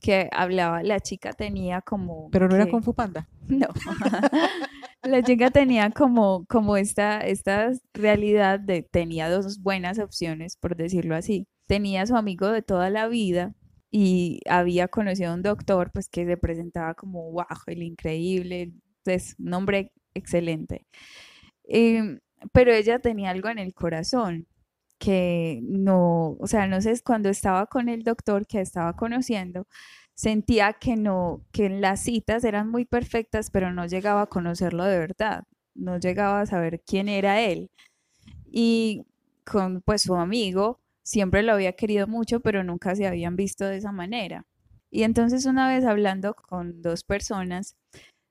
que 0.00 0.28
hablaba, 0.32 0.82
la 0.82 1.00
chica 1.00 1.32
tenía 1.32 1.82
como... 1.82 2.30
Pero 2.30 2.48
no 2.48 2.56
era 2.56 2.68
con 2.68 2.82
Panda. 2.82 3.28
No. 3.48 3.66
la 5.02 5.22
chica 5.22 5.50
tenía 5.50 5.90
como, 5.90 6.44
como 6.46 6.76
esta, 6.76 7.18
esta 7.18 7.72
realidad 7.92 8.60
de, 8.60 8.82
tenía 8.82 9.28
dos 9.28 9.60
buenas 9.60 9.98
opciones, 9.98 10.56
por 10.56 10.76
decirlo 10.76 11.16
así. 11.16 11.46
Tenía 11.66 12.02
a 12.02 12.06
su 12.06 12.16
amigo 12.16 12.48
de 12.48 12.62
toda 12.62 12.90
la 12.90 13.08
vida, 13.08 13.54
y 13.90 14.40
había 14.48 14.88
conocido 14.88 15.30
a 15.30 15.34
un 15.34 15.42
doctor 15.42 15.90
pues 15.92 16.08
que 16.08 16.24
se 16.24 16.36
presentaba 16.36 16.94
como 16.94 17.30
wow, 17.32 17.44
el 17.66 17.82
increíble, 17.82 18.72
es 19.04 19.34
un 19.38 19.52
hombre 19.54 19.92
excelente. 20.14 20.86
Em, 21.64 22.20
pero 22.52 22.72
ella 22.72 23.00
tenía 23.00 23.30
algo 23.30 23.48
en 23.48 23.58
el 23.58 23.74
corazón 23.74 24.46
que 25.00 25.60
no, 25.64 26.36
o 26.38 26.46
sea, 26.46 26.66
no 26.66 26.80
sé, 26.82 26.94
cuando 27.02 27.30
estaba 27.30 27.66
con 27.66 27.88
el 27.88 28.04
doctor 28.04 28.46
que 28.46 28.60
estaba 28.60 28.94
conociendo, 28.96 29.66
sentía 30.14 30.74
que 30.74 30.96
no, 30.96 31.42
que 31.52 31.70
las 31.70 32.00
citas 32.00 32.44
eran 32.44 32.68
muy 32.70 32.84
perfectas, 32.84 33.50
pero 33.50 33.72
no 33.72 33.86
llegaba 33.86 34.22
a 34.22 34.26
conocerlo 34.26 34.84
de 34.84 34.98
verdad, 34.98 35.44
no 35.74 35.98
llegaba 35.98 36.42
a 36.42 36.46
saber 36.46 36.82
quién 36.86 37.08
era 37.08 37.40
él. 37.40 37.70
Y 38.46 39.06
con 39.44 39.80
pues 39.82 40.02
su 40.02 40.14
amigo, 40.16 40.80
siempre 41.02 41.42
lo 41.42 41.54
había 41.54 41.72
querido 41.72 42.06
mucho, 42.06 42.40
pero 42.40 42.62
nunca 42.62 42.94
se 42.94 43.06
habían 43.06 43.36
visto 43.36 43.64
de 43.66 43.78
esa 43.78 43.92
manera. 43.92 44.44
Y 44.90 45.04
entonces 45.04 45.46
una 45.46 45.68
vez 45.68 45.84
hablando 45.86 46.34
con 46.34 46.82
dos 46.82 47.04
personas, 47.04 47.76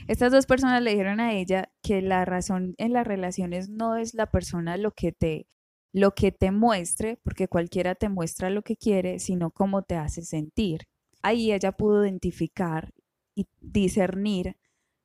estas 0.07 0.31
dos 0.31 0.45
personas 0.45 0.83
le 0.83 0.91
dijeron 0.91 1.19
a 1.19 1.33
ella 1.33 1.71
que 1.81 2.01
la 2.03 2.25
razón 2.25 2.75
en 2.77 2.93
las 2.93 3.07
relaciones 3.07 3.69
no 3.69 3.95
es 3.95 4.13
la 4.13 4.27
persona 4.27 4.77
lo 4.77 4.91
que 4.91 5.11
te 5.11 5.47
lo 5.93 6.13
que 6.13 6.31
te 6.31 6.51
muestre, 6.51 7.19
porque 7.23 7.47
cualquiera 7.47 7.95
te 7.95 8.09
muestra 8.09 8.49
lo 8.49 8.61
que 8.61 8.75
quiere, 8.75 9.19
sino 9.19 9.51
cómo 9.51 9.83
te 9.83 9.95
hace 9.95 10.23
sentir. 10.23 10.87
Ahí 11.21 11.51
ella 11.51 11.71
pudo 11.71 12.05
identificar 12.05 12.91
y 13.35 13.47
discernir 13.61 14.57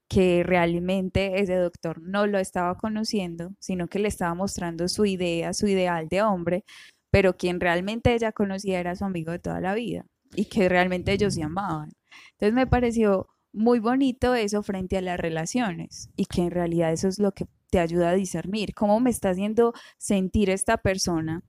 que 0.08 0.42
realmente 0.44 1.40
ese 1.40 1.56
doctor 1.56 2.00
no 2.02 2.26
lo 2.26 2.38
estaba 2.38 2.76
conociendo, 2.76 3.54
sino 3.58 3.88
que 3.88 3.98
le 3.98 4.08
estaba 4.08 4.34
mostrando 4.34 4.88
su 4.88 5.06
idea, 5.06 5.52
su 5.54 5.66
ideal 5.66 6.08
de 6.08 6.22
hombre, 6.22 6.64
pero 7.10 7.36
quien 7.36 7.60
realmente 7.60 8.14
ella 8.14 8.32
conocía 8.32 8.80
era 8.80 8.96
su 8.96 9.04
amigo 9.04 9.32
de 9.32 9.38
toda 9.38 9.60
la 9.60 9.74
vida 9.74 10.04
y 10.34 10.46
que 10.46 10.68
realmente 10.68 11.12
ellos 11.12 11.34
se 11.34 11.42
amaban. 11.42 11.90
Entonces 12.32 12.54
me 12.54 12.66
pareció 12.66 13.28
muy 13.52 13.78
bonito 13.78 14.34
eso 14.34 14.62
frente 14.62 14.98
a 14.98 15.00
las 15.00 15.18
relaciones 15.18 16.10
y 16.16 16.26
que 16.26 16.42
en 16.42 16.50
realidad 16.50 16.92
eso 16.92 17.08
es 17.08 17.18
lo 17.18 17.32
que 17.32 17.46
te 17.74 17.80
ayuda 17.80 18.10
a 18.10 18.14
discernir, 18.14 18.72
cómo 18.72 19.00
me 19.00 19.10
está 19.10 19.30
haciendo 19.30 19.72
sentir 19.98 20.48
esta 20.48 20.76
persona, 20.76 21.42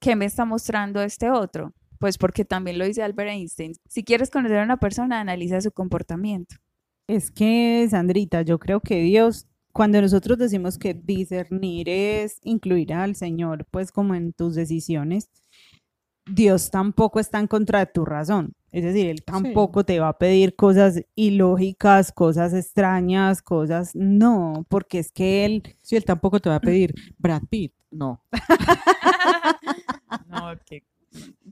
qué 0.00 0.16
me 0.16 0.24
está 0.24 0.46
mostrando 0.46 1.02
este 1.02 1.30
otro. 1.30 1.74
Pues 1.98 2.16
porque 2.16 2.46
también 2.46 2.78
lo 2.78 2.86
dice 2.86 3.02
Albert 3.02 3.32
Einstein, 3.32 3.74
si 3.86 4.02
quieres 4.02 4.30
conocer 4.30 4.60
a 4.60 4.62
una 4.62 4.78
persona, 4.78 5.20
analiza 5.20 5.60
su 5.60 5.70
comportamiento. 5.70 6.56
Es 7.06 7.30
que, 7.30 7.86
Sandrita, 7.90 8.40
yo 8.40 8.58
creo 8.58 8.80
que 8.80 9.02
Dios 9.02 9.46
cuando 9.72 10.00
nosotros 10.00 10.38
decimos 10.38 10.78
que 10.78 10.94
discernir 10.94 11.88
es 11.90 12.40
incluir 12.42 12.94
al 12.94 13.14
Señor, 13.14 13.66
pues 13.70 13.92
como 13.92 14.14
en 14.14 14.32
tus 14.32 14.54
decisiones, 14.54 15.30
Dios 16.30 16.70
tampoco 16.70 17.20
está 17.20 17.38
en 17.38 17.46
contra 17.46 17.80
de 17.80 17.86
tu 17.86 18.04
razón. 18.04 18.54
Es 18.70 18.84
decir, 18.84 19.06
Él 19.06 19.24
tampoco 19.24 19.84
te 19.84 19.98
va 19.98 20.08
a 20.08 20.18
pedir 20.18 20.54
cosas 20.54 21.02
ilógicas, 21.14 22.12
cosas 22.12 22.52
extrañas, 22.52 23.40
cosas... 23.40 23.92
No, 23.94 24.66
porque 24.68 24.98
es 24.98 25.10
que 25.10 25.44
Él... 25.44 25.62
Sí, 25.82 25.96
Él 25.96 26.04
tampoco 26.04 26.40
te 26.40 26.50
va 26.50 26.56
a 26.56 26.60
pedir 26.60 26.94
Brad 27.18 27.42
Pitt, 27.48 27.72
no. 27.90 28.22
no, 30.28 30.58
que, 30.66 30.84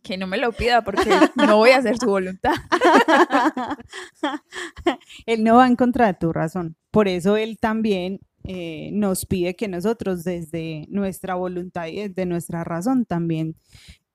que 0.02 0.16
no 0.16 0.26
me 0.26 0.36
lo 0.36 0.52
pida 0.52 0.82
porque 0.82 1.10
no 1.36 1.56
voy 1.56 1.70
a 1.70 1.78
hacer 1.78 1.98
su 1.98 2.06
voluntad. 2.06 2.54
él 5.26 5.42
no 5.42 5.56
va 5.56 5.66
en 5.66 5.76
contra 5.76 6.06
de 6.06 6.14
tu 6.14 6.32
razón. 6.32 6.76
Por 6.90 7.08
eso 7.08 7.36
Él 7.36 7.58
también 7.58 8.20
eh, 8.44 8.90
nos 8.92 9.26
pide 9.26 9.56
que 9.56 9.68
nosotros 9.68 10.22
desde 10.22 10.86
nuestra 10.88 11.34
voluntad 11.34 11.88
y 11.88 12.08
desde 12.08 12.26
nuestra 12.26 12.62
razón 12.62 13.04
también, 13.04 13.56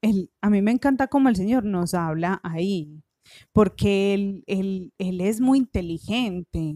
él, 0.02 0.32
a 0.42 0.50
mí 0.50 0.62
me 0.62 0.72
encanta 0.72 1.08
cómo 1.08 1.30
el 1.30 1.36
Señor 1.36 1.64
nos 1.66 1.94
habla 1.94 2.40
ahí, 2.44 3.04
porque 3.54 4.14
él, 4.14 4.44
él, 4.48 4.94
él 4.98 5.22
es 5.22 5.42
muy 5.42 5.60
inteligente, 5.60 6.76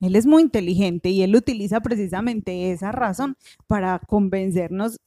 él 0.00 0.16
es 0.16 0.26
muy 0.26 0.42
inteligente 0.42 1.10
y 1.10 1.22
él 1.22 1.36
utiliza 1.36 1.80
precisamente 1.80 2.72
esa 2.72 2.92
razón 2.92 3.36
para 3.66 4.00
convencernos 4.00 5.00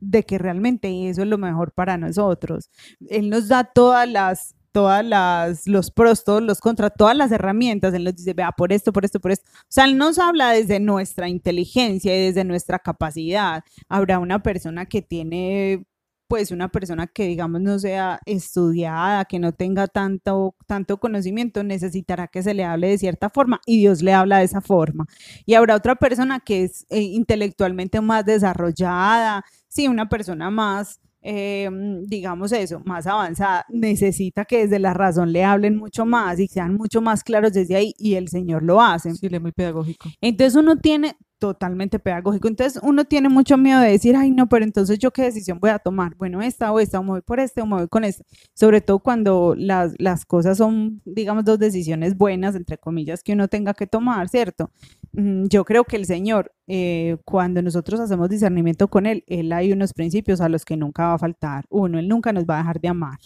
de 0.00 0.22
que 0.22 0.38
realmente 0.38 1.08
eso 1.08 1.22
es 1.22 1.28
lo 1.28 1.38
mejor 1.38 1.72
para 1.72 1.98
nosotros. 1.98 2.70
Él 3.08 3.30
nos 3.30 3.48
da 3.48 3.64
todas 3.64 4.08
las 4.08 4.54
todas 4.72 5.04
las, 5.04 5.66
los 5.66 5.90
pros, 5.90 6.24
todos 6.24 6.42
los 6.42 6.60
contras, 6.60 6.92
todas 6.96 7.16
las 7.16 7.32
herramientas, 7.32 7.94
él 7.94 8.04
nos 8.04 8.14
dice, 8.14 8.34
vea, 8.34 8.52
por 8.52 8.72
esto, 8.72 8.92
por 8.92 9.04
esto, 9.04 9.18
por 9.18 9.32
esto. 9.32 9.44
O 9.62 9.66
sea, 9.68 9.84
él 9.86 9.96
nos 9.96 10.18
habla 10.18 10.50
desde 10.52 10.78
nuestra 10.78 11.28
inteligencia 11.28 12.16
y 12.16 12.26
desde 12.26 12.44
nuestra 12.44 12.78
capacidad. 12.78 13.64
Habrá 13.88 14.18
una 14.18 14.42
persona 14.42 14.86
que 14.86 15.02
tiene, 15.02 15.84
pues, 16.28 16.50
una 16.50 16.68
persona 16.68 17.06
que, 17.06 17.24
digamos, 17.26 17.60
no 17.60 17.78
sea 17.78 18.20
estudiada, 18.26 19.24
que 19.24 19.38
no 19.38 19.52
tenga 19.52 19.86
tanto, 19.88 20.54
tanto 20.66 20.98
conocimiento, 20.98 21.64
necesitará 21.64 22.28
que 22.28 22.42
se 22.42 22.54
le 22.54 22.64
hable 22.64 22.88
de 22.88 22.98
cierta 22.98 23.30
forma 23.30 23.60
y 23.66 23.78
Dios 23.78 24.02
le 24.02 24.12
habla 24.12 24.38
de 24.38 24.44
esa 24.44 24.60
forma. 24.60 25.06
Y 25.46 25.54
habrá 25.54 25.74
otra 25.74 25.96
persona 25.96 26.40
que 26.40 26.64
es 26.64 26.86
eh, 26.90 27.00
intelectualmente 27.00 28.00
más 28.00 28.24
desarrollada, 28.24 29.44
sí, 29.68 29.88
una 29.88 30.08
persona 30.08 30.50
más 30.50 31.00
Em, 31.20 32.04
digamos 32.06 32.52
eso, 32.52 32.80
más 32.84 33.06
avanzada, 33.08 33.66
necesita 33.68 34.44
que 34.44 34.58
desde 34.58 34.78
la 34.78 34.94
razón 34.94 35.32
le 35.32 35.42
hablen 35.42 35.76
mucho 35.76 36.06
más 36.06 36.38
y 36.38 36.46
sean 36.46 36.74
mucho 36.76 37.00
más 37.00 37.24
claros 37.24 37.52
desde 37.52 37.74
ahí 37.74 37.92
y 37.98 38.14
el 38.14 38.28
Señor 38.28 38.62
lo 38.62 38.80
hace. 38.80 39.12
Sí, 39.14 39.26
es 39.30 39.40
muy 39.42 39.52
pedagógico. 39.52 40.08
Entonces 40.20 40.54
uno 40.54 40.76
tiene 40.76 41.16
totalmente 41.38 41.98
pedagógico. 41.98 42.48
Entonces 42.48 42.80
uno 42.82 43.04
tiene 43.04 43.28
mucho 43.28 43.56
miedo 43.56 43.80
de 43.80 43.90
decir, 43.90 44.16
ay 44.16 44.30
no, 44.30 44.48
pero 44.48 44.64
entonces 44.64 44.98
yo 44.98 45.10
qué 45.12 45.22
decisión 45.22 45.58
voy 45.60 45.70
a 45.70 45.78
tomar. 45.78 46.14
Bueno, 46.16 46.42
esta 46.42 46.72
o 46.72 46.80
esta, 46.80 46.98
o 47.00 47.02
me 47.02 47.10
voy 47.10 47.22
por 47.22 47.40
este 47.40 47.62
o 47.62 47.66
me 47.66 47.76
voy 47.76 47.88
con 47.88 48.04
este. 48.04 48.24
Sobre 48.54 48.80
todo 48.80 48.98
cuando 48.98 49.54
las, 49.56 49.94
las 49.98 50.24
cosas 50.26 50.58
son, 50.58 51.00
digamos, 51.04 51.44
dos 51.44 51.58
decisiones 51.58 52.16
buenas, 52.16 52.54
entre 52.54 52.78
comillas, 52.78 53.22
que 53.22 53.32
uno 53.32 53.48
tenga 53.48 53.74
que 53.74 53.86
tomar, 53.86 54.28
¿cierto? 54.28 54.70
Mm, 55.12 55.46
Yo 55.48 55.64
creo 55.64 55.84
que 55.84 55.96
el 55.96 56.06
Señor, 56.06 56.52
eh, 56.66 57.16
cuando 57.24 57.62
nosotros 57.62 58.00
hacemos 58.00 58.28
discernimiento 58.28 58.88
con 58.88 59.06
Él, 59.06 59.24
Él 59.26 59.52
hay 59.52 59.72
unos 59.72 59.92
principios 59.92 60.40
a 60.40 60.48
los 60.48 60.64
que 60.64 60.76
nunca 60.76 61.08
va 61.08 61.14
a 61.14 61.18
faltar. 61.18 61.64
Uno, 61.70 61.98
Él 61.98 62.08
nunca 62.08 62.32
nos 62.32 62.44
va 62.44 62.56
a 62.56 62.58
dejar 62.58 62.80
de 62.80 62.88
amar. 62.88 63.18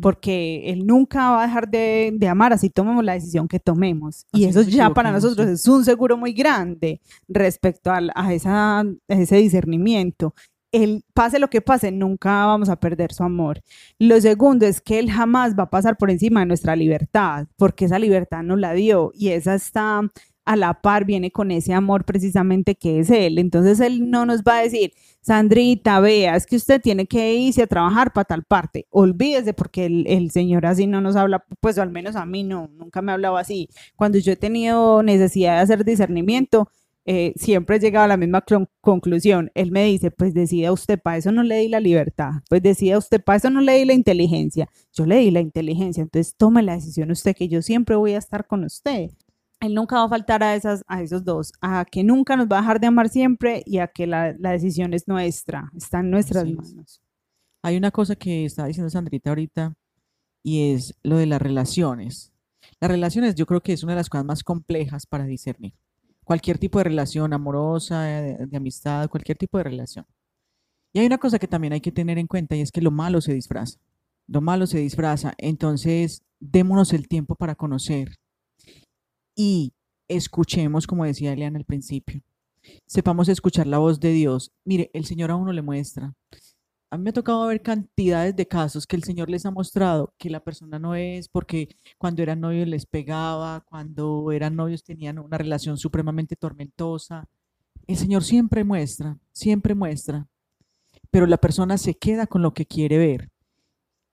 Porque 0.00 0.70
él 0.70 0.86
nunca 0.86 1.30
va 1.30 1.42
a 1.42 1.46
dejar 1.46 1.68
de, 1.68 2.10
de 2.14 2.28
amar 2.28 2.52
así 2.52 2.68
tomemos 2.70 3.04
la 3.04 3.12
decisión 3.14 3.46
que 3.48 3.60
tomemos. 3.60 4.26
Y 4.32 4.44
Así 4.44 4.50
eso 4.50 4.58
nos 4.60 4.68
ya 4.72 4.90
para 4.94 5.12
nosotros 5.12 5.46
sí. 5.46 5.52
es 5.52 5.68
un 5.68 5.84
seguro 5.84 6.16
muy 6.16 6.32
grande 6.32 7.00
respecto 7.28 7.90
al- 7.92 8.10
a, 8.14 8.32
esa, 8.34 8.80
a 8.80 8.86
ese 9.08 9.36
discernimiento. 9.36 10.34
Él, 10.70 11.02
pase 11.14 11.38
lo 11.38 11.48
que 11.48 11.62
pase, 11.62 11.90
nunca 11.90 12.44
vamos 12.44 12.68
a 12.68 12.76
perder 12.76 13.12
su 13.14 13.22
amor. 13.24 13.62
Lo 13.98 14.20
segundo 14.20 14.66
es 14.66 14.82
que 14.82 14.98
él 14.98 15.10
jamás 15.10 15.54
va 15.58 15.62
a 15.62 15.70
pasar 15.70 15.96
por 15.96 16.10
encima 16.10 16.40
de 16.40 16.46
nuestra 16.46 16.76
libertad, 16.76 17.46
porque 17.56 17.86
esa 17.86 17.98
libertad 17.98 18.42
nos 18.42 18.58
la 18.58 18.74
dio 18.74 19.10
y 19.14 19.28
esa 19.28 19.54
está 19.54 20.02
a 20.48 20.56
la 20.56 20.80
par, 20.80 21.04
viene 21.04 21.30
con 21.30 21.50
ese 21.50 21.74
amor 21.74 22.06
precisamente 22.06 22.74
que 22.74 23.00
es 23.00 23.10
él. 23.10 23.38
Entonces 23.38 23.80
él 23.80 24.10
no 24.10 24.24
nos 24.24 24.42
va 24.42 24.58
a 24.58 24.62
decir, 24.62 24.92
Sandrita, 25.20 26.00
vea, 26.00 26.36
es 26.36 26.46
que 26.46 26.56
usted 26.56 26.80
tiene 26.80 27.06
que 27.06 27.34
irse 27.34 27.62
a 27.62 27.66
trabajar 27.66 28.14
para 28.14 28.24
tal 28.24 28.44
parte. 28.44 28.86
Olvídese 28.88 29.52
porque 29.52 29.84
el, 29.84 30.06
el 30.06 30.30
Señor 30.30 30.64
así 30.64 30.86
no 30.86 31.02
nos 31.02 31.16
habla, 31.16 31.44
pues 31.60 31.76
al 31.76 31.90
menos 31.90 32.16
a 32.16 32.24
mí 32.24 32.44
no, 32.44 32.70
nunca 32.72 33.02
me 33.02 33.12
ha 33.12 33.16
hablado 33.16 33.36
así. 33.36 33.68
Cuando 33.94 34.16
yo 34.16 34.32
he 34.32 34.36
tenido 34.36 35.02
necesidad 35.02 35.56
de 35.56 35.62
hacer 35.64 35.84
discernimiento, 35.84 36.70
eh, 37.04 37.34
siempre 37.36 37.76
he 37.76 37.80
llegado 37.80 38.06
a 38.06 38.08
la 38.08 38.16
misma 38.16 38.42
conclusión. 38.80 39.50
Él 39.54 39.70
me 39.70 39.84
dice, 39.84 40.10
pues 40.10 40.32
decida 40.32 40.72
usted, 40.72 40.98
para 40.98 41.18
eso 41.18 41.30
no 41.30 41.42
le 41.42 41.58
di 41.58 41.68
la 41.68 41.80
libertad, 41.80 42.30
pues 42.48 42.62
decida 42.62 42.96
usted, 42.96 43.22
para 43.22 43.36
eso 43.36 43.50
no 43.50 43.60
le 43.60 43.74
di 43.78 43.84
la 43.84 43.92
inteligencia. 43.92 44.70
Yo 44.94 45.04
le 45.04 45.18
di 45.18 45.30
la 45.30 45.40
inteligencia, 45.40 46.02
entonces 46.02 46.34
tome 46.36 46.62
la 46.62 46.74
decisión 46.74 47.10
usted, 47.10 47.36
que 47.36 47.48
yo 47.48 47.60
siempre 47.60 47.96
voy 47.96 48.12
a 48.12 48.18
estar 48.18 48.46
con 48.46 48.64
usted. 48.64 49.10
Él 49.60 49.74
nunca 49.74 49.96
va 49.96 50.04
a 50.04 50.08
faltar 50.08 50.42
a, 50.42 50.54
esas, 50.54 50.84
a 50.86 51.02
esos 51.02 51.24
dos, 51.24 51.52
a 51.60 51.84
que 51.84 52.04
nunca 52.04 52.36
nos 52.36 52.46
va 52.46 52.58
a 52.58 52.60
dejar 52.60 52.80
de 52.80 52.86
amar 52.86 53.08
siempre 53.08 53.62
y 53.66 53.78
a 53.78 53.88
que 53.88 54.06
la, 54.06 54.34
la 54.38 54.52
decisión 54.52 54.94
es 54.94 55.08
nuestra, 55.08 55.70
está 55.76 56.00
en 56.00 56.10
nuestras 56.10 56.44
es. 56.44 56.54
manos. 56.54 57.02
Hay 57.62 57.76
una 57.76 57.90
cosa 57.90 58.14
que 58.14 58.44
estaba 58.44 58.68
diciendo 58.68 58.88
Sandrita 58.88 59.30
ahorita 59.30 59.74
y 60.44 60.72
es 60.72 60.94
lo 61.02 61.16
de 61.16 61.26
las 61.26 61.42
relaciones. 61.42 62.32
Las 62.80 62.90
relaciones 62.90 63.34
yo 63.34 63.46
creo 63.46 63.60
que 63.60 63.72
es 63.72 63.82
una 63.82 63.92
de 63.94 63.98
las 63.98 64.08
cosas 64.08 64.24
más 64.24 64.44
complejas 64.44 65.06
para 65.06 65.24
discernir. 65.24 65.74
Cualquier 66.24 66.58
tipo 66.58 66.78
de 66.78 66.84
relación 66.84 67.32
amorosa, 67.32 68.02
de, 68.02 68.46
de 68.46 68.56
amistad, 68.56 69.08
cualquier 69.08 69.38
tipo 69.38 69.58
de 69.58 69.64
relación. 69.64 70.06
Y 70.92 71.00
hay 71.00 71.06
una 71.06 71.18
cosa 71.18 71.38
que 71.38 71.48
también 71.48 71.72
hay 71.72 71.80
que 71.80 71.92
tener 71.92 72.18
en 72.18 72.28
cuenta 72.28 72.54
y 72.54 72.60
es 72.60 72.70
que 72.70 72.80
lo 72.80 72.92
malo 72.92 73.20
se 73.20 73.34
disfraza. 73.34 73.78
Lo 74.28 74.40
malo 74.40 74.66
se 74.66 74.78
disfraza. 74.78 75.34
Entonces, 75.38 76.22
démonos 76.38 76.92
el 76.92 77.08
tiempo 77.08 77.34
para 77.34 77.56
conocer 77.56 78.18
y 79.38 79.72
escuchemos, 80.08 80.88
como 80.88 81.04
decía 81.04 81.32
Eliana 81.32 81.58
al 81.58 81.64
principio. 81.64 82.20
Sepamos 82.86 83.28
escuchar 83.28 83.68
la 83.68 83.78
voz 83.78 84.00
de 84.00 84.10
Dios. 84.10 84.52
Mire, 84.64 84.90
el 84.92 85.04
Señor 85.04 85.30
a 85.30 85.36
uno 85.36 85.52
le 85.52 85.62
muestra. 85.62 86.12
A 86.90 86.96
mí 86.96 87.04
me 87.04 87.10
ha 87.10 87.12
tocado 87.12 87.46
ver 87.46 87.62
cantidades 87.62 88.34
de 88.34 88.48
casos 88.48 88.84
que 88.84 88.96
el 88.96 89.04
Señor 89.04 89.30
les 89.30 89.46
ha 89.46 89.52
mostrado 89.52 90.12
que 90.18 90.28
la 90.28 90.40
persona 90.40 90.80
no 90.80 90.96
es 90.96 91.28
porque 91.28 91.68
cuando 91.98 92.20
eran 92.20 92.40
novios 92.40 92.66
les 92.66 92.84
pegaba, 92.84 93.60
cuando 93.60 94.32
eran 94.32 94.56
novios 94.56 94.82
tenían 94.82 95.20
una 95.20 95.38
relación 95.38 95.78
supremamente 95.78 96.34
tormentosa. 96.34 97.28
El 97.86 97.96
Señor 97.96 98.24
siempre 98.24 98.64
muestra, 98.64 99.18
siempre 99.30 99.76
muestra, 99.76 100.26
pero 101.12 101.26
la 101.26 101.36
persona 101.36 101.78
se 101.78 101.94
queda 101.94 102.26
con 102.26 102.42
lo 102.42 102.54
que 102.54 102.66
quiere 102.66 102.98
ver. 102.98 103.30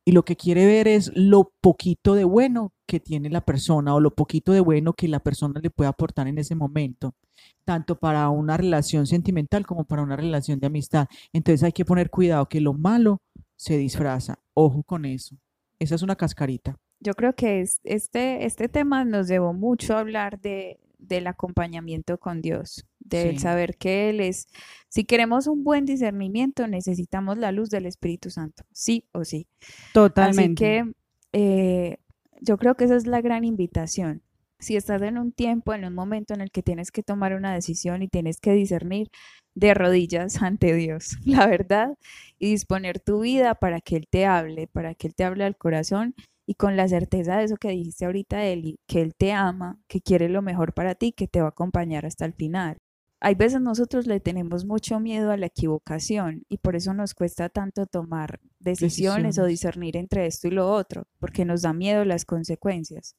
Y 0.08 0.12
lo 0.12 0.24
que 0.24 0.36
quiere 0.36 0.66
ver 0.68 0.88
es 0.88 1.12
lo 1.16 1.51
poquito 1.62 2.14
de 2.14 2.24
bueno 2.26 2.72
que 2.88 2.99
tiene 2.99 3.30
la 3.32 3.41
persona 3.41 3.95
o 3.95 3.99
lo 3.99 4.14
poquito 4.14 4.51
de 4.51 4.60
bueno 4.60 4.93
que 4.93 5.08
la 5.08 5.20
persona 5.20 5.60
le 5.60 5.72
puede 5.72 5.89
aportar 5.89 6.28
en 6.28 6.38
ese 6.38 6.53
momento, 6.53 7.16
tanto 7.64 7.97
para 7.97 8.30
una 8.30 8.56
relación 8.56 9.08
sentimental 9.08 9.66
como 9.66 9.84
para 9.86 10.03
una 10.03 10.16
relación 10.16 10.60
de 10.60 10.68
amistad. 10.68 11.08
Entonces 11.34 11.64
hay 11.64 11.72
que 11.72 11.86
poner 11.86 12.12
cuidado 12.12 12.47
que 12.47 12.62
lo 12.62 12.74
malo 12.74 13.18
se 13.56 13.78
disfraza. 13.78 14.38
Ojo 14.53 14.84
con 14.84 15.06
eso. 15.06 15.36
Esa 15.80 15.95
es 15.95 16.03
una 16.03 16.16
cascarita. 16.16 16.78
Yo 16.99 17.14
creo 17.14 17.34
que 17.34 17.62
es- 17.62 17.80
este, 17.84 18.45
este 18.45 18.70
tema 18.70 19.03
nos 19.06 19.28
llevó 19.28 19.53
mucho 19.53 19.95
a 19.95 20.01
hablar 20.01 20.39
de, 20.39 20.80
del 20.99 21.26
acompañamiento 21.28 22.18
con 22.20 22.41
Dios, 22.41 22.86
Sí. 23.10 23.38
saber 23.39 23.78
que 23.78 24.10
Él 24.10 24.20
es, 24.20 24.47
si 24.89 25.06
queremos 25.06 25.47
un 25.47 25.64
buen 25.64 25.86
discernimiento, 25.86 26.68
necesitamos 26.68 27.38
la 27.38 27.51
luz 27.51 27.70
del 27.70 27.86
Espíritu 27.86 28.30
Santo, 28.30 28.64
sí 28.72 29.08
o 29.12 29.24
sí. 29.26 29.47
Totalmente. 29.93 30.82
Así 30.82 30.84
que 30.84 30.93
eh, 31.34 31.97
yo 32.41 32.58
creo 32.58 32.76
que 32.76 32.86
esa 32.86 32.95
es 32.95 33.08
la 33.08 33.22
gran 33.22 33.43
invitación. 33.43 34.22
Si 34.60 34.76
estás 34.76 35.01
en 35.01 35.18
un 35.18 35.32
tiempo, 35.32 35.74
en 35.74 35.86
un 35.86 35.93
momento 35.93 36.34
en 36.34 36.41
el 36.41 36.49
que 36.49 36.64
tienes 36.64 36.91
que 36.91 37.03
tomar 37.03 37.34
una 37.34 37.53
decisión 37.53 38.01
y 38.01 38.08
tienes 38.08 38.39
que 38.39 38.53
discernir 38.53 39.10
de 39.53 39.74
rodillas 39.74 40.38
ante 40.41 40.74
Dios, 40.74 41.18
la 41.26 41.47
verdad, 41.47 41.97
y 42.39 42.51
disponer 42.51 42.99
tu 42.99 43.22
vida 43.22 43.56
para 43.56 43.82
que 43.82 43.97
Él 43.97 44.08
te 44.10 44.26
hable, 44.26 44.68
para 44.68 44.95
que 44.95 45.08
Él 45.08 45.16
te 45.16 45.24
hable 45.24 45.43
al 45.43 45.58
corazón 45.58 46.16
y 46.47 46.56
con 46.56 46.78
la 46.78 46.88
certeza 46.88 47.38
de 47.38 47.45
eso 47.45 47.58
que 47.58 47.70
dijiste 47.70 48.06
ahorita, 48.06 48.45
Eli, 48.45 48.80
que 48.88 49.01
Él 49.01 49.16
te 49.16 49.34
ama, 49.34 49.80
que 49.88 50.01
quiere 50.01 50.30
lo 50.30 50.41
mejor 50.41 50.74
para 50.74 50.95
ti, 50.95 51.12
que 51.12 51.28
te 51.28 51.41
va 51.41 51.47
a 51.47 51.49
acompañar 51.49 52.06
hasta 52.06 52.26
el 52.26 52.34
final. 52.34 52.78
Hay 53.22 53.36
veces 53.36 53.61
nosotros 53.61 54.07
le 54.07 54.20
tenemos 54.20 54.66
mucho 54.66 54.99
miedo 54.99 55.32
a 55.32 55.38
la 55.38 55.45
equivocación 55.47 56.43
y 56.49 56.57
por 56.57 56.76
eso 56.76 56.93
nos 56.93 57.13
cuesta 57.13 57.49
tanto 57.49 57.86
tomar 57.88 58.39
decisiones 58.59 59.39
o 59.39 59.45
discernir 59.45 59.97
entre 59.97 60.26
esto 60.28 60.47
y 60.47 60.51
lo 60.51 60.70
otro, 60.72 61.07
porque 61.20 61.45
nos 61.45 61.61
da 61.61 61.74
miedo 61.74 62.03
las 62.05 62.26
consecuencias. 62.26 63.16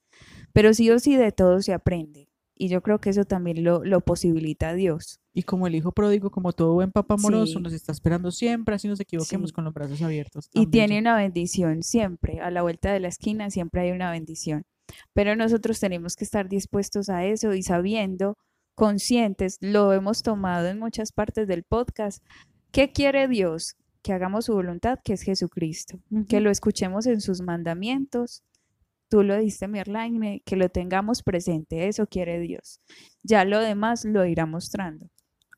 Pero 0.53 0.75
sí 0.75 0.91
o 0.91 0.99
sí 0.99 1.17
de 1.17 1.33
todo 1.33 1.61
se 1.63 1.73
aprende 1.73 2.29
y 2.55 2.69
yo 2.69 2.83
creo 2.83 3.01
que 3.01 3.11
eso 3.11 3.25
también 3.25 3.65
lo, 3.65 3.85
lo 3.85 4.01
posibilita 4.01 4.75
Dios. 4.75 5.21
Y 5.35 5.43
como 5.43 5.67
el 5.67 5.75
hijo 5.75 5.93
pródigo, 5.93 6.31
como 6.31 6.53
todo 6.53 6.73
buen 6.75 6.93
papá 6.93 7.15
amoroso, 7.15 7.55
Sí. 7.59 7.61
nos 7.63 7.73
está 7.73 7.93
esperando 7.93 8.31
siempre, 8.31 8.75
así 8.75 8.89
nos 8.89 9.01
equivoquemos 9.01 9.51
Sí. 9.51 9.55
con 9.55 9.65
los 9.65 9.75
brazos 9.75 10.01
abiertos. 10.03 10.49
Y 10.55 10.67
tiene 10.69 10.99
una 10.99 11.17
bendición 11.17 11.83
siempre, 11.83 12.41
a 12.41 12.51
la 12.51 12.63
vuelta 12.63 12.93
de 12.93 13.01
la 13.01 13.09
esquina 13.09 13.51
siempre 13.51 13.83
hay 13.83 13.91
una 13.91 14.11
bendición. 14.11 14.65
Pero 15.13 15.35
nosotros 15.37 15.81
tenemos 15.81 16.15
que 16.17 16.25
estar 16.25 16.49
dispuestos 16.49 17.09
a 17.09 17.25
eso 17.27 17.53
y 17.55 17.63
sabiendo, 17.63 18.39
conscientes, 18.77 19.59
lo 19.61 19.93
hemos 19.93 20.23
tomado 20.23 20.69
en 20.69 20.79
muchas 20.79 21.11
partes 21.11 21.49
del 21.49 21.65
podcast. 21.65 22.23
¿Qué 22.71 22.93
quiere 22.93 23.27
Dios? 23.27 23.75
Que 24.03 24.13
hagamos 24.13 24.45
su 24.45 24.53
voluntad, 24.53 25.01
que 25.03 25.15
es 25.15 25.23
Jesucristo, 25.23 25.99
que 26.29 26.41
lo 26.41 26.51
escuchemos 26.51 27.07
en 27.07 27.21
sus 27.21 27.41
mandamientos. 27.41 28.45
Tú 29.09 29.23
lo 29.23 29.37
diste, 29.37 29.67
Mirlaine, 29.67 30.43
que 30.45 30.57
lo 30.57 30.69
tengamos 30.69 31.23
presente, 31.23 31.89
eso 31.89 32.07
quiere 32.07 32.39
Dios. 32.39 32.81
Ya 33.23 33.45
lo 33.45 33.61
demás 33.61 34.05
lo 34.05 34.25
irá 34.27 34.47
mostrando. 34.47 35.09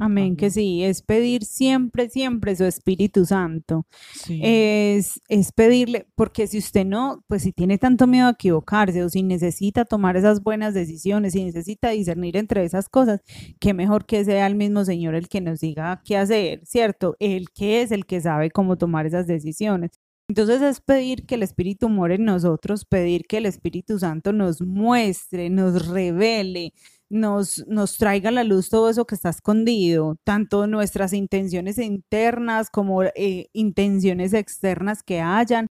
Amén, 0.01 0.37
que 0.37 0.49
sí, 0.49 0.85
es 0.85 1.03
pedir 1.03 1.45
siempre, 1.45 2.09
siempre 2.09 2.55
su 2.55 2.65
Espíritu 2.65 3.25
Santo. 3.25 3.85
Sí. 4.15 4.41
Es, 4.45 5.21
es 5.29 5.51
pedirle, 5.51 6.07
porque 6.15 6.47
si 6.47 6.59
usted 6.59 6.85
no, 6.87 7.25
pues 7.27 7.43
si 7.43 7.53
tiene 7.53 7.79
tanto 7.79 8.07
miedo 8.07 8.29
a 8.29 8.31
equivocarse 8.31 9.03
o 9.03 9.09
si 9.09 9.25
necesita 9.25 9.85
tomar 9.85 10.17
esas 10.17 10.41
buenas 10.41 10.73
decisiones, 10.73 11.33
si 11.33 11.43
necesita 11.45 11.91
discernir 11.91 12.37
entre 12.37 12.65
esas 12.65 12.89
cosas, 12.89 13.23
qué 13.59 13.75
mejor 13.75 14.07
que 14.07 14.25
sea 14.25 14.47
el 14.47 14.55
mismo 14.55 14.85
Señor 14.85 15.17
el 15.17 15.29
que 15.29 15.41
nos 15.41 15.59
diga 15.59 16.01
qué 16.05 16.17
hacer, 16.17 16.61
¿cierto? 16.65 17.17
El 17.19 17.51
que 17.51 17.83
es 17.83 17.91
el 17.91 18.07
que 18.07 18.21
sabe 18.21 18.53
cómo 18.53 18.79
tomar 18.79 19.05
esas 19.05 19.27
decisiones. 19.27 19.91
Entonces 20.29 20.61
es 20.61 20.81
pedir 20.83 21.25
que 21.25 21.37
el 21.37 21.43
Espíritu 21.43 21.89
more 21.89 22.17
en 22.17 22.25
nosotros, 22.27 22.85
pedir 22.85 23.25
que 23.27 23.39
el 23.39 23.47
Espíritu 23.47 23.99
Santo 23.99 24.33
nos 24.33 24.61
muestre, 24.61 25.49
nos 25.49 25.89
revele, 25.89 26.75
nos, 27.11 27.65
nos 27.67 27.97
traiga 27.97 28.29
a 28.29 28.33
la 28.33 28.45
luz 28.45 28.69
todo 28.69 28.91
eso 28.91 29.07
que 29.07 29.15
está 29.15 29.31
escondido, 29.31 30.17
tanto 30.25 30.67
nuestras 30.67 31.13
intenciones 31.13 31.79
internas 31.79 32.71
como 32.71 33.03
eh, 33.03 33.49
intenciones 33.53 34.35
externas 34.35 35.03
que 35.03 35.21
hayan, 35.21 35.67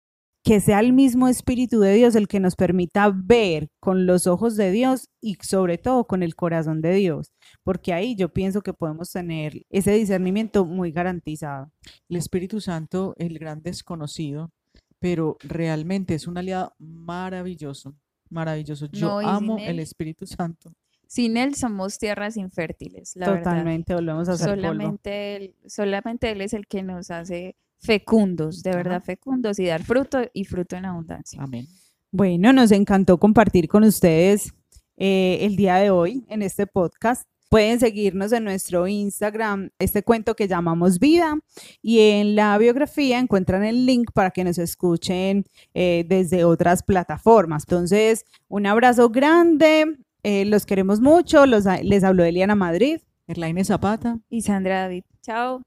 que 0.43 0.59
sea 0.59 0.81
el 0.81 0.91
mismo 0.91 1.29
Espíritu 1.29 1.79
de 1.79 1.93
Dios 1.93 2.15
el 2.15 2.27
que 2.27 2.41
nos 2.41 2.55
permita 2.55 3.11
ver 3.15 3.69
con 3.79 4.05
los 4.05 4.27
ojos 4.27 4.57
de 4.57 4.71
Dios 4.71 5.07
y 5.21 5.36
sobre 5.41 5.77
todo 5.77 6.05
con 6.05 6.21
el 6.21 6.36
corazón 6.36 6.81
de 6.81 6.93
Dios, 6.93 7.31
porque 7.63 7.93
ahí 7.93 8.15
yo 8.15 8.29
pienso 8.29 8.61
que 8.61 8.73
podemos 8.73 9.09
tener 9.11 9.63
ese 9.69 9.91
discernimiento 9.93 10.65
muy 10.65 10.91
garantizado. 10.91 11.71
El 12.09 12.17
Espíritu 12.17 12.59
Santo, 12.59 13.15
el 13.17 13.39
gran 13.39 13.61
desconocido, 13.61 14.51
pero 14.99 15.38
realmente 15.41 16.13
es 16.13 16.27
un 16.27 16.38
aliado 16.38 16.73
maravilloso, 16.77 17.95
maravilloso. 18.29 18.88
Yo 18.88 19.21
No, 19.21 19.29
amo 19.29 19.57
el 19.59 19.79
Espíritu 19.79 20.25
Santo. 20.25 20.73
Sin 21.14 21.38
Él 21.38 21.53
somos 21.53 21.99
tierras 21.99 22.38
infértiles, 22.38 23.16
la 23.16 23.28
verdad. 23.28 23.43
Totalmente, 23.43 23.93
volvemos 23.93 24.28
a 24.30 24.32
hacer 24.32 24.49
polvo. 24.49 24.61
Solamente 24.64 25.36
él, 25.36 25.55
solamente 25.68 26.32
él 26.32 26.41
es 26.41 26.53
el 26.53 26.66
que 26.66 26.82
nos 26.82 27.11
hace 27.11 27.55
fecundos, 27.78 28.64
de 28.64 28.72
verdad 28.72 29.03
fecundos 29.03 29.59
y 29.59 29.68
dar 29.68 29.84
fruto 29.84 30.22
y 30.34 30.45
fruto 30.45 30.76
en 30.76 30.86
abundancia. 30.86 31.39
Amén. 31.39 31.68
Bueno, 32.11 32.51
nos 32.51 32.72
encantó 32.72 33.20
compartir 33.20 33.68
con 33.68 33.84
ustedes 33.84 34.55
eh, 34.97 35.38
el 35.41 35.55
día 35.55 35.76
de 35.76 35.91
hoy 35.91 36.26
en 36.30 36.41
este 36.41 36.66
podcast. 36.66 37.30
Pueden 37.47 37.80
seguirnos 37.80 38.32
en 38.32 38.45
nuestro 38.45 38.88
Instagram, 38.88 39.70
este 39.78 40.01
cuento 40.01 40.36
que 40.36 40.47
llamamos 40.47 40.97
Vida, 40.97 41.38
y 41.84 41.99
en 41.99 42.36
la 42.36 42.57
biografía 42.57 43.20
encuentran 43.20 43.64
el 43.64 43.86
link 43.86 44.09
para 44.16 44.32
que 44.32 44.43
nos 44.43 44.57
escuchen 44.57 45.45
eh, 45.76 46.05
desde 46.07 46.43
otras 46.43 46.82
plataformas. 46.82 47.66
Entonces, 47.68 48.26
un 48.47 48.66
abrazo 48.66 49.09
grande, 49.11 49.99
eh, 50.24 50.45
los 50.45 50.65
queremos 50.65 51.01
mucho, 51.01 51.45
los, 51.45 51.65
les 51.84 52.03
habló 52.03 52.24
Eliana 52.24 52.55
Madrid. 52.55 52.99
Erlaine 53.28 53.63
Zapata. 53.63 54.19
Y 54.30 54.41
Sandra 54.41 54.82
David. 54.82 55.03
Chao. 55.21 55.61